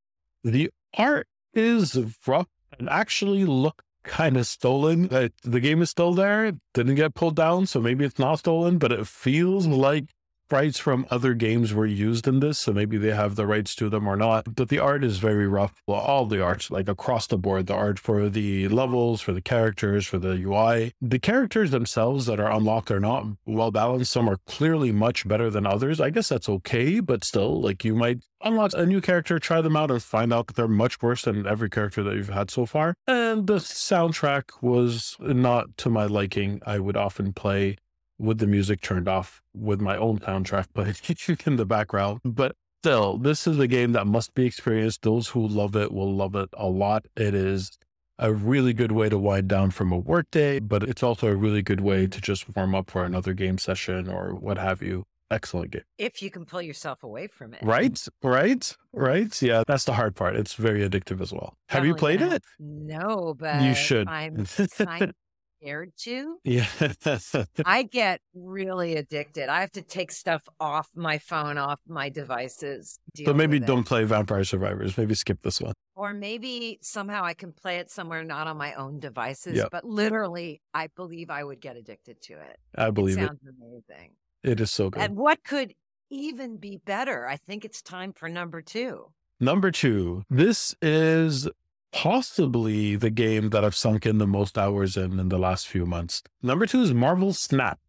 the 0.44 0.70
art 0.96 1.28
is 1.54 1.98
rough 2.28 2.48
and 2.78 2.88
actually 2.88 3.46
look 3.46 3.82
kind 4.08 4.38
of 4.38 4.48
stolen. 4.48 5.08
the 5.44 5.60
game 5.60 5.82
is 5.82 5.90
still 5.90 6.14
there. 6.14 6.46
It 6.46 6.56
didn't 6.74 6.96
get 6.96 7.14
pulled 7.14 7.36
down, 7.36 7.68
so 7.68 7.80
maybe 7.80 8.06
it's 8.06 8.20
not 8.20 8.40
stolen, 8.40 8.78
but 8.78 8.92
it 8.92 9.08
feels 9.08 9.68
like 9.68 10.06
sprites 10.48 10.80
from 10.80 11.06
other 11.12 11.34
games 11.34 11.74
were 11.74 11.86
used 11.86 12.26
in 12.26 12.40
this, 12.40 12.58
so 12.58 12.72
maybe 12.72 12.98
they 12.98 13.14
have 13.14 13.36
the 13.36 13.46
rights 13.46 13.76
to 13.76 13.90
them 13.90 14.08
or 14.08 14.16
not. 14.16 14.56
But 14.56 14.70
the 14.70 14.80
art 14.80 15.04
is 15.04 15.18
very 15.18 15.46
rough. 15.46 15.74
Well, 15.86 16.00
all 16.00 16.26
the 16.26 16.42
art, 16.42 16.72
like 16.72 16.88
across 16.88 17.28
the 17.28 17.38
board, 17.38 17.68
the 17.68 17.74
art 17.74 18.00
for 18.00 18.30
the 18.30 18.70
levels, 18.70 19.20
for 19.20 19.34
the 19.34 19.42
characters, 19.42 20.08
for 20.08 20.18
the 20.20 20.42
UI. 20.42 20.94
The 21.02 21.20
characters 21.20 21.72
themselves 21.72 22.28
that 22.28 22.40
are 22.40 22.50
unlocked 22.50 22.92
are 22.92 23.02
not 23.02 23.26
well 23.46 23.72
balanced. 23.72 24.14
Some 24.14 24.30
are 24.30 24.38
clearly 24.48 24.94
much 24.94 25.28
better 25.28 25.50
than 25.50 25.68
others. 25.68 26.00
I 26.00 26.12
guess 26.12 26.30
that's 26.30 26.48
okay, 26.48 27.02
but 27.02 27.26
still, 27.26 27.62
like 27.62 27.84
you 27.84 27.94
might 27.94 28.20
unlock 28.42 28.72
a 28.74 28.86
new 28.86 29.02
character, 29.02 29.40
try 29.40 29.60
them 29.60 29.76
out, 29.76 29.92
and 29.92 30.02
find 30.02 30.32
out 30.32 30.48
that 30.48 30.56
they're 30.56 30.70
much 30.70 31.02
worse 31.02 31.24
than 31.24 31.46
every 31.46 31.70
character 31.70 32.04
that 32.04 32.16
you've 32.16 32.30
had 32.30 32.52
so 32.52 32.66
far. 32.66 32.94
And 33.06 33.48
the 33.48 33.56
soundtrack 33.56 34.44
was 34.62 35.18
not 35.20 35.76
to 35.80 35.90
my 35.90 36.06
liking. 36.06 36.62
I 36.66 36.80
would 36.80 36.96
often 36.96 37.34
play 37.34 37.76
with 38.20 38.40
the 38.40 38.48
music 38.48 38.82
turned 38.82 39.08
off 39.08 39.42
with 39.54 39.82
my 39.82 39.98
own 39.98 40.20
soundtrack 40.20 40.68
playing 40.74 41.38
in 41.46 41.56
the 41.56 41.66
background. 41.66 42.20
But 42.24 42.56
still, 42.82 43.18
this 43.18 43.48
is 43.48 43.60
a 43.60 43.68
game 43.68 43.94
that 43.94 44.08
must 44.08 44.34
be 44.34 44.46
experienced. 44.46 45.02
Those 45.02 45.30
who 45.30 45.48
love 45.48 45.76
it 45.76 45.92
will 45.92 46.14
love 46.14 46.36
it 46.36 46.50
a 46.54 46.68
lot. 46.68 47.06
It 47.16 47.34
is 47.34 47.78
a 48.20 48.34
really 48.34 48.74
good 48.74 48.92
way 48.92 49.10
to 49.10 49.18
wind 49.18 49.48
down 49.48 49.72
from 49.72 49.92
a 49.92 49.98
workday, 49.98 50.60
but 50.60 50.84
it's 50.84 51.04
also 51.04 51.28
a 51.28 51.36
really 51.36 51.62
good 51.62 51.82
way 51.82 52.08
to 52.08 52.22
just 52.22 52.56
warm 52.56 52.74
up 52.74 52.90
for 52.90 53.04
another 53.04 53.34
game 53.34 53.58
session 53.58 54.10
or 54.10 54.34
what 54.34 54.58
have 54.58 54.82
you. 54.82 55.06
Excellent 55.30 55.72
game. 55.72 55.82
If 55.98 56.22
you 56.22 56.32
can 56.32 56.46
pull 56.46 56.62
yourself 56.62 57.04
away 57.04 57.28
from 57.28 57.54
it. 57.54 57.60
Right, 57.62 58.02
right, 58.24 58.78
right. 58.94 59.42
Yeah, 59.42 59.64
that's 59.68 59.84
the 59.84 59.94
hard 59.94 60.16
part. 60.16 60.38
It's 60.38 60.54
very 60.54 60.88
addictive 60.88 61.22
as 61.22 61.34
well. 61.34 61.58
Have 61.68 61.86
you 61.86 61.92
oh, 61.92 61.98
played 61.98 62.22
it? 62.22 62.44
No, 62.60 63.36
but 63.38 63.62
you 63.62 63.76
should. 63.76 64.08
I'm 64.08 64.46
scared 65.62 65.92
to. 65.98 66.38
Yeah. 66.44 66.68
I 67.66 67.84
get 67.84 68.22
really 68.34 68.96
addicted. 68.96 69.50
I 69.50 69.62
have 69.62 69.72
to 69.74 69.82
take 69.82 70.12
stuff 70.12 70.44
off 70.60 70.90
my 70.96 71.18
phone, 71.18 71.58
off 71.58 71.80
my 71.88 72.10
devices. 72.10 73.00
But 73.26 73.36
maybe 73.36 73.60
don't 73.60 73.84
play 73.84 74.04
Vampire 74.04 74.44
Survivors. 74.44 74.98
Maybe 74.98 75.16
skip 75.16 75.42
this 75.42 75.62
one. 75.62 75.74
Or 75.96 76.14
maybe 76.14 76.80
somehow 76.82 77.24
I 77.24 77.34
can 77.34 77.52
play 77.52 77.78
it 77.78 77.90
somewhere 77.90 78.24
not 78.24 78.48
on 78.48 78.58
my 78.58 78.74
own 78.74 79.00
devices. 79.00 79.58
Yep. 79.58 79.70
But 79.72 79.84
literally, 79.84 80.62
I 80.74 80.88
believe 80.96 81.30
I 81.30 81.44
would 81.44 81.60
get 81.60 81.76
addicted 81.76 82.22
to 82.24 82.34
it. 82.34 82.58
I 82.76 82.92
believe 82.92 83.18
it. 83.18 83.26
Sounds 83.26 83.40
it. 83.44 83.56
amazing. 83.60 84.12
It 84.44 84.60
is 84.60 84.72
so 84.72 84.90
good. 84.90 85.02
And 85.02 85.16
what 85.16 85.44
could 85.44 85.74
even 86.10 86.58
be 86.58 86.80
better? 86.86 87.28
I 87.28 87.38
think 87.38 87.66
it's 87.66 87.82
time 87.82 88.14
for 88.14 88.30
number 88.30 88.62
two. 88.62 89.12
Number 89.40 89.70
two, 89.72 90.24
this 90.30 90.76
is 90.82 91.48
possibly 91.92 92.96
the 92.96 93.10
game 93.10 93.50
that 93.50 93.64
I've 93.64 93.76
sunk 93.76 94.06
in 94.06 94.18
the 94.18 94.28
most 94.28 94.58
hours 94.58 94.98
in 94.98 95.20
in 95.20 95.30
the 95.30 95.38
last 95.38 95.68
few 95.68 95.86
months. 95.86 96.24
Number 96.42 96.66
two 96.66 96.82
is 96.82 96.94
Marvel 96.94 97.34
Snap. 97.34 97.80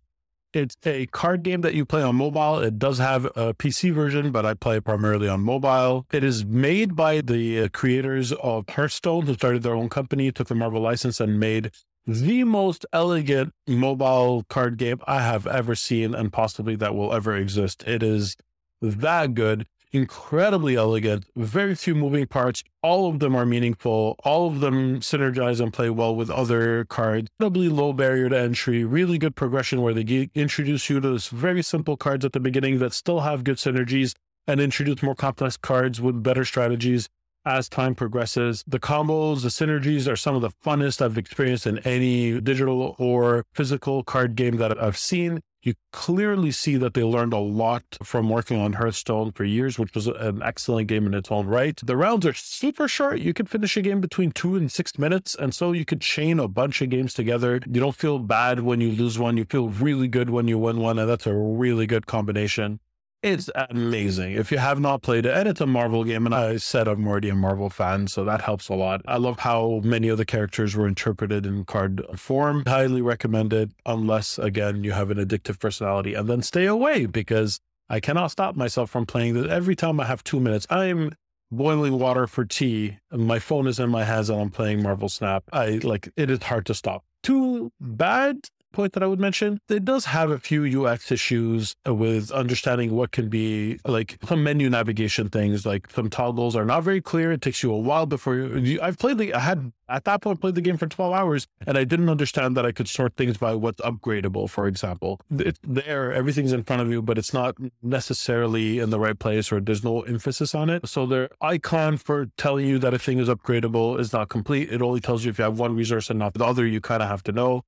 It's 0.55 0.76
a 0.86 1.07
card 1.07 1.42
game 1.42 1.61
that 1.61 1.74
you 1.74 1.84
play 1.84 2.03
on 2.03 2.16
mobile. 2.16 2.59
It 2.59 2.78
does 2.78 2.99
have 2.99 3.26
a 3.26 3.53
PC 3.53 3.92
version, 3.92 4.32
but 4.32 4.46
I 4.46 4.55
play 4.55 4.80
primarily 4.80 5.28
on 5.28 5.42
mobile. 5.42 6.07
It 6.11 6.24
is 6.24 6.44
made 6.44 6.96
by 6.96 7.20
the 7.20 7.64
uh, 7.64 7.68
creators 7.68 8.32
of 8.32 8.64
Hearthstone, 8.68 9.26
who 9.26 9.34
started 9.34 9.62
their 9.62 9.74
own 9.74 9.90
company, 9.90 10.32
took 10.32 10.49
the 10.49 10.55
Marvel 10.55 10.80
license, 10.80 11.20
and 11.20 11.38
made 11.38 11.70
the 12.07 12.44
most 12.44 12.86
elegant 12.94 13.53
mobile 13.66 14.46
card 14.49 14.78
game 14.78 15.01
I 15.07 15.20
have 15.20 15.46
ever 15.46 15.74
seen, 15.74 16.14
and 16.14 16.32
possibly 16.32 16.76
that 16.76 16.94
will 16.94 17.12
ever 17.12 17.36
exist. 17.36 17.84
It 17.86 18.03
is 18.03 18.34
that 18.80 19.34
good 19.34 19.66
incredibly 19.93 20.76
elegant, 20.76 21.24
very 21.36 21.74
few 21.74 21.95
moving 21.95 22.26
parts. 22.26 22.62
All 22.82 23.09
of 23.09 23.18
them 23.18 23.34
are 23.34 23.47
meaningful. 23.47 24.16
All 24.24 24.49
of 24.49 24.61
them 24.61 25.01
synergize 25.01 25.61
and 25.61 25.72
play 25.72 25.91
well 25.91 26.14
with 26.14 26.30
other 26.30 26.84
cards. 26.84 27.28
Incredibly 27.39 27.68
low 27.68 27.93
barrier 27.93 28.28
to 28.28 28.39
entry, 28.39 28.84
really 28.84 29.18
good 29.18 29.36
progression 29.36 29.82
where 29.82 29.95
they 29.95 30.30
introduce 30.34 30.89
you 30.91 31.01
to 31.01 31.11
this 31.11 31.28
very 31.28 31.62
simple 31.62 31.97
cards 31.97 32.24
at 32.24 32.32
the 32.32 32.41
beginning 32.41 32.78
that 32.78 32.93
still 32.93 33.20
have 33.20 33.45
good 33.45 33.57
synergies 33.57 34.14
and 34.47 34.61
introduce 34.61 35.03
more 35.03 35.14
complex 35.14 35.57
cards 35.57 36.01
with 36.01 36.22
better 36.22 36.45
strategies 36.45 37.09
as 37.45 37.68
time 37.68 37.95
progresses. 37.95 38.64
The 38.66 38.80
combos, 38.80 39.43
the 39.43 39.49
synergies 39.49 40.11
are 40.11 40.16
some 40.16 40.34
of 40.34 40.43
the 40.43 40.51
funnest 40.51 41.01
I've 41.01 41.18
experienced 41.18 41.66
in 41.66 41.78
any 41.78 42.41
digital 42.41 42.95
or 42.99 43.45
physical 43.55 44.03
card 44.03 44.36
game 44.36 44.57
that 44.57 44.80
I've 44.82 44.99
seen. 44.99 45.41
You 45.62 45.74
clearly 45.92 46.52
see 46.52 46.76
that 46.76 46.94
they 46.94 47.02
learned 47.02 47.32
a 47.32 47.38
lot 47.38 47.82
from 48.02 48.28
working 48.28 48.61
on 48.61 48.74
Hearthstone 48.74 49.32
for 49.32 49.44
years, 49.44 49.78
which 49.78 49.92
was 49.94 50.06
an 50.06 50.40
excellent 50.42 50.86
game 50.86 51.04
in 51.06 51.14
its 51.14 51.32
own 51.32 51.46
right. 51.46 51.78
The 51.84 51.96
rounds 51.96 52.24
are 52.26 52.32
super 52.32 52.86
short. 52.86 53.18
You 53.18 53.34
can 53.34 53.46
finish 53.46 53.76
a 53.76 53.82
game 53.82 54.00
between 54.00 54.30
two 54.30 54.54
and 54.54 54.70
six 54.70 54.96
minutes. 54.98 55.34
And 55.34 55.52
so 55.52 55.72
you 55.72 55.84
could 55.84 56.00
chain 56.00 56.38
a 56.38 56.46
bunch 56.46 56.80
of 56.80 56.90
games 56.90 57.12
together. 57.12 57.61
You 57.66 57.80
don't 57.80 57.96
feel 57.96 58.20
bad 58.20 58.61
when 58.61 58.80
you 58.80 58.92
lose 58.92 59.18
one. 59.18 59.36
You 59.36 59.44
feel 59.44 59.68
really 59.68 60.06
good 60.06 60.30
when 60.30 60.46
you 60.46 60.59
win 60.59 60.78
one. 60.78 60.98
And 60.98 61.09
that's 61.09 61.26
a 61.26 61.34
really 61.34 61.86
good 61.86 62.06
combination. 62.06 62.78
It's 63.21 63.51
amazing. 63.69 64.35
If 64.35 64.53
you 64.53 64.59
have 64.59 64.79
not 64.79 65.03
played 65.03 65.27
it, 65.27 65.37
and 65.37 65.49
it's 65.49 65.61
a 65.61 65.66
Marvel 65.66 66.05
game, 66.05 66.25
and 66.25 66.35
I 66.35 66.57
said 66.57 66.87
I'm 66.87 67.07
already 67.07 67.29
a 67.31 67.35
Marvel 67.35 67.69
fan, 67.69 68.07
so 68.07 68.25
that 68.25 68.43
helps 68.43 68.69
a 68.69 68.75
lot. 68.75 69.03
I 69.09 69.16
love 69.16 69.41
how 69.41 69.81
many 69.83 70.09
of 70.09 70.19
the 70.19 70.25
characters 70.25 70.77
were 70.77 70.87
interpreted 70.87 71.45
in 71.45 71.64
card 71.64 72.01
form. 72.14 72.62
Highly 72.64 73.03
recommended, 73.03 73.73
unless, 73.85 74.39
again, 74.39 74.85
you 74.85 74.93
have 74.93 75.11
an 75.11 75.19
addictive 75.19 75.59
personality, 75.59 76.14
and 76.14 76.29
then 76.29 76.43
stay 76.43 76.66
away 76.66 77.07
because 77.07 77.59
I 77.89 77.99
cannot 77.99 78.31
stop 78.31 78.55
myself 78.55 78.89
from 78.91 79.05
playing 79.05 79.35
this. 79.35 79.51
Every 79.51 79.75
time 79.75 79.99
I 79.99 80.05
have 80.05 80.23
two 80.23 80.39
minutes, 80.39 80.66
I'm 80.71 81.12
boiling 81.51 81.99
water 81.99 82.27
for 82.27 82.45
tea. 82.45 82.99
My 83.11 83.39
phone 83.39 83.66
is 83.66 83.81
in 83.81 83.91
my 83.91 84.05
hands 84.05 84.31
and 84.31 84.41
I'm 84.41 84.51
playing 84.51 84.83
Marvel 84.83 85.09
Snap. 85.09 85.45
I 85.53 85.81
like 85.83 86.11
it 86.16 86.31
is 86.31 86.43
hard 86.43 86.66
to 86.66 86.75
stop. 86.75 87.05
Too 87.23 87.73
bad 87.81 88.49
point 88.79 88.93
that 88.93 89.03
I 89.03 89.09
would 89.09 89.18
mention. 89.18 89.61
It 89.68 89.85
does 89.85 90.05
have 90.05 90.31
a 90.31 90.39
few 90.39 90.62
UX 90.87 91.11
issues 91.11 91.74
with 91.85 92.31
understanding 92.31 92.95
what 92.95 93.11
can 93.11 93.29
be 93.29 93.81
like 93.85 94.18
some 94.29 94.45
menu 94.45 94.70
navigation 94.70 95.29
things, 95.29 95.66
like 95.66 95.91
some 95.91 96.09
toggles 96.09 96.55
are 96.55 96.64
not 96.64 96.85
very 96.85 97.01
clear. 97.01 97.33
It 97.33 97.43
takes 97.43 97.61
you 97.64 97.72
a 97.72 97.76
while 97.76 98.07
before 98.07 98.37
you. 98.37 98.79
I've 98.81 98.97
played 98.97 99.18
the, 99.18 99.35
I 99.35 99.41
had 99.41 99.72
at 99.89 100.05
that 100.05 100.22
point 100.22 100.41
played 100.41 100.55
the 100.55 100.61
game 100.61 100.76
for 100.76 100.87
12 100.87 101.12
hours 101.12 101.49
and 101.66 101.76
I 101.76 101.83
didn't 101.83 102.09
understand 102.09 102.57
that 102.57 102.64
I 102.64 102.70
could 102.70 102.89
sort 102.89 103.16
things 103.16 103.37
by 103.37 103.57
what's 103.57 103.81
upgradable, 103.81 104.49
for 104.49 104.68
example. 104.68 105.20
It's 105.31 105.59
there, 105.64 106.12
everything's 106.12 106.53
in 106.53 106.62
front 106.62 106.83
of 106.83 106.89
you, 106.89 107.03
but 107.03 107.18
it's 107.18 107.35
not 107.35 107.57
necessarily 107.83 108.79
in 108.79 108.91
the 108.91 109.01
right 109.01 109.18
place 109.18 109.51
or 109.51 109.61
there's 109.61 109.83
no 109.83 110.03
emphasis 110.03 110.55
on 110.55 110.70
it. 110.70 110.87
So 110.87 111.05
their 111.05 111.31
icon 111.41 111.97
for 111.97 112.26
telling 112.37 112.68
you 112.68 112.79
that 112.79 112.95
a 112.95 112.99
thing 112.99 113.18
is 113.18 113.29
upgradable 113.29 113.99
is 113.99 114.12
not 114.12 114.29
complete. 114.29 114.70
It 114.70 114.83
only 114.83 115.01
tells 115.01 115.24
you 115.24 115.31
if 115.31 115.39
you 115.39 115.45
have 115.45 115.59
one 115.59 115.74
resource 115.74 116.11
and 116.11 116.18
not 116.20 116.35
the 116.35 116.45
other. 116.45 116.64
You 116.64 116.81
kind 116.81 117.03
of 117.03 117.09
have 117.09 117.24
to 117.24 117.33
know 117.33 117.64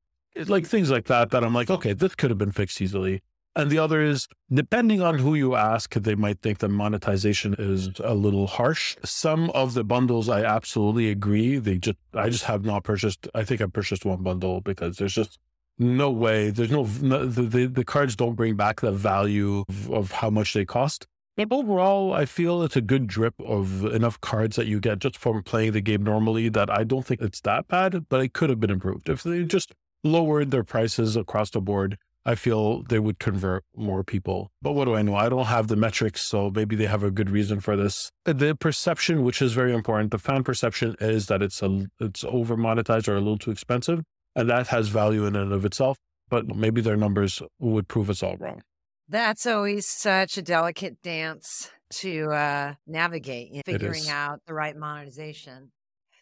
like 0.46 0.66
things 0.66 0.90
like 0.90 1.06
that 1.06 1.30
that 1.30 1.44
I'm 1.44 1.54
like, 1.54 1.70
okay, 1.70 1.92
this 1.92 2.14
could 2.14 2.30
have 2.30 2.38
been 2.38 2.52
fixed 2.52 2.80
easily. 2.80 3.22
And 3.56 3.68
the 3.68 3.78
other 3.78 4.00
is 4.00 4.28
depending 4.52 5.02
on 5.02 5.18
who 5.18 5.34
you 5.34 5.56
ask, 5.56 5.92
they 5.94 6.14
might 6.14 6.40
think 6.40 6.58
the 6.58 6.68
monetization 6.68 7.56
is 7.58 7.90
a 8.02 8.14
little 8.14 8.46
harsh. 8.46 8.96
Some 9.04 9.50
of 9.50 9.74
the 9.74 9.82
bundles 9.82 10.28
I 10.28 10.44
absolutely 10.44 11.10
agree. 11.10 11.58
They 11.58 11.78
just 11.78 11.98
I 12.14 12.30
just 12.30 12.44
have 12.44 12.64
not 12.64 12.84
purchased. 12.84 13.26
I 13.34 13.44
think 13.44 13.60
I 13.60 13.66
purchased 13.66 14.04
one 14.04 14.22
bundle 14.22 14.60
because 14.60 14.98
there's 14.98 15.14
just 15.14 15.38
no 15.78 16.10
way. 16.10 16.50
There's 16.50 16.70
no, 16.70 16.86
no 17.00 17.26
the, 17.26 17.42
the, 17.42 17.66
the 17.66 17.84
cards 17.84 18.14
don't 18.14 18.36
bring 18.36 18.54
back 18.54 18.82
the 18.82 18.92
value 18.92 19.64
of, 19.68 19.90
of 19.90 20.12
how 20.12 20.30
much 20.30 20.54
they 20.54 20.64
cost. 20.64 21.06
But 21.36 21.52
overall, 21.52 22.12
I 22.12 22.26
feel 22.26 22.62
it's 22.62 22.76
a 22.76 22.82
good 22.82 23.06
drip 23.06 23.34
of 23.40 23.84
enough 23.86 24.20
cards 24.20 24.56
that 24.56 24.66
you 24.66 24.78
get 24.78 24.98
just 24.98 25.16
from 25.16 25.42
playing 25.42 25.72
the 25.72 25.80
game 25.80 26.02
normally 26.02 26.50
that 26.50 26.70
I 26.70 26.84
don't 26.84 27.04
think 27.04 27.20
it's 27.20 27.40
that 27.42 27.66
bad, 27.66 28.08
but 28.08 28.20
it 28.20 28.32
could 28.32 28.50
have 28.50 28.60
been 28.60 28.70
improved. 28.70 29.08
If 29.08 29.22
they 29.22 29.44
just 29.44 29.74
lowered 30.02 30.50
their 30.50 30.64
prices 30.64 31.16
across 31.16 31.50
the 31.50 31.60
board, 31.60 31.98
I 32.24 32.34
feel 32.34 32.82
they 32.82 32.98
would 32.98 33.18
convert 33.18 33.64
more 33.74 34.04
people. 34.04 34.50
But 34.60 34.72
what 34.72 34.84
do 34.84 34.94
I 34.94 35.02
know? 35.02 35.14
I 35.14 35.28
don't 35.28 35.46
have 35.46 35.68
the 35.68 35.76
metrics, 35.76 36.22
so 36.22 36.50
maybe 36.50 36.76
they 36.76 36.86
have 36.86 37.02
a 37.02 37.10
good 37.10 37.30
reason 37.30 37.60
for 37.60 37.76
this. 37.76 38.10
The 38.24 38.54
perception, 38.54 39.22
which 39.22 39.40
is 39.40 39.54
very 39.54 39.72
important, 39.72 40.10
the 40.10 40.18
fan 40.18 40.44
perception 40.44 40.96
is 41.00 41.26
that 41.26 41.42
it's 41.42 41.62
a 41.62 41.86
it's 41.98 42.24
over 42.24 42.56
monetized 42.56 43.08
or 43.08 43.16
a 43.16 43.20
little 43.20 43.38
too 43.38 43.50
expensive, 43.50 44.02
and 44.36 44.50
that 44.50 44.68
has 44.68 44.88
value 44.88 45.24
in 45.24 45.34
and 45.34 45.52
of 45.52 45.64
itself. 45.64 45.96
But 46.28 46.54
maybe 46.54 46.80
their 46.80 46.96
numbers 46.96 47.42
would 47.58 47.88
prove 47.88 48.10
us 48.10 48.22
all 48.22 48.36
wrong. 48.36 48.62
That's 49.08 49.46
always 49.46 49.86
such 49.88 50.38
a 50.38 50.42
delicate 50.42 51.02
dance 51.02 51.72
to 51.94 52.30
uh, 52.30 52.74
navigate, 52.86 53.48
you 53.48 53.56
know, 53.56 53.62
figuring 53.66 54.08
out 54.08 54.40
the 54.46 54.54
right 54.54 54.76
monetization. 54.76 55.72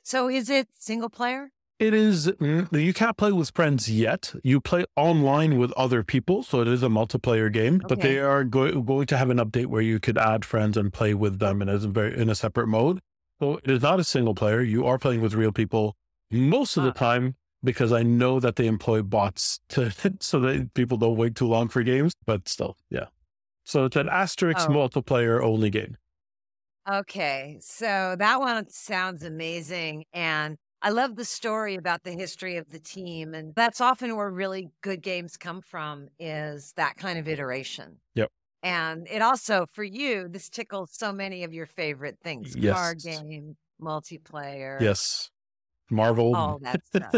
So, 0.03 0.31
is 0.31 0.49
it 0.49 0.69
single 0.79 1.11
player? 1.11 1.51
It 1.79 1.95
is, 1.95 2.27
mm, 2.27 2.73
you 2.73 2.93
can't 2.93 3.17
play 3.17 3.31
with 3.31 3.53
friends 3.55 3.89
yet. 3.89 4.35
You 4.43 4.61
play 4.61 4.85
online 4.97 5.59
with 5.59 5.71
other 5.73 6.03
people. 6.03 6.43
So 6.43 6.61
it 6.61 6.67
is 6.67 6.83
a 6.83 6.89
multiplayer 6.89 7.53
game, 7.53 7.77
okay. 7.77 7.87
but 7.89 8.01
they 8.01 8.19
are 8.19 8.43
go- 8.43 8.81
going 8.81 9.07
to 9.07 9.17
have 9.17 9.31
an 9.31 9.39
update 9.39 9.67
where 9.67 9.83
you 9.83 10.01
could 10.01 10.19
add 10.19 10.45
friends 10.45 10.77
and 10.77 10.93
play 10.93 11.15
with 11.15 11.39
them 11.39 11.63
in 11.63 11.69
a, 11.69 11.79
very, 11.79 12.19
in 12.19 12.29
a 12.29 12.35
separate 12.35 12.67
mode. 12.67 12.99
So 13.41 13.59
it 13.59 13.71
is 13.71 13.83
not 13.83 14.01
a 14.01 14.05
single 14.05 14.35
player. 14.35 14.61
You 14.61 14.87
are 14.87 14.99
playing 14.99 15.21
with 15.21 15.35
real 15.35 15.53
people 15.53 15.97
most 16.33 16.77
of 16.77 16.83
the 16.83 16.91
time 16.91 17.37
because 17.63 17.93
I 17.93 18.03
know 18.03 18.41
that 18.41 18.57
they 18.57 18.67
employ 18.67 19.03
bots 19.03 19.61
to, 19.71 19.93
so 20.21 20.41
that 20.41 20.75
people 20.75 20.99
don't 20.99 21.17
wait 21.17 21.37
too 21.37 21.47
long 21.47 21.69
for 21.69 21.85
games, 21.85 22.13
but 22.27 22.49
still, 22.49 22.77
yeah. 22.91 23.07
So 23.65 23.85
it's 23.85 23.97
an 23.97 24.09
asterisk 24.09 24.69
oh. 24.69 24.73
multiplayer 24.73 25.43
only 25.43 25.71
game. 25.71 25.97
Okay. 26.91 27.59
So 27.61 28.17
that 28.19 28.41
one 28.41 28.69
sounds 28.71 29.23
amazing. 29.23 30.07
And 30.13 30.57
I 30.81 30.91
love 30.91 31.17
the 31.17 31.25
story 31.25 31.75
about 31.75 32.05
the 32.05 32.13
history 32.13 32.57
of 32.57 32.71
the 32.71 32.79
team. 32.79 33.35
And 33.35 33.55
that's 33.55 33.81
often 33.81 34.17
where 34.17 34.31
really 34.31 34.71
good 34.81 35.03
games 35.03 35.37
come 35.37 35.61
from 35.61 36.09
is 36.19 36.73
that 36.77 36.97
kind 36.97 37.19
of 37.19 37.25
mm-hmm. 37.25 37.35
iteration. 37.35 37.97
Yep. 38.15 38.31
And 38.63 39.07
it 39.09 39.23
also, 39.23 39.67
for 39.73 39.85
you, 39.85 40.29
this 40.29 40.49
tickles 40.49 40.91
so 40.93 41.13
many 41.13 41.45
of 41.45 41.53
your 41.53 41.67
favorite 41.67 42.19
things 42.23 42.57
yes. 42.57 42.75
card 42.75 42.99
game, 43.01 43.57
multiplayer. 43.81 44.81
Yes. 44.81 45.31
Marvel. 45.91 46.35
All 46.35 46.59
that 46.63 46.81
stuff. 46.87 47.15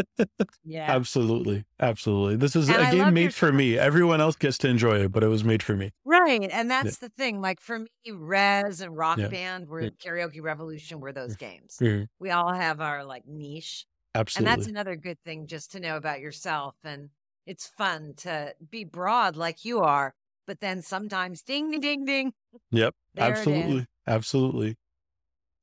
Yeah. 0.63 0.85
absolutely. 0.89 1.65
Absolutely. 1.79 2.35
This 2.37 2.55
is 2.55 2.69
and 2.69 2.77
a 2.77 2.87
I 2.87 2.91
game 2.91 3.13
made 3.13 3.33
for 3.33 3.51
me. 3.51 3.77
Everyone 3.77 4.21
else 4.21 4.35
gets 4.35 4.57
to 4.59 4.69
enjoy 4.69 5.03
it, 5.03 5.11
but 5.11 5.23
it 5.23 5.27
was 5.27 5.43
made 5.43 5.63
for 5.63 5.75
me. 5.75 5.91
Right. 6.05 6.49
And 6.51 6.69
that's 6.69 7.01
yeah. 7.01 7.07
the 7.07 7.09
thing. 7.09 7.41
Like 7.41 7.59
for 7.59 7.79
me, 7.79 7.87
Rez 8.11 8.81
and 8.81 8.95
Rock 8.95 9.17
yeah. 9.17 9.27
Band 9.27 9.67
were 9.67 9.81
yeah. 9.81 9.89
Karaoke 10.03 10.41
Revolution 10.41 10.99
were 10.99 11.11
those 11.11 11.35
games. 11.35 11.77
Mm-hmm. 11.81 12.05
We 12.19 12.31
all 12.31 12.53
have 12.53 12.81
our 12.81 13.03
like 13.03 13.23
niche. 13.27 13.85
Absolutely. 14.15 14.51
And 14.51 14.59
that's 14.61 14.69
another 14.69 14.95
good 14.95 15.17
thing 15.25 15.47
just 15.47 15.71
to 15.71 15.79
know 15.79 15.97
about 15.97 16.19
yourself. 16.19 16.75
And 16.83 17.09
it's 17.45 17.67
fun 17.67 18.13
to 18.17 18.53
be 18.69 18.83
broad 18.83 19.35
like 19.35 19.65
you 19.65 19.79
are, 19.79 20.13
but 20.45 20.59
then 20.59 20.81
sometimes 20.81 21.41
ding, 21.41 21.79
ding, 21.79 22.05
ding. 22.05 22.33
Yep. 22.71 22.93
absolutely. 23.17 23.87
Absolutely. 24.07 24.77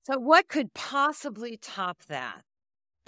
So, 0.04 0.18
what 0.18 0.48
could 0.48 0.72
possibly 0.72 1.58
top 1.60 2.02
that? 2.08 2.42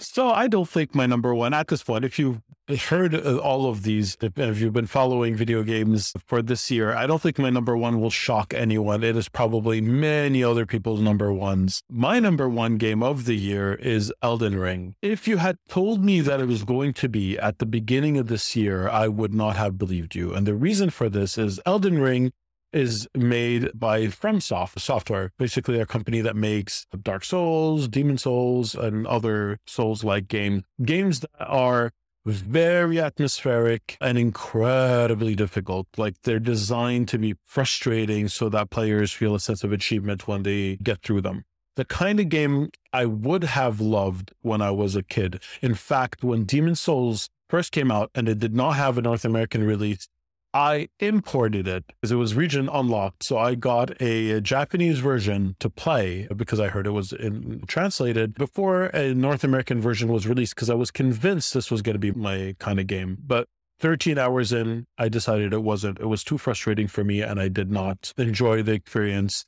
So 0.01 0.31
I 0.31 0.47
don't 0.47 0.67
think 0.67 0.95
my 0.95 1.05
number 1.05 1.33
one 1.35 1.53
at 1.53 1.67
this 1.67 1.83
point, 1.83 2.03
if 2.03 2.17
you've 2.17 2.41
heard 2.87 3.13
uh, 3.13 3.37
all 3.37 3.69
of 3.69 3.83
these, 3.83 4.17
if 4.21 4.59
you've 4.59 4.73
been 4.73 4.87
following 4.87 5.35
video 5.35 5.61
games 5.61 6.13
for 6.25 6.41
this 6.41 6.71
year, 6.71 6.95
I 6.95 7.05
don't 7.05 7.21
think 7.21 7.37
my 7.37 7.51
number 7.51 7.77
one 7.77 8.01
will 8.01 8.09
shock 8.09 8.53
anyone. 8.53 9.03
It 9.03 9.15
is 9.15 9.29
probably 9.29 9.79
many 9.79 10.43
other 10.43 10.65
people's 10.65 11.01
number 11.01 11.31
ones. 11.31 11.83
My 11.89 12.19
number 12.19 12.49
one 12.49 12.77
game 12.77 13.03
of 13.03 13.25
the 13.25 13.35
year 13.35 13.75
is 13.75 14.11
Elden 14.23 14.57
Ring. 14.57 14.95
If 15.01 15.27
you 15.27 15.37
had 15.37 15.57
told 15.69 16.03
me 16.03 16.21
that 16.21 16.39
it 16.39 16.47
was 16.47 16.63
going 16.63 16.93
to 16.93 17.07
be 17.07 17.37
at 17.37 17.59
the 17.59 17.65
beginning 17.65 18.17
of 18.17 18.27
this 18.27 18.55
year, 18.55 18.89
I 18.89 19.07
would 19.07 19.33
not 19.33 19.55
have 19.55 19.77
believed 19.77 20.15
you. 20.15 20.33
And 20.33 20.47
the 20.47 20.55
reason 20.55 20.89
for 20.89 21.09
this 21.09 21.37
is 21.37 21.59
Elden 21.65 21.99
Ring 21.99 22.31
is 22.73 23.07
made 23.15 23.71
by 23.73 24.07
FromSoft 24.07 24.79
Software, 24.79 25.31
basically 25.37 25.79
a 25.79 25.85
company 25.85 26.21
that 26.21 26.35
makes 26.35 26.85
Dark 27.01 27.25
Souls, 27.25 27.87
Demon 27.87 28.17
Souls, 28.17 28.75
and 28.75 29.05
other 29.07 29.59
Souls-like 29.67 30.27
games. 30.27 30.63
Games 30.83 31.19
that 31.21 31.29
are 31.39 31.91
very 32.23 32.99
atmospheric 32.99 33.97
and 33.99 34.15
incredibly 34.17 35.35
difficult. 35.35 35.87
Like 35.97 36.21
they're 36.21 36.39
designed 36.39 37.07
to 37.07 37.17
be 37.17 37.33
frustrating 37.45 38.27
so 38.27 38.47
that 38.49 38.69
players 38.69 39.11
feel 39.11 39.33
a 39.33 39.39
sense 39.39 39.63
of 39.63 39.71
achievement 39.71 40.27
when 40.27 40.43
they 40.43 40.77
get 40.83 41.01
through 41.01 41.21
them. 41.21 41.45
the 41.75 41.85
kind 41.85 42.19
of 42.19 42.29
game 42.29 42.69
I 42.93 43.05
would 43.05 43.43
have 43.43 43.79
loved 43.79 44.33
when 44.41 44.61
I 44.61 44.71
was 44.71 44.95
a 44.95 45.03
kid. 45.03 45.41
In 45.61 45.73
fact, 45.73 46.23
when 46.23 46.43
Demon 46.43 46.75
Souls 46.75 47.29
first 47.49 47.71
came 47.71 47.91
out 47.91 48.11
and 48.13 48.27
it 48.27 48.39
did 48.39 48.53
not 48.53 48.73
have 48.73 48.97
a 48.97 49.01
North 49.01 49.25
American 49.25 49.63
release, 49.63 50.07
I 50.53 50.89
imported 50.99 51.67
it 51.67 51.85
because 51.87 52.11
it 52.11 52.15
was 52.15 52.35
region 52.35 52.69
unlocked. 52.71 53.23
So 53.23 53.37
I 53.37 53.55
got 53.55 54.01
a, 54.01 54.31
a, 54.31 54.41
Japanese 54.41 54.99
version 54.99 55.55
to 55.59 55.69
play 55.69 56.27
because 56.35 56.59
I 56.59 56.67
heard 56.67 56.87
it 56.87 56.91
was 56.91 57.13
in, 57.13 57.63
translated 57.67 58.33
before 58.33 58.85
a 58.87 59.13
North 59.13 59.43
American 59.43 59.79
version 59.79 60.11
was 60.11 60.27
released 60.27 60.55
because 60.55 60.69
I 60.69 60.75
was 60.75 60.91
convinced 60.91 61.53
this 61.53 61.71
was 61.71 61.81
going 61.81 61.95
to 61.95 61.99
be 61.99 62.11
my 62.11 62.55
kind 62.59 62.79
of 62.79 62.87
game. 62.87 63.17
But 63.25 63.47
13 63.79 64.17
hours 64.17 64.51
in, 64.51 64.87
I 64.97 65.07
decided 65.07 65.53
it 65.53 65.63
wasn't. 65.63 65.99
It 65.99 66.07
was 66.07 66.23
too 66.23 66.37
frustrating 66.37 66.87
for 66.87 67.03
me 67.03 67.21
and 67.21 67.39
I 67.39 67.47
did 67.47 67.71
not 67.71 68.13
enjoy 68.17 68.61
the 68.61 68.73
experience. 68.73 69.45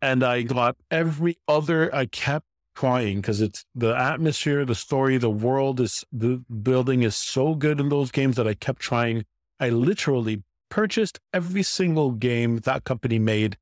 And 0.00 0.24
I 0.24 0.42
got 0.42 0.76
every 0.90 1.36
other, 1.46 1.94
I 1.94 2.06
kept 2.06 2.46
trying 2.74 3.16
because 3.16 3.40
it's 3.40 3.64
the 3.74 3.94
atmosphere, 3.96 4.64
the 4.64 4.74
story, 4.74 5.18
the 5.18 5.30
world 5.30 5.80
is, 5.80 6.04
the 6.12 6.42
building 6.62 7.02
is 7.02 7.14
so 7.14 7.54
good 7.54 7.78
in 7.78 7.90
those 7.90 8.10
games 8.10 8.36
that 8.36 8.48
I 8.48 8.54
kept 8.54 8.80
trying 8.80 9.24
I 9.58 9.70
literally 9.70 10.42
purchased 10.68 11.18
every 11.32 11.62
single 11.62 12.12
game 12.12 12.58
that 12.58 12.84
company 12.84 13.18
made, 13.18 13.56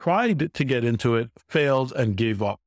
tried 0.00 0.52
to 0.54 0.64
get 0.64 0.84
into 0.84 1.16
it, 1.16 1.30
failed, 1.48 1.92
and 1.92 2.16
gave 2.16 2.42
up. 2.42 2.60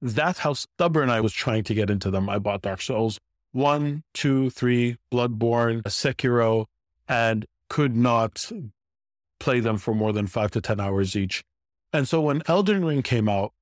That's 0.00 0.40
how 0.40 0.54
stubborn 0.54 1.10
I 1.10 1.20
was 1.20 1.32
trying 1.32 1.64
to 1.64 1.74
get 1.74 1.90
into 1.90 2.10
them. 2.10 2.28
I 2.28 2.38
bought 2.38 2.62
Dark 2.62 2.82
Souls 2.82 3.20
1, 3.52 4.02
2, 4.14 4.50
3, 4.50 4.96
Bloodborne, 5.12 5.82
Sekiro, 5.82 6.66
and 7.08 7.46
could 7.68 7.94
not 7.94 8.50
play 9.38 9.60
them 9.60 9.78
for 9.78 9.94
more 9.94 10.12
than 10.12 10.26
five 10.26 10.50
to 10.52 10.60
10 10.60 10.80
hours 10.80 11.14
each. 11.14 11.44
And 11.92 12.08
so 12.08 12.20
when 12.20 12.42
Elden 12.46 12.84
Ring 12.84 13.02
came 13.02 13.28
out, 13.28 13.52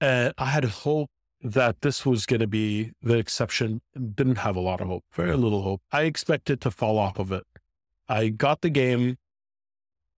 uh, 0.00 0.32
I 0.36 0.46
had 0.46 0.64
hope 0.64 1.10
that 1.42 1.80
this 1.82 2.04
was 2.04 2.26
going 2.26 2.40
to 2.40 2.46
be 2.46 2.92
the 3.02 3.16
exception. 3.16 3.80
Didn't 3.94 4.38
have 4.38 4.56
a 4.56 4.60
lot 4.60 4.80
of 4.80 4.88
hope, 4.88 5.04
very 5.12 5.36
little 5.36 5.62
hope. 5.62 5.82
I 5.92 6.02
expected 6.02 6.60
to 6.62 6.70
fall 6.70 6.98
off 6.98 7.18
of 7.18 7.32
it. 7.32 7.44
I 8.08 8.28
got 8.28 8.62
the 8.62 8.70
game. 8.70 9.16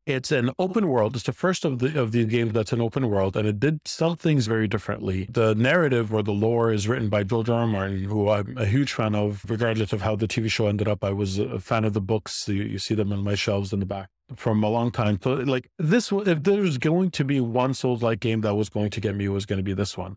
It's 0.07 0.33
an 0.33 0.51
open 0.59 0.89
world. 0.89 1.15
It's 1.15 1.25
the 1.25 1.33
first 1.33 1.65
of 1.65 1.79
the 1.79 2.01
of 2.01 2.13
these 2.13 2.27
games 2.27 2.53
that's 2.53 2.73
an 2.73 2.81
open 2.81 3.11
world, 3.11 3.37
and 3.37 3.47
it 3.47 3.61
did 3.61 3.81
some 3.85 4.17
things 4.17 4.47
very 4.47 4.67
differently. 4.67 5.29
The 5.31 5.55
narrative 5.55 6.13
or 6.13 6.23
the 6.23 6.33
lore 6.33 6.73
is 6.73 6.89
written 6.89 7.09
by 7.11 7.23
George 7.23 7.51
R. 7.51 7.67
Martin, 7.67 8.05
who 8.05 8.29
I'm 8.31 8.57
a 8.57 8.65
huge 8.65 8.95
fan 8.95 9.15
of, 9.15 9.45
regardless 9.49 9.93
of 9.93 10.01
how 10.01 10.17
the 10.17 10.27
TV 10.27 10.51
show 10.51 10.67
ended 10.67 10.89
up. 10.89 11.05
I 11.05 11.11
was 11.11 11.39
a 11.39 11.61
fan 11.61 11.85
of 11.85 11.93
the 11.93 12.01
books. 12.01 12.49
You, 12.49 12.63
you 12.63 12.79
see 12.79 12.95
them 12.95 13.13
in 13.13 13.23
my 13.23 13.35
shelves 13.35 13.73
in 13.73 13.81
the 13.81 13.87
back 13.87 14.09
from 14.37 14.65
a 14.65 14.69
long 14.69 14.91
time. 14.91 15.19
So, 15.23 15.35
like 15.35 15.71
this, 15.79 16.11
if 16.11 16.43
there 16.43 16.61
was 16.61 16.79
going 16.79 17.11
to 17.13 17.25
be 17.25 17.41
one 17.41 17.75
Souls 17.75 18.03
like 18.03 18.21
game 18.21 18.41
that 18.41 18.55
was 18.55 18.69
going 18.69 18.91
to 18.91 19.01
get 19.01 19.15
me, 19.15 19.29
was 19.29 19.47
going 19.47 19.59
to 19.59 19.63
be 19.63 19.75
this 19.75 19.97
one. 19.97 20.17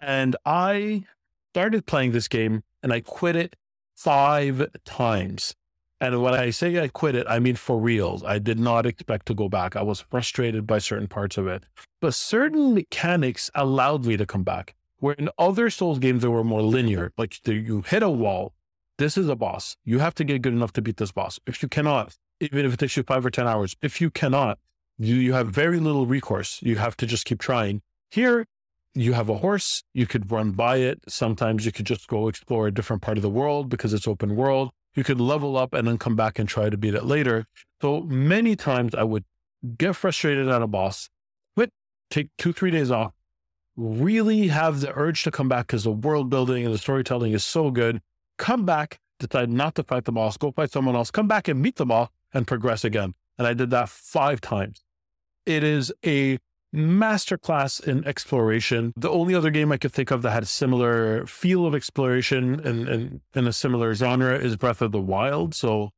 And 0.00 0.36
I 0.44 1.04
started 1.52 1.86
playing 1.86 2.12
this 2.12 2.28
game 2.28 2.62
and 2.82 2.92
I 2.92 3.00
quit 3.00 3.36
it 3.36 3.56
five 3.96 4.68
times. 4.84 5.54
And 6.00 6.22
when 6.22 6.34
I 6.34 6.50
say 6.50 6.80
I 6.80 6.88
quit 6.88 7.16
it, 7.16 7.26
I 7.28 7.40
mean 7.40 7.56
for 7.56 7.78
real. 7.78 8.22
I 8.24 8.38
did 8.38 8.60
not 8.60 8.86
expect 8.86 9.26
to 9.26 9.34
go 9.34 9.48
back. 9.48 9.74
I 9.74 9.82
was 9.82 10.00
frustrated 10.00 10.66
by 10.66 10.78
certain 10.78 11.08
parts 11.08 11.36
of 11.36 11.48
it. 11.48 11.64
But 12.00 12.14
certain 12.14 12.74
mechanics 12.74 13.50
allowed 13.54 14.04
me 14.04 14.16
to 14.16 14.24
come 14.24 14.44
back. 14.44 14.76
Where 15.00 15.14
in 15.14 15.28
other 15.38 15.70
Souls 15.70 15.98
games, 15.98 16.22
they 16.22 16.28
were 16.28 16.44
more 16.44 16.62
linear. 16.62 17.12
Like 17.18 17.44
you 17.46 17.82
hit 17.82 18.04
a 18.04 18.10
wall, 18.10 18.52
this 18.98 19.16
is 19.16 19.28
a 19.28 19.36
boss. 19.36 19.76
You 19.84 19.98
have 19.98 20.14
to 20.16 20.24
get 20.24 20.42
good 20.42 20.52
enough 20.52 20.72
to 20.74 20.82
beat 20.82 20.98
this 20.98 21.12
boss. 21.12 21.40
If 21.46 21.62
you 21.62 21.68
cannot, 21.68 22.16
even 22.40 22.64
if 22.64 22.74
it 22.74 22.78
takes 22.78 22.96
you 22.96 23.02
five 23.02 23.26
or 23.26 23.30
10 23.30 23.48
hours, 23.48 23.76
if 23.82 24.00
you 24.00 24.10
cannot, 24.10 24.58
you, 24.98 25.16
you 25.16 25.32
have 25.32 25.48
very 25.48 25.80
little 25.80 26.06
recourse. 26.06 26.60
You 26.62 26.76
have 26.76 26.96
to 26.98 27.06
just 27.06 27.24
keep 27.24 27.40
trying. 27.40 27.82
Here, 28.10 28.46
you 28.98 29.12
have 29.12 29.28
a 29.28 29.36
horse, 29.36 29.84
you 29.94 30.06
could 30.06 30.30
run 30.30 30.50
by 30.50 30.78
it. 30.78 31.00
Sometimes 31.08 31.64
you 31.64 31.70
could 31.70 31.86
just 31.86 32.08
go 32.08 32.26
explore 32.26 32.66
a 32.66 32.74
different 32.74 33.00
part 33.00 33.16
of 33.16 33.22
the 33.22 33.30
world 33.30 33.68
because 33.68 33.94
it's 33.94 34.08
open 34.08 34.34
world. 34.34 34.70
You 34.94 35.04
could 35.04 35.20
level 35.20 35.56
up 35.56 35.72
and 35.72 35.86
then 35.86 35.98
come 35.98 36.16
back 36.16 36.38
and 36.38 36.48
try 36.48 36.68
to 36.68 36.76
beat 36.76 36.94
it 36.94 37.04
later. 37.04 37.46
So 37.80 38.00
many 38.00 38.56
times 38.56 38.96
I 38.96 39.04
would 39.04 39.24
get 39.76 39.94
frustrated 39.94 40.48
at 40.48 40.62
a 40.62 40.66
boss, 40.66 41.10
quit, 41.54 41.70
take 42.10 42.30
two, 42.38 42.52
three 42.52 42.72
days 42.72 42.90
off, 42.90 43.12
really 43.76 44.48
have 44.48 44.80
the 44.80 44.92
urge 44.92 45.22
to 45.22 45.30
come 45.30 45.48
back 45.48 45.68
because 45.68 45.84
the 45.84 45.92
world 45.92 46.28
building 46.28 46.64
and 46.64 46.74
the 46.74 46.78
storytelling 46.78 47.32
is 47.32 47.44
so 47.44 47.70
good. 47.70 48.00
Come 48.36 48.66
back, 48.66 48.98
decide 49.20 49.50
not 49.50 49.76
to 49.76 49.84
fight 49.84 50.06
the 50.06 50.12
boss, 50.12 50.36
go 50.36 50.50
fight 50.50 50.72
someone 50.72 50.96
else, 50.96 51.12
come 51.12 51.28
back 51.28 51.46
and 51.46 51.62
meet 51.62 51.76
the 51.76 51.86
boss 51.86 52.08
and 52.34 52.48
progress 52.48 52.84
again. 52.84 53.14
And 53.38 53.46
I 53.46 53.54
did 53.54 53.70
that 53.70 53.88
five 53.88 54.40
times. 54.40 54.82
It 55.46 55.62
is 55.62 55.92
a 56.04 56.38
masterclass 56.74 57.82
in 57.82 58.06
exploration. 58.06 58.92
The 58.96 59.10
only 59.10 59.34
other 59.34 59.50
game 59.50 59.72
I 59.72 59.76
could 59.76 59.92
think 59.92 60.10
of 60.10 60.22
that 60.22 60.30
had 60.30 60.42
a 60.42 60.46
similar 60.46 61.26
feel 61.26 61.66
of 61.66 61.74
exploration 61.74 62.60
and, 62.66 63.20
in 63.34 63.46
a 63.46 63.52
similar 63.52 63.94
genre 63.94 64.38
is 64.38 64.56
Breath 64.56 64.82
of 64.82 64.92
the 64.92 65.00
Wild. 65.00 65.54
So 65.54 65.90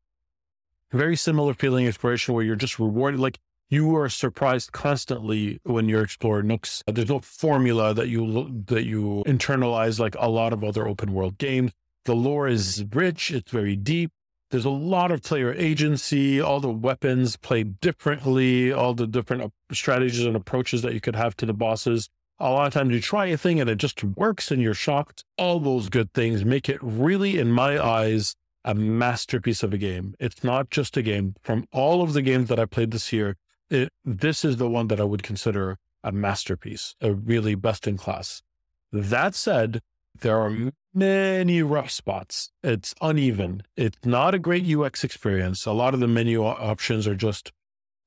very 0.93 1.16
similar 1.16 1.55
feeling 1.55 1.87
exploration 1.87 2.35
where 2.35 2.45
you're 2.45 2.57
just 2.57 2.79
rewarded. 2.79 3.21
Like 3.21 3.39
you 3.68 3.97
are 3.97 4.09
surprised 4.09 4.73
constantly 4.73 5.61
when 5.62 5.89
you 5.89 6.01
explore 6.01 6.43
nooks. 6.43 6.83
There's 6.87 7.09
no 7.09 7.21
formula 7.21 7.95
that 7.95 8.09
you 8.09 8.64
that 8.66 8.85
you 8.85 9.23
internalize 9.27 9.99
like 9.99 10.16
a 10.18 10.29
lot 10.29 10.53
of 10.53 10.64
other 10.64 10.87
open 10.87 11.12
world 11.12 11.39
games. 11.39 11.73
The 12.05 12.14
lore 12.14 12.49
is 12.49 12.85
rich. 12.93 13.31
It's 13.31 13.51
very 13.51 13.77
deep. 13.77 14.11
There's 14.51 14.65
a 14.65 14.71
lot 14.71 15.13
of 15.13 15.23
player 15.23 15.55
agency, 15.55 16.41
all 16.41 16.59
the 16.59 16.71
weapons 16.71 17.37
play 17.37 17.63
differently, 17.63 18.73
all 18.73 18.95
the 18.95 19.07
different 19.07 19.43
uh, 19.43 19.49
strategies 19.73 20.27
and 20.27 20.35
approaches 20.35 20.83
that 20.83 20.93
you 20.93 21.01
could 21.01 21.15
have 21.15 21.37
to 21.37 21.47
the 21.47 21.55
bosses. 21.55 22.09
A 22.41 22.51
lot 22.51 22.67
of 22.67 22.73
times 22.73 22.93
you 22.93 23.01
try 23.01 23.27
a 23.27 23.37
thing 23.37 23.61
and 23.61 23.71
it 23.71 23.79
just 23.79 24.03
works 24.03 24.51
and 24.51 24.61
you're 24.61 24.75
shocked. 24.75 25.25
All 25.39 25.61
those 25.61 25.89
good 25.89 26.13
things 26.15 26.45
make 26.45 26.69
it 26.69 26.79
really, 26.83 27.39
in 27.39 27.53
my 27.53 27.79
eyes, 27.79 28.35
a 28.65 28.75
masterpiece 28.75 29.63
of 29.63 29.73
a 29.73 29.79
game. 29.79 30.15
It's 30.19 30.43
not 30.43 30.71
just 30.71 30.97
a 30.97 31.03
game. 31.03 31.37
From 31.43 31.67
all 31.73 32.03
of 32.03 32.13
the 32.13 32.23
games 32.23 32.49
that 32.49 32.59
I 32.59 32.65
played 32.65 32.91
this 32.91 33.13
year, 33.13 33.37
it, 33.69 33.93
this 34.05 34.45
is 34.45 34.57
the 34.57 34.69
one 34.69 34.89
that 34.89 35.01
I 35.01 35.05
would 35.05 35.23
consider 35.23 35.77
a 36.03 36.11
masterpiece, 36.11 36.97
a 37.01 37.13
really 37.13 37.55
best 37.55 37.87
in 37.87 37.97
class. 37.97 38.43
That 38.91 39.35
said, 39.35 39.81
there 40.19 40.41
are 40.41 40.73
many 40.93 41.63
rough 41.63 41.91
spots. 41.91 42.51
It's 42.63 42.95
uneven. 43.01 43.63
It's 43.77 43.99
not 44.05 44.35
a 44.35 44.39
great 44.39 44.67
UX 44.67 45.05
experience. 45.05 45.67
A 45.67 45.73
lot 45.73 45.95
of 45.95 46.01
the 46.01 46.09
menu 46.09 46.45
options 46.45 47.07
are 47.07 47.15
just 47.15 47.53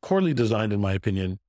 poorly 0.02 0.34
designed, 0.34 0.74
in 0.74 0.82
my 0.82 0.94
opinion, 0.94 1.40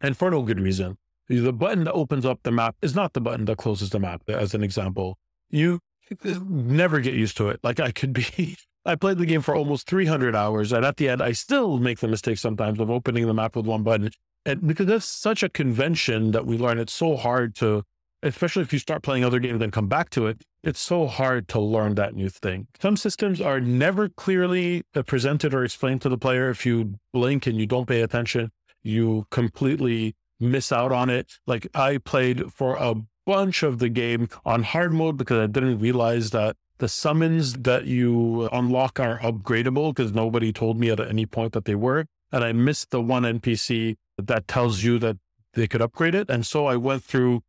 and 0.00 0.16
for 0.16 0.30
no 0.30 0.42
good 0.42 0.60
reason. 0.60 0.96
The 1.28 1.52
button 1.52 1.84
that 1.84 1.92
opens 1.92 2.26
up 2.26 2.40
the 2.42 2.50
map 2.50 2.76
is 2.82 2.94
not 2.94 3.12
the 3.12 3.20
button 3.20 3.44
that 3.44 3.58
closes 3.58 3.90
the 3.90 4.00
map, 4.00 4.22
as 4.28 4.54
an 4.54 4.64
example. 4.64 5.18
You 5.48 5.80
never 6.24 7.00
get 7.00 7.14
used 7.14 7.36
to 7.36 7.48
it. 7.48 7.60
Like 7.62 7.78
I 7.78 7.92
could 7.92 8.12
be, 8.12 8.56
I 8.84 8.96
played 8.96 9.18
the 9.18 9.26
game 9.26 9.42
for 9.42 9.54
almost 9.54 9.88
300 9.88 10.34
hours, 10.34 10.72
and 10.72 10.84
at 10.84 10.96
the 10.96 11.08
end, 11.08 11.22
I 11.22 11.32
still 11.32 11.78
make 11.78 12.00
the 12.00 12.08
mistake 12.08 12.38
sometimes 12.38 12.80
of 12.80 12.90
opening 12.90 13.26
the 13.26 13.34
map 13.34 13.56
with 13.56 13.66
one 13.66 13.82
button. 13.82 14.10
And 14.46 14.66
because 14.66 14.86
that's 14.86 15.04
such 15.04 15.42
a 15.42 15.48
convention 15.48 16.30
that 16.30 16.46
we 16.46 16.56
learn, 16.56 16.78
it's 16.78 16.94
so 16.94 17.16
hard 17.16 17.54
to 17.56 17.84
especially 18.22 18.62
if 18.62 18.72
you 18.72 18.78
start 18.78 19.02
playing 19.02 19.24
other 19.24 19.38
games 19.38 19.62
and 19.62 19.72
come 19.72 19.88
back 19.88 20.10
to 20.10 20.26
it, 20.26 20.42
it's 20.62 20.80
so 20.80 21.06
hard 21.06 21.48
to 21.48 21.60
learn 21.60 21.94
that 21.94 22.14
new 22.14 22.28
thing. 22.28 22.66
Some 22.80 22.96
systems 22.96 23.40
are 23.40 23.60
never 23.60 24.08
clearly 24.08 24.82
uh, 24.94 25.02
presented 25.02 25.54
or 25.54 25.64
explained 25.64 26.02
to 26.02 26.08
the 26.08 26.18
player. 26.18 26.50
If 26.50 26.66
you 26.66 26.94
blink 27.12 27.46
and 27.46 27.58
you 27.58 27.66
don't 27.66 27.86
pay 27.86 28.02
attention, 28.02 28.50
you 28.82 29.26
completely 29.30 30.14
miss 30.38 30.72
out 30.72 30.92
on 30.92 31.10
it. 31.10 31.38
Like 31.46 31.66
I 31.74 31.98
played 31.98 32.52
for 32.52 32.76
a 32.76 32.94
bunch 33.26 33.62
of 33.62 33.78
the 33.78 33.88
game 33.88 34.28
on 34.44 34.62
hard 34.62 34.92
mode 34.92 35.16
because 35.16 35.38
I 35.38 35.46
didn't 35.46 35.78
realize 35.78 36.30
that 36.30 36.56
the 36.78 36.88
summons 36.88 37.52
that 37.52 37.84
you 37.84 38.48
unlock 38.52 38.98
are 38.98 39.18
upgradable 39.18 39.94
because 39.94 40.12
nobody 40.12 40.52
told 40.52 40.78
me 40.78 40.90
at 40.90 41.00
any 41.00 41.26
point 41.26 41.52
that 41.52 41.66
they 41.66 41.74
were. 41.74 42.06
And 42.32 42.42
I 42.42 42.52
missed 42.52 42.90
the 42.90 43.02
one 43.02 43.22
NPC 43.22 43.96
that 44.18 44.48
tells 44.48 44.82
you 44.82 44.98
that 45.00 45.18
they 45.54 45.66
could 45.66 45.82
upgrade 45.82 46.14
it. 46.14 46.30
And 46.30 46.46
so 46.46 46.66
I 46.66 46.76
went 46.76 47.02
through 47.04 47.42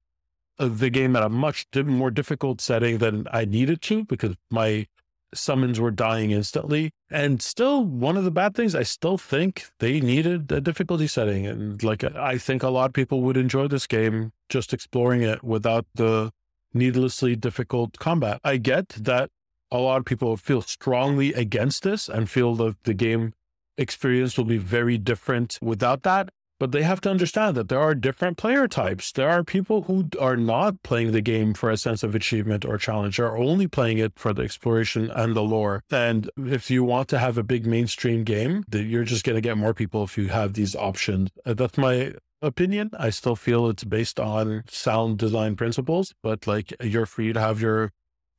the 0.68 0.90
game 0.90 1.16
at 1.16 1.24
a 1.24 1.30
much 1.30 1.66
more 1.76 2.12
difficult 2.12 2.62
setting 2.62 2.98
than 3.00 3.28
I 3.32 3.46
needed 3.46 3.82
to 3.84 4.06
because 4.06 4.36
my 4.50 4.88
summons 5.34 5.80
were 5.80 5.92
dying 5.92 6.32
instantly. 6.32 6.92
And 7.10 7.42
still, 7.42 7.84
one 7.86 8.18
of 8.18 8.24
the 8.24 8.32
bad 8.32 8.56
things, 8.56 8.76
I 8.76 8.84
still 8.84 9.18
think 9.18 9.70
they 9.80 10.00
needed 10.00 10.52
a 10.52 10.62
difficulty 10.62 11.08
setting. 11.08 11.48
And 11.48 11.82
like, 11.84 12.04
I 12.04 12.38
think 12.38 12.64
a 12.64 12.70
lot 12.70 12.90
of 12.90 12.94
people 12.94 13.22
would 13.22 13.38
enjoy 13.38 13.68
this 13.68 13.88
game 13.88 14.32
just 14.50 14.74
exploring 14.74 15.22
it 15.22 15.44
without 15.44 15.86
the 15.96 16.32
needlessly 16.74 17.36
difficult 17.36 17.98
combat. 18.00 18.40
I 18.44 18.58
get 18.58 18.90
that 18.90 19.30
a 19.72 19.78
lot 19.78 20.00
of 20.00 20.06
people 20.06 20.36
feel 20.38 20.62
strongly 20.62 21.34
against 21.34 21.84
this 21.84 22.10
and 22.10 22.30
feel 22.30 22.56
that 22.56 22.84
the 22.84 22.94
game 22.94 23.34
experience 23.78 24.38
will 24.38 24.46
be 24.46 24.58
very 24.58 24.98
different 24.98 25.58
without 25.62 26.04
that. 26.04 26.30
But 26.62 26.74
they 26.74 26.84
have 26.84 27.02
to 27.02 27.10
understand 27.10 27.58
that 27.58 27.70
there 27.70 27.80
are 27.80 27.96
different 27.96 28.38
player 28.38 28.68
types. 28.68 29.12
There 29.12 29.32
are 29.32 29.44
people 29.44 29.82
who 29.82 30.10
are 30.20 30.38
not 30.38 30.84
playing 30.84 31.12
the 31.12 31.20
game 31.20 31.56
for 31.56 31.72
a 31.72 31.76
sense 31.76 32.04
of 32.04 32.14
achievement 32.14 32.66
or 32.66 32.78
challenge, 32.78 33.20
are 33.20 33.36
only 33.36 33.66
playing 33.66 33.98
it 33.98 34.14
for 34.16 34.32
the 34.32 34.44
exploration 34.44 35.10
and 35.10 35.36
the 35.36 35.42
lore. 35.42 35.84
And 35.90 36.30
if 36.38 36.70
you 36.70 36.84
want 36.84 37.08
to 37.10 37.18
have 37.18 37.40
a 37.40 37.44
big 37.44 37.66
mainstream 37.66 38.24
game, 38.24 38.64
you're 38.72 39.06
just 39.06 39.26
going 39.26 39.38
to 39.38 39.42
get 39.42 39.58
more 39.58 39.74
people 39.74 40.04
if 40.04 40.20
you 40.20 40.28
have 40.28 40.54
these 40.54 40.76
options. 40.76 41.32
Uh, 41.48 41.56
that's 41.56 41.80
my 41.80 42.14
opinion. 42.44 42.92
I 42.96 43.10
still 43.10 43.36
feel 43.36 43.68
it's 43.68 43.84
based 43.84 44.20
on 44.20 44.64
sound 44.70 45.18
design 45.18 45.56
principles, 45.56 46.14
but 46.22 46.46
like 46.46 46.76
you're 46.80 47.08
free 47.08 47.34
to 47.34 47.40
have 47.40 47.60
your 47.60 47.92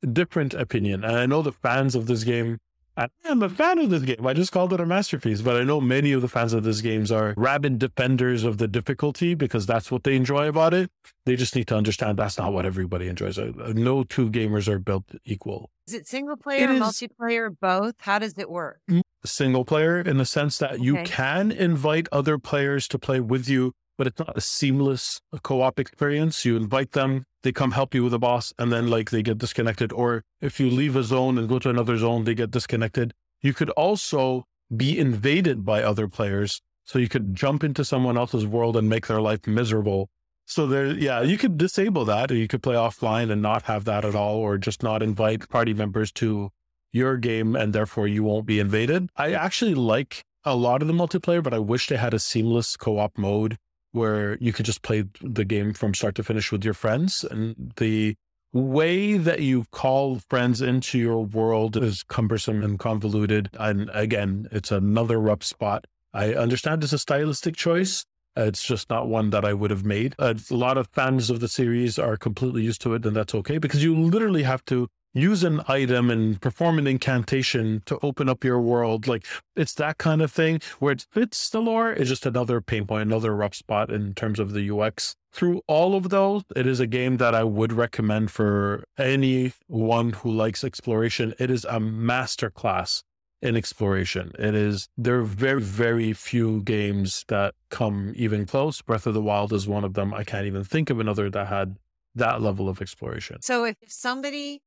different 0.09 0.53
opinion. 0.53 1.03
And 1.03 1.17
I 1.17 1.25
know 1.25 1.41
the 1.41 1.51
fans 1.51 1.93
of 1.93 2.07
this 2.07 2.23
game 2.23 2.59
I 2.95 3.07
am 3.25 3.41
a 3.41 3.49
fan 3.49 3.79
of 3.79 3.89
this 3.89 4.03
game. 4.03 4.25
I 4.25 4.33
just 4.33 4.51
called 4.51 4.71
it 4.73 4.79
a 4.79 4.85
masterpiece, 4.85 5.41
but 5.41 5.55
I 5.55 5.63
know 5.63 5.81
many 5.81 6.11
of 6.11 6.21
the 6.21 6.27
fans 6.27 6.53
of 6.53 6.63
this 6.63 6.81
games 6.81 7.11
are 7.11 7.33
rabid 7.35 7.79
defenders 7.79 8.43
of 8.43 8.59
the 8.59 8.67
difficulty 8.67 9.33
because 9.33 9.65
that's 9.65 9.89
what 9.89 10.03
they 10.03 10.15
enjoy 10.15 10.47
about 10.47 10.73
it. 10.73 10.91
They 11.25 11.35
just 11.35 11.55
need 11.55 11.67
to 11.67 11.75
understand 11.75 12.19
that's 12.19 12.37
not 12.37 12.53
what 12.53 12.65
everybody 12.65 13.07
enjoys. 13.07 13.39
Uh, 13.39 13.73
no 13.75 14.03
two 14.03 14.29
gamers 14.29 14.67
are 14.67 14.79
built 14.79 15.05
equal. 15.25 15.71
Is 15.87 15.95
it 15.95 16.07
single 16.07 16.37
player, 16.37 16.71
it 16.71 16.81
multiplayer, 16.81 17.55
both? 17.59 17.95
How 17.99 18.19
does 18.19 18.37
it 18.37 18.49
work? 18.49 18.79
Single 19.25 19.65
player 19.65 19.99
in 19.99 20.17
the 20.17 20.25
sense 20.25 20.59
that 20.59 20.73
okay. 20.73 20.83
you 20.83 21.03
can 21.03 21.51
invite 21.51 22.07
other 22.11 22.37
players 22.37 22.87
to 22.89 22.99
play 22.99 23.19
with 23.19 23.49
you 23.49 23.73
but 23.97 24.07
it's 24.07 24.19
not 24.19 24.35
a 24.35 24.41
seamless 24.41 25.21
co-op 25.43 25.79
experience. 25.79 26.45
You 26.45 26.57
invite 26.57 26.91
them, 26.91 27.25
they 27.43 27.51
come 27.51 27.71
help 27.71 27.93
you 27.93 28.03
with 28.03 28.13
a 28.13 28.19
boss, 28.19 28.53
and 28.57 28.71
then 28.71 28.87
like 28.87 29.11
they 29.11 29.21
get 29.21 29.37
disconnected. 29.37 29.91
Or 29.91 30.23
if 30.41 30.59
you 30.59 30.69
leave 30.69 30.95
a 30.95 31.03
zone 31.03 31.37
and 31.37 31.47
go 31.47 31.59
to 31.59 31.69
another 31.69 31.97
zone, 31.97 32.23
they 32.23 32.33
get 32.33 32.51
disconnected. 32.51 33.13
You 33.41 33.53
could 33.53 33.69
also 33.71 34.45
be 34.75 34.97
invaded 34.97 35.63
by 35.63 35.83
other 35.83 36.07
players. 36.07 36.61
So 36.85 36.99
you 36.99 37.07
could 37.07 37.35
jump 37.35 37.63
into 37.63 37.85
someone 37.85 38.17
else's 38.17 38.45
world 38.45 38.75
and 38.75 38.89
make 38.89 39.07
their 39.07 39.21
life 39.21 39.47
miserable. 39.47 40.09
So 40.45 40.67
there, 40.67 40.87
yeah, 40.87 41.21
you 41.21 41.37
could 41.37 41.57
disable 41.57 42.03
that 42.05 42.31
or 42.31 42.35
you 42.35 42.47
could 42.47 42.63
play 42.63 42.75
offline 42.75 43.31
and 43.31 43.41
not 43.41 43.63
have 43.63 43.85
that 43.85 44.03
at 44.03 44.15
all, 44.15 44.37
or 44.37 44.57
just 44.57 44.83
not 44.83 45.01
invite 45.01 45.47
party 45.49 45.73
members 45.73 46.11
to 46.13 46.49
your 46.91 47.17
game 47.17 47.55
and 47.55 47.73
therefore 47.73 48.07
you 48.07 48.23
won't 48.23 48.45
be 48.45 48.59
invaded. 48.59 49.09
I 49.15 49.33
actually 49.33 49.73
like 49.73 50.25
a 50.43 50.55
lot 50.55 50.81
of 50.81 50.87
the 50.87 50.93
multiplayer, 50.93 51.41
but 51.41 51.53
I 51.53 51.59
wish 51.59 51.87
they 51.87 51.97
had 51.97 52.13
a 52.13 52.19
seamless 52.19 52.75
co-op 52.75 53.17
mode 53.17 53.57
where 53.93 54.37
you 54.39 54.51
could 54.51 54.65
just 54.65 54.81
play 54.81 55.05
the 55.21 55.45
game 55.45 55.73
from 55.73 55.93
start 55.93 56.15
to 56.15 56.23
finish 56.23 56.51
with 56.51 56.65
your 56.65 56.73
friends. 56.73 57.23
And 57.23 57.73
the 57.77 58.15
way 58.51 59.17
that 59.17 59.41
you 59.41 59.65
call 59.71 60.19
friends 60.29 60.61
into 60.61 60.99
your 60.99 61.25
world 61.25 61.77
is 61.77 62.03
cumbersome 62.03 62.63
and 62.63 62.77
convoluted. 62.77 63.49
And 63.57 63.89
again, 63.93 64.47
it's 64.51 64.71
another 64.71 65.19
rough 65.19 65.43
spot. 65.43 65.85
I 66.13 66.33
understand 66.33 66.83
it's 66.83 66.93
a 66.93 66.99
stylistic 66.99 67.55
choice. 67.55 68.05
It's 68.35 68.63
just 68.63 68.89
not 68.89 69.07
one 69.07 69.29
that 69.29 69.45
I 69.45 69.53
would 69.53 69.71
have 69.71 69.85
made. 69.85 70.15
a 70.17 70.35
lot 70.49 70.77
of 70.77 70.87
fans 70.91 71.29
of 71.29 71.39
the 71.39 71.47
series 71.47 71.99
are 71.99 72.17
completely 72.17 72.63
used 72.63 72.81
to 72.81 72.95
it, 72.95 73.05
and 73.05 73.15
that's 73.15 73.35
okay 73.35 73.59
because 73.59 73.83
you 73.83 73.95
literally 73.95 74.43
have 74.43 74.65
to 74.65 74.87
use 75.13 75.43
an 75.43 75.61
item 75.67 76.09
and 76.09 76.41
perform 76.41 76.79
an 76.79 76.87
incantation 76.87 77.81
to 77.85 77.99
open 78.01 78.27
up 78.27 78.43
your 78.43 78.59
world. 78.59 79.07
Like 79.07 79.25
it's 79.55 79.73
that 79.75 79.97
kind 79.97 80.21
of 80.21 80.31
thing 80.31 80.59
where 80.79 80.93
it 80.93 81.05
fits 81.11 81.49
the 81.49 81.61
lore. 81.61 81.91
It's 81.91 82.09
just 82.09 82.25
another 82.25 82.61
pain 82.61 82.85
point, 82.85 83.03
another 83.03 83.35
rough 83.35 83.55
spot 83.55 83.91
in 83.91 84.13
terms 84.13 84.39
of 84.39 84.53
the 84.53 84.69
UX. 84.69 85.15
Through 85.31 85.61
all 85.67 85.95
of 85.95 86.09
those, 86.09 86.43
it 86.55 86.67
is 86.67 86.79
a 86.79 86.87
game 86.87 87.17
that 87.17 87.33
I 87.33 87.43
would 87.43 87.73
recommend 87.73 88.29
for 88.29 88.83
anyone 88.97 90.13
who 90.13 90.31
likes 90.31 90.63
exploration. 90.63 91.33
It 91.39 91.49
is 91.49 91.65
a 91.65 91.79
masterclass 91.79 93.01
in 93.41 93.57
exploration. 93.57 94.31
It 94.39 94.55
is, 94.55 94.87
there 94.95 95.19
are 95.19 95.23
very, 95.23 95.61
very 95.61 96.13
few 96.13 96.61
games 96.61 97.25
that 97.27 97.55
come 97.69 98.13
even 98.15 98.45
close. 98.45 98.81
Breath 98.81 99.07
of 99.07 99.15
the 99.15 99.21
Wild 99.21 99.51
is 99.51 99.67
one 99.67 99.83
of 99.83 99.95
them. 99.95 100.13
I 100.13 100.23
can't 100.23 100.45
even 100.45 100.63
think 100.63 100.89
of 100.89 100.99
another 100.99 101.29
that 101.31 101.47
had 101.47 101.77
that 102.15 102.41
level 102.41 102.69
of 102.69 102.79
exploration. 102.81 103.41
So 103.41 103.65
if 103.65 103.75
somebody 103.87 104.61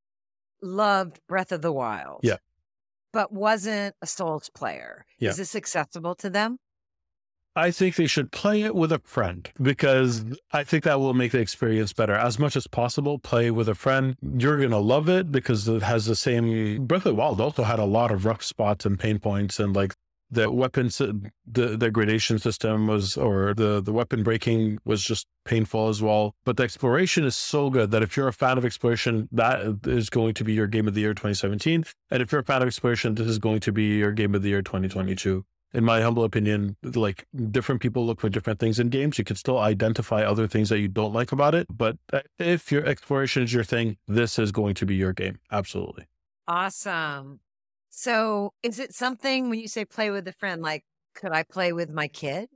loved 0.66 1.20
Breath 1.28 1.52
of 1.52 1.62
the 1.62 1.72
Wild. 1.72 2.20
Yeah. 2.22 2.36
But 3.12 3.32
wasn't 3.32 3.94
a 4.02 4.06
Souls 4.06 4.50
player. 4.50 5.06
Yeah. 5.18 5.30
Is 5.30 5.38
this 5.38 5.54
accessible 5.54 6.14
to 6.16 6.28
them? 6.28 6.58
I 7.58 7.70
think 7.70 7.96
they 7.96 8.06
should 8.06 8.32
play 8.32 8.62
it 8.62 8.74
with 8.74 8.92
a 8.92 9.00
friend 9.02 9.50
because 9.60 10.22
I 10.52 10.62
think 10.62 10.84
that 10.84 11.00
will 11.00 11.14
make 11.14 11.32
the 11.32 11.38
experience 11.38 11.94
better. 11.94 12.12
As 12.12 12.38
much 12.38 12.54
as 12.54 12.66
possible, 12.66 13.18
play 13.18 13.50
with 13.50 13.66
a 13.66 13.74
friend. 13.74 14.14
You're 14.20 14.58
going 14.58 14.70
to 14.72 14.76
love 14.76 15.08
it 15.08 15.32
because 15.32 15.66
it 15.66 15.82
has 15.82 16.04
the 16.04 16.16
same. 16.16 16.84
Breath 16.84 17.06
of 17.06 17.12
the 17.12 17.14
Wild 17.14 17.40
also 17.40 17.62
had 17.62 17.78
a 17.78 17.86
lot 17.86 18.10
of 18.10 18.26
rough 18.26 18.42
spots 18.42 18.84
and 18.84 18.98
pain 18.98 19.18
points 19.18 19.58
and 19.58 19.74
like 19.74 19.94
the 20.30 20.50
weapons 20.50 20.98
the 20.98 21.76
degradation 21.76 22.38
system 22.38 22.86
was 22.86 23.16
or 23.16 23.54
the 23.54 23.80
the 23.80 23.92
weapon 23.92 24.22
breaking 24.22 24.78
was 24.84 25.02
just 25.02 25.26
painful 25.44 25.88
as 25.88 26.02
well. 26.02 26.34
But 26.44 26.56
the 26.56 26.64
exploration 26.64 27.24
is 27.24 27.36
so 27.36 27.70
good 27.70 27.90
that 27.92 28.02
if 28.02 28.16
you're 28.16 28.28
a 28.28 28.32
fan 28.32 28.58
of 28.58 28.64
exploration 28.64 29.28
that 29.32 29.80
is 29.86 30.10
going 30.10 30.34
to 30.34 30.44
be 30.44 30.52
your 30.52 30.66
game 30.66 30.88
of 30.88 30.94
the 30.94 31.00
year 31.00 31.14
2017 31.14 31.84
and 32.10 32.22
if 32.22 32.32
you're 32.32 32.40
a 32.40 32.44
fan 32.44 32.62
of 32.62 32.68
exploration 32.68 33.14
this 33.14 33.26
is 33.26 33.38
going 33.38 33.60
to 33.60 33.72
be 33.72 33.98
your 33.98 34.12
game 34.12 34.34
of 34.34 34.42
the 34.42 34.48
year 34.48 34.62
2022 34.62 35.44
in 35.72 35.84
my 35.84 36.00
humble 36.00 36.24
opinion 36.24 36.76
like 36.82 37.26
different 37.50 37.80
people 37.80 38.04
look 38.06 38.20
for 38.20 38.28
different 38.28 38.58
things 38.58 38.80
in 38.80 38.88
games. 38.88 39.18
You 39.18 39.24
can 39.24 39.36
still 39.36 39.58
identify 39.58 40.22
other 40.22 40.48
things 40.48 40.68
that 40.70 40.80
you 40.80 40.88
don't 40.88 41.12
like 41.12 41.32
about 41.32 41.54
it. 41.54 41.66
But 41.70 41.98
if 42.38 42.72
your 42.72 42.84
exploration 42.84 43.42
is 43.42 43.52
your 43.52 43.64
thing 43.64 43.96
this 44.08 44.38
is 44.38 44.52
going 44.52 44.74
to 44.74 44.86
be 44.86 44.96
your 44.96 45.12
game. 45.12 45.38
Absolutely. 45.52 46.06
Awesome 46.48 47.40
so 47.96 48.52
is 48.62 48.78
it 48.78 48.94
something 48.94 49.48
when 49.48 49.58
you 49.58 49.68
say 49.68 49.86
play 49.86 50.10
with 50.10 50.28
a 50.28 50.32
friend, 50.32 50.60
like 50.60 50.84
could 51.14 51.32
I 51.32 51.42
play 51.42 51.72
with 51.72 51.90
my 51.90 52.08
kid? 52.08 52.50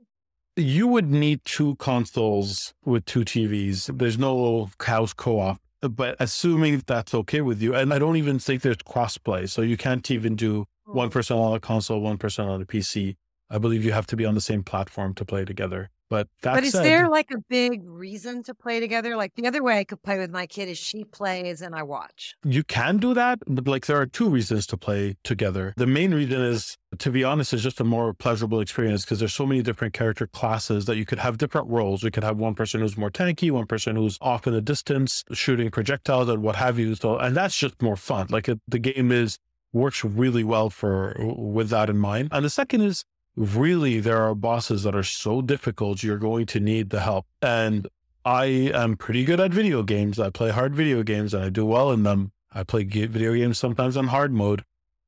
You 0.55 0.87
would 0.87 1.09
need 1.09 1.43
two 1.45 1.77
consoles 1.77 2.75
with 2.85 3.05
two 3.05 3.21
TVs. 3.21 3.97
There's 3.97 4.19
no 4.19 4.69
house 4.79 5.13
co 5.13 5.39
op, 5.39 5.59
but 5.81 6.15
assuming 6.19 6.83
that's 6.85 7.15
okay 7.15 7.41
with 7.41 7.59
you, 7.59 7.73
and 7.73 7.91
I 7.91 7.97
don't 7.97 8.17
even 8.17 8.37
think 8.37 8.61
there's 8.61 8.77
crossplay. 8.77 9.49
So 9.49 9.63
you 9.63 9.77
can't 9.77 10.11
even 10.11 10.35
do 10.35 10.65
one 10.85 11.07
oh. 11.07 11.09
person 11.09 11.37
on 11.37 11.55
a 11.55 11.59
console, 11.59 12.01
one 12.01 12.19
person 12.19 12.47
on 12.47 12.61
a 12.61 12.65
PC. 12.65 13.15
I 13.49 13.57
believe 13.57 13.83
you 13.83 13.93
have 13.93 14.05
to 14.07 14.15
be 14.15 14.25
on 14.25 14.35
the 14.35 14.41
same 14.41 14.61
platform 14.61 15.15
to 15.15 15.25
play 15.25 15.43
together. 15.43 15.89
But 16.11 16.27
but 16.41 16.65
is 16.65 16.73
said, 16.73 16.83
there 16.83 17.07
like 17.07 17.31
a 17.31 17.37
big 17.47 17.83
reason 17.85 18.43
to 18.43 18.53
play 18.53 18.81
together? 18.81 19.15
Like 19.15 19.33
the 19.35 19.47
other 19.47 19.63
way 19.63 19.79
I 19.79 19.85
could 19.85 20.03
play 20.03 20.17
with 20.17 20.29
my 20.29 20.45
kid 20.45 20.67
is 20.67 20.77
she 20.77 21.05
plays 21.05 21.61
and 21.61 21.73
I 21.73 21.83
watch. 21.83 22.35
You 22.43 22.65
can 22.65 22.97
do 22.97 23.13
that, 23.13 23.39
but 23.47 23.65
like 23.65 23.85
there 23.85 23.95
are 23.95 24.05
two 24.05 24.29
reasons 24.29 24.67
to 24.67 24.77
play 24.77 25.15
together. 25.23 25.73
The 25.77 25.87
main 25.87 26.13
reason 26.13 26.41
is, 26.41 26.77
to 26.97 27.11
be 27.11 27.23
honest, 27.23 27.53
is 27.53 27.63
just 27.63 27.79
a 27.79 27.85
more 27.85 28.13
pleasurable 28.13 28.59
experience 28.59 29.05
because 29.05 29.19
there's 29.19 29.33
so 29.33 29.45
many 29.45 29.61
different 29.61 29.93
character 29.93 30.27
classes 30.27 30.83
that 30.83 30.97
you 30.97 31.05
could 31.05 31.19
have 31.19 31.37
different 31.37 31.69
roles. 31.69 32.03
You 32.03 32.11
could 32.11 32.25
have 32.25 32.35
one 32.35 32.55
person 32.55 32.81
who's 32.81 32.97
more 32.97 33.09
tanky, 33.09 33.49
one 33.49 33.65
person 33.65 33.95
who's 33.95 34.17
off 34.19 34.45
in 34.45 34.51
the 34.51 34.59
distance, 34.59 35.23
shooting 35.31 35.71
projectiles 35.71 36.27
and 36.27 36.43
what 36.43 36.57
have 36.57 36.77
you. 36.77 36.93
So, 36.95 37.19
and 37.19 37.37
that's 37.37 37.55
just 37.55 37.81
more 37.81 37.95
fun. 37.95 38.27
Like 38.29 38.49
it, 38.49 38.59
the 38.67 38.79
game 38.79 39.13
is 39.13 39.37
works 39.71 40.03
really 40.03 40.43
well 40.43 40.69
for 40.69 41.15
with 41.37 41.69
that 41.69 41.89
in 41.89 41.97
mind. 41.97 42.27
And 42.33 42.43
the 42.43 42.49
second 42.49 42.81
is 42.81 43.05
really 43.35 43.99
there 43.99 44.21
are 44.21 44.35
bosses 44.35 44.83
that 44.83 44.95
are 44.95 45.03
so 45.03 45.41
difficult 45.41 46.03
you're 46.03 46.17
going 46.17 46.45
to 46.47 46.59
need 46.59 46.89
the 46.89 47.01
help. 47.01 47.25
And 47.41 47.87
i 48.23 48.45
am 48.45 48.97
pretty 48.97 49.23
good 49.23 49.39
at 49.39 49.51
video 49.51 49.83
games. 49.83 50.19
I 50.19 50.29
play 50.29 50.51
hard 50.51 50.75
video 50.75 51.03
games 51.03 51.33
and 51.33 51.43
i 51.43 51.49
do 51.49 51.65
well 51.65 51.91
in 51.91 52.03
them. 52.03 52.31
I 52.51 52.63
play 52.63 52.83
video 52.83 53.33
games 53.33 53.57
sometimes 53.57 53.97
on 53.97 54.07
hard 54.07 54.33
mode. 54.33 54.63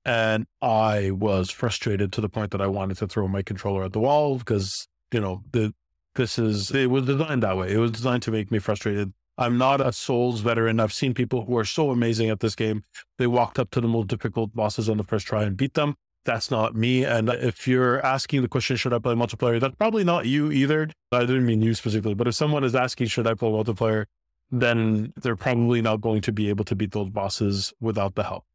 And 0.06 0.48
i 0.62 1.12
was 1.12 1.50
frustrated 1.50 2.12
to 2.14 2.22
the 2.22 2.30
point 2.30 2.52
that 2.52 2.62
i 2.62 2.68
wanted 2.68 2.98
to 2.98 3.08
throw 3.08 3.28
my 3.28 3.42
controller 3.42 3.84
at 3.84 3.94
the 3.94 4.00
wall 4.00 4.38
because 4.38 4.88
you 5.12 5.20
know 5.20 5.44
the 5.52 5.74
this 6.16 6.38
is 6.38 6.72
it 6.72 6.92
was 6.92 7.06
designed 7.06 7.42
that 7.42 7.58
way. 7.58 7.74
It 7.74 7.78
was 7.78 7.92
designed 7.92 8.22
to 8.24 8.32
make 8.32 8.52
me 8.52 8.60
frustrated. 8.60 9.14
I'm 9.36 9.58
not 9.58 9.82
a 9.82 9.92
souls 9.92 10.42
veteran. 10.42 10.80
I've 10.80 10.94
seen 10.94 11.16
people 11.16 11.46
who 11.46 11.58
are 11.58 11.66
so 11.66 11.90
amazing 11.90 12.30
at 12.30 12.40
this 12.40 12.54
game. 12.54 12.84
They 13.18 13.26
walked 13.26 13.58
up 13.58 13.72
to 13.72 13.82
the 13.82 13.88
most 13.88 14.10
difficult 14.10 14.54
bosses 14.54 14.90
on 14.90 14.98
the 14.98 15.04
first 15.04 15.26
try 15.26 15.42
and 15.42 15.58
beat 15.58 15.74
them 15.74 15.96
that's 16.26 16.50
not 16.50 16.76
me. 16.76 17.04
And 17.04 17.30
if 17.30 17.68
you're 17.68 18.04
asking 18.06 18.42
the 18.42 18.48
question, 18.48 18.76
should 18.76 18.94
I 18.94 19.00
play 19.00 19.14
multiplayer? 19.14 19.60
That's 19.60 19.76
probably 19.76 20.04
not 20.04 20.26
you 20.26 20.52
either. 20.52 20.90
I 21.12 21.22
didn't 21.22 21.46
mean 21.46 21.62
you 21.62 21.74
specifically, 21.74 22.14
but 22.14 22.28
if 22.28 22.36
someone 22.36 22.64
is 22.64 22.76
asking, 22.76 23.08
should 23.08 23.28
I 23.28 23.34
play 23.34 23.50
multiplayer? 23.50 24.06
Then 24.52 25.14
they're 25.22 25.36
probably 25.36 25.82
not 25.82 26.02
going 26.02 26.22
to 26.22 26.32
be 26.32 26.50
able 26.50 26.66
to 26.66 26.76
beat 26.76 26.92
those 26.92 27.10
bosses 27.10 27.74
without 27.80 28.16
the 28.16 28.24
help. 28.24 28.46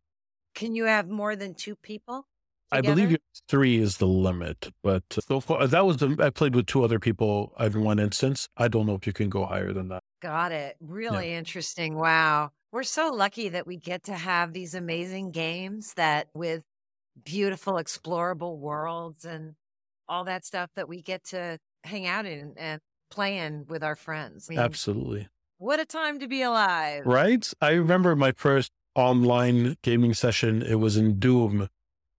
Can 0.55 0.75
you 0.75 0.85
have 0.85 1.09
more 1.09 1.37
than 1.37 1.55
two 1.55 1.77
people? 1.77 2.27
Together? 2.73 2.93
I 2.93 2.95
believe 2.95 3.19
three 3.49 3.79
is 3.79 3.97
the 3.97 4.07
limit, 4.07 4.69
but 4.83 5.03
so 5.11 5.41
far 5.41 5.67
that 5.67 5.87
was 5.87 5.97
the, 5.97 6.17
I 6.21 6.29
played 6.29 6.55
with 6.55 6.67
two 6.67 6.85
other 6.85 6.99
people 6.99 7.55
in 7.59 7.83
one 7.83 7.99
instance. 7.99 8.49
I 8.59 8.69
don't 8.69 8.85
know 8.87 8.95
if 8.95 9.07
you 9.07 9.15
can 9.15 9.31
go 9.31 9.47
higher 9.47 9.73
than 9.73 9.89
that. 9.89 10.03
Got 10.21 10.53
it. 10.53 10.77
Really 10.81 11.31
yeah. 11.31 11.39
interesting. 11.39 11.95
Wow. 11.97 12.51
We're 12.71 12.83
so 12.83 13.11
lucky 13.11 13.49
that 13.49 13.67
we 13.67 13.79
get 13.79 14.05
to 14.05 14.15
have 14.15 14.53
these 14.53 14.75
amazing 14.75 15.31
games 15.31 15.95
that 15.95 16.29
with 16.35 16.63
beautiful 17.25 17.75
explorable 17.75 18.59
worlds 18.59 19.25
and 19.25 19.55
all 20.09 20.25
that 20.25 20.45
stuff 20.45 20.71
that 20.77 20.89
we 20.89 21.03
get 21.03 21.25
to 21.25 21.59
hang 21.85 22.07
out 22.07 22.27
in 22.27 22.55
and 22.57 22.81
play 23.11 23.39
in 23.39 23.65
with 23.69 23.83
our 23.83 23.97
friends. 23.97 24.49
I 24.49 24.55
mean, 24.55 24.61
Absolutely. 24.61 25.29
What 25.59 25.81
a 25.81 25.85
time 25.85 26.21
to 26.21 26.29
be 26.29 26.43
alive. 26.43 27.05
Right? 27.05 27.51
I 27.61 27.73
remember 27.73 28.15
my 28.15 28.33
first 28.33 28.71
online 28.95 29.77
gaming 29.83 30.15
session. 30.15 30.63
It 30.63 30.77
was 30.77 30.97
in 30.97 31.19
Doom 31.19 31.69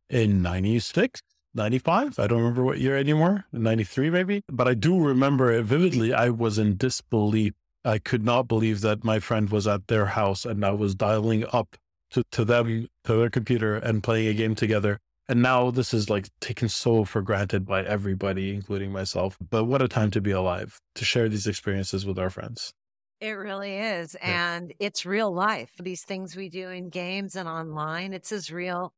in 0.09 0.41
96, 0.41 1.21
95. 1.53 2.19
I 2.19 2.27
don't 2.27 2.39
remember 2.39 2.63
what 2.63 2.79
year 2.79 2.97
anymore, 2.97 3.45
93 3.53 4.09
maybe. 4.09 4.43
But 4.51 4.67
I 4.67 4.73
do 4.73 4.99
remember 4.99 5.51
it 5.51 5.63
vividly. 5.63 6.13
I 6.13 6.29
was 6.29 6.57
in 6.57 6.75
disbelief. 6.77 7.53
I 7.85 7.97
could 7.97 8.25
not 8.25 8.47
believe 8.47 8.81
that 8.81 9.05
my 9.05 9.19
friend 9.19 9.49
was 9.49 9.67
at 9.67 9.87
their 9.87 10.07
house 10.07 10.45
and 10.45 10.65
I 10.65 10.71
was 10.71 10.95
dialing 10.95 11.45
up 11.53 11.77
to, 12.11 12.23
to 12.31 12.45
them, 12.45 12.87
to 13.05 13.13
their 13.13 13.29
computer 13.29 13.75
and 13.75 14.03
playing 14.03 14.27
a 14.27 14.33
game 14.33 14.55
together. 14.55 14.99
And 15.27 15.43
now 15.43 15.69
this 15.69 15.93
is 15.93 16.09
like 16.09 16.27
taken 16.39 16.69
so 16.69 17.05
for 17.05 17.21
granted 17.21 17.65
by 17.65 17.83
everybody, 17.83 18.53
including 18.53 18.91
myself. 18.91 19.37
But 19.39 19.65
what 19.65 19.81
a 19.81 19.87
time 19.87 20.09
to 20.11 20.21
be 20.21 20.31
alive, 20.31 20.79
to 20.95 21.05
share 21.05 21.29
these 21.29 21.45
experiences 21.45 22.05
with 22.05 22.17
our 22.17 22.31
friends. 22.31 22.73
It 23.21 23.31
really 23.31 23.75
is. 23.77 24.15
Yeah. 24.19 24.55
And 24.55 24.73
it's 24.79 25.05
real 25.05 25.31
life. 25.31 25.71
These 25.79 26.03
things 26.03 26.35
we 26.35 26.49
do 26.49 26.69
in 26.69 26.89
games 26.89 27.35
and 27.35 27.47
online, 27.47 28.13
it's 28.13 28.31
as 28.31 28.49
real. 28.49 28.91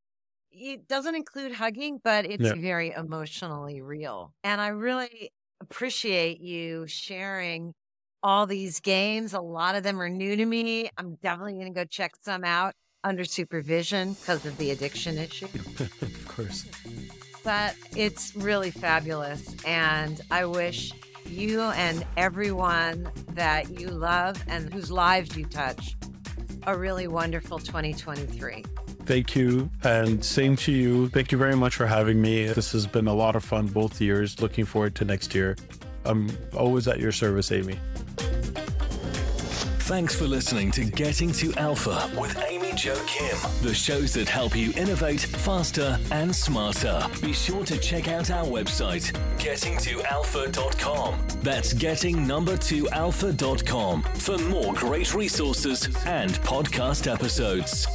It 0.51 0.87
doesn't 0.87 1.15
include 1.15 1.53
hugging, 1.53 1.99
but 2.03 2.25
it's 2.25 2.43
yeah. 2.43 2.53
very 2.53 2.91
emotionally 2.91 3.81
real. 3.81 4.33
And 4.43 4.61
I 4.61 4.67
really 4.67 5.31
appreciate 5.59 6.39
you 6.39 6.87
sharing 6.87 7.73
all 8.23 8.45
these 8.45 8.79
games. 8.79 9.33
A 9.33 9.41
lot 9.41 9.75
of 9.75 9.83
them 9.83 9.99
are 10.01 10.09
new 10.09 10.35
to 10.35 10.45
me. 10.45 10.89
I'm 10.97 11.15
definitely 11.15 11.53
going 11.53 11.73
to 11.73 11.73
go 11.73 11.85
check 11.85 12.13
some 12.21 12.43
out 12.43 12.73
under 13.03 13.25
supervision 13.25 14.13
because 14.13 14.45
of 14.45 14.57
the 14.57 14.71
addiction 14.71 15.17
issue. 15.17 15.45
of 16.01 16.27
course. 16.27 16.65
But 17.43 17.75
it's 17.95 18.35
really 18.35 18.71
fabulous. 18.71 19.55
And 19.65 20.21
I 20.29 20.45
wish 20.45 20.93
you 21.25 21.61
and 21.61 22.05
everyone 22.17 23.09
that 23.29 23.79
you 23.79 23.87
love 23.87 24.43
and 24.47 24.71
whose 24.73 24.91
lives 24.91 25.35
you 25.35 25.45
touch 25.45 25.95
a 26.67 26.77
really 26.77 27.07
wonderful 27.07 27.57
2023. 27.57 28.63
Thank 29.05 29.35
you. 29.35 29.69
And 29.83 30.23
same 30.23 30.55
to 30.57 30.71
you. 30.71 31.09
Thank 31.09 31.31
you 31.31 31.37
very 31.37 31.55
much 31.55 31.75
for 31.75 31.87
having 31.87 32.21
me. 32.21 32.45
This 32.45 32.71
has 32.73 32.85
been 32.85 33.07
a 33.07 33.13
lot 33.13 33.35
of 33.35 33.43
fun 33.43 33.67
both 33.67 33.99
years. 33.99 34.39
Looking 34.41 34.65
forward 34.65 34.95
to 34.95 35.05
next 35.05 35.33
year. 35.33 35.55
I'm 36.05 36.29
always 36.55 36.87
at 36.87 36.99
your 36.99 37.11
service, 37.11 37.51
Amy. 37.51 37.77
Thanks 39.91 40.15
for 40.15 40.25
listening 40.25 40.71
to 40.71 40.85
Getting 40.85 41.33
to 41.33 41.53
Alpha 41.55 42.09
with 42.17 42.41
Amy 42.47 42.71
Jo 42.77 42.95
Kim, 43.07 43.37
the 43.61 43.73
shows 43.73 44.13
that 44.13 44.29
help 44.29 44.55
you 44.55 44.71
innovate 44.77 45.19
faster 45.19 45.99
and 46.11 46.33
smarter. 46.33 47.05
Be 47.21 47.33
sure 47.33 47.65
to 47.65 47.77
check 47.77 48.07
out 48.07 48.31
our 48.31 48.45
website, 48.45 49.11
gettingtoalpha.com. 49.37 51.19
That's 51.41 51.73
getting 51.73 52.25
number 52.25 52.55
two 52.55 52.87
alpha.com 52.91 54.03
for 54.03 54.37
more 54.37 54.73
great 54.75 55.13
resources 55.13 55.87
and 56.05 56.31
podcast 56.35 57.11
episodes. 57.11 57.85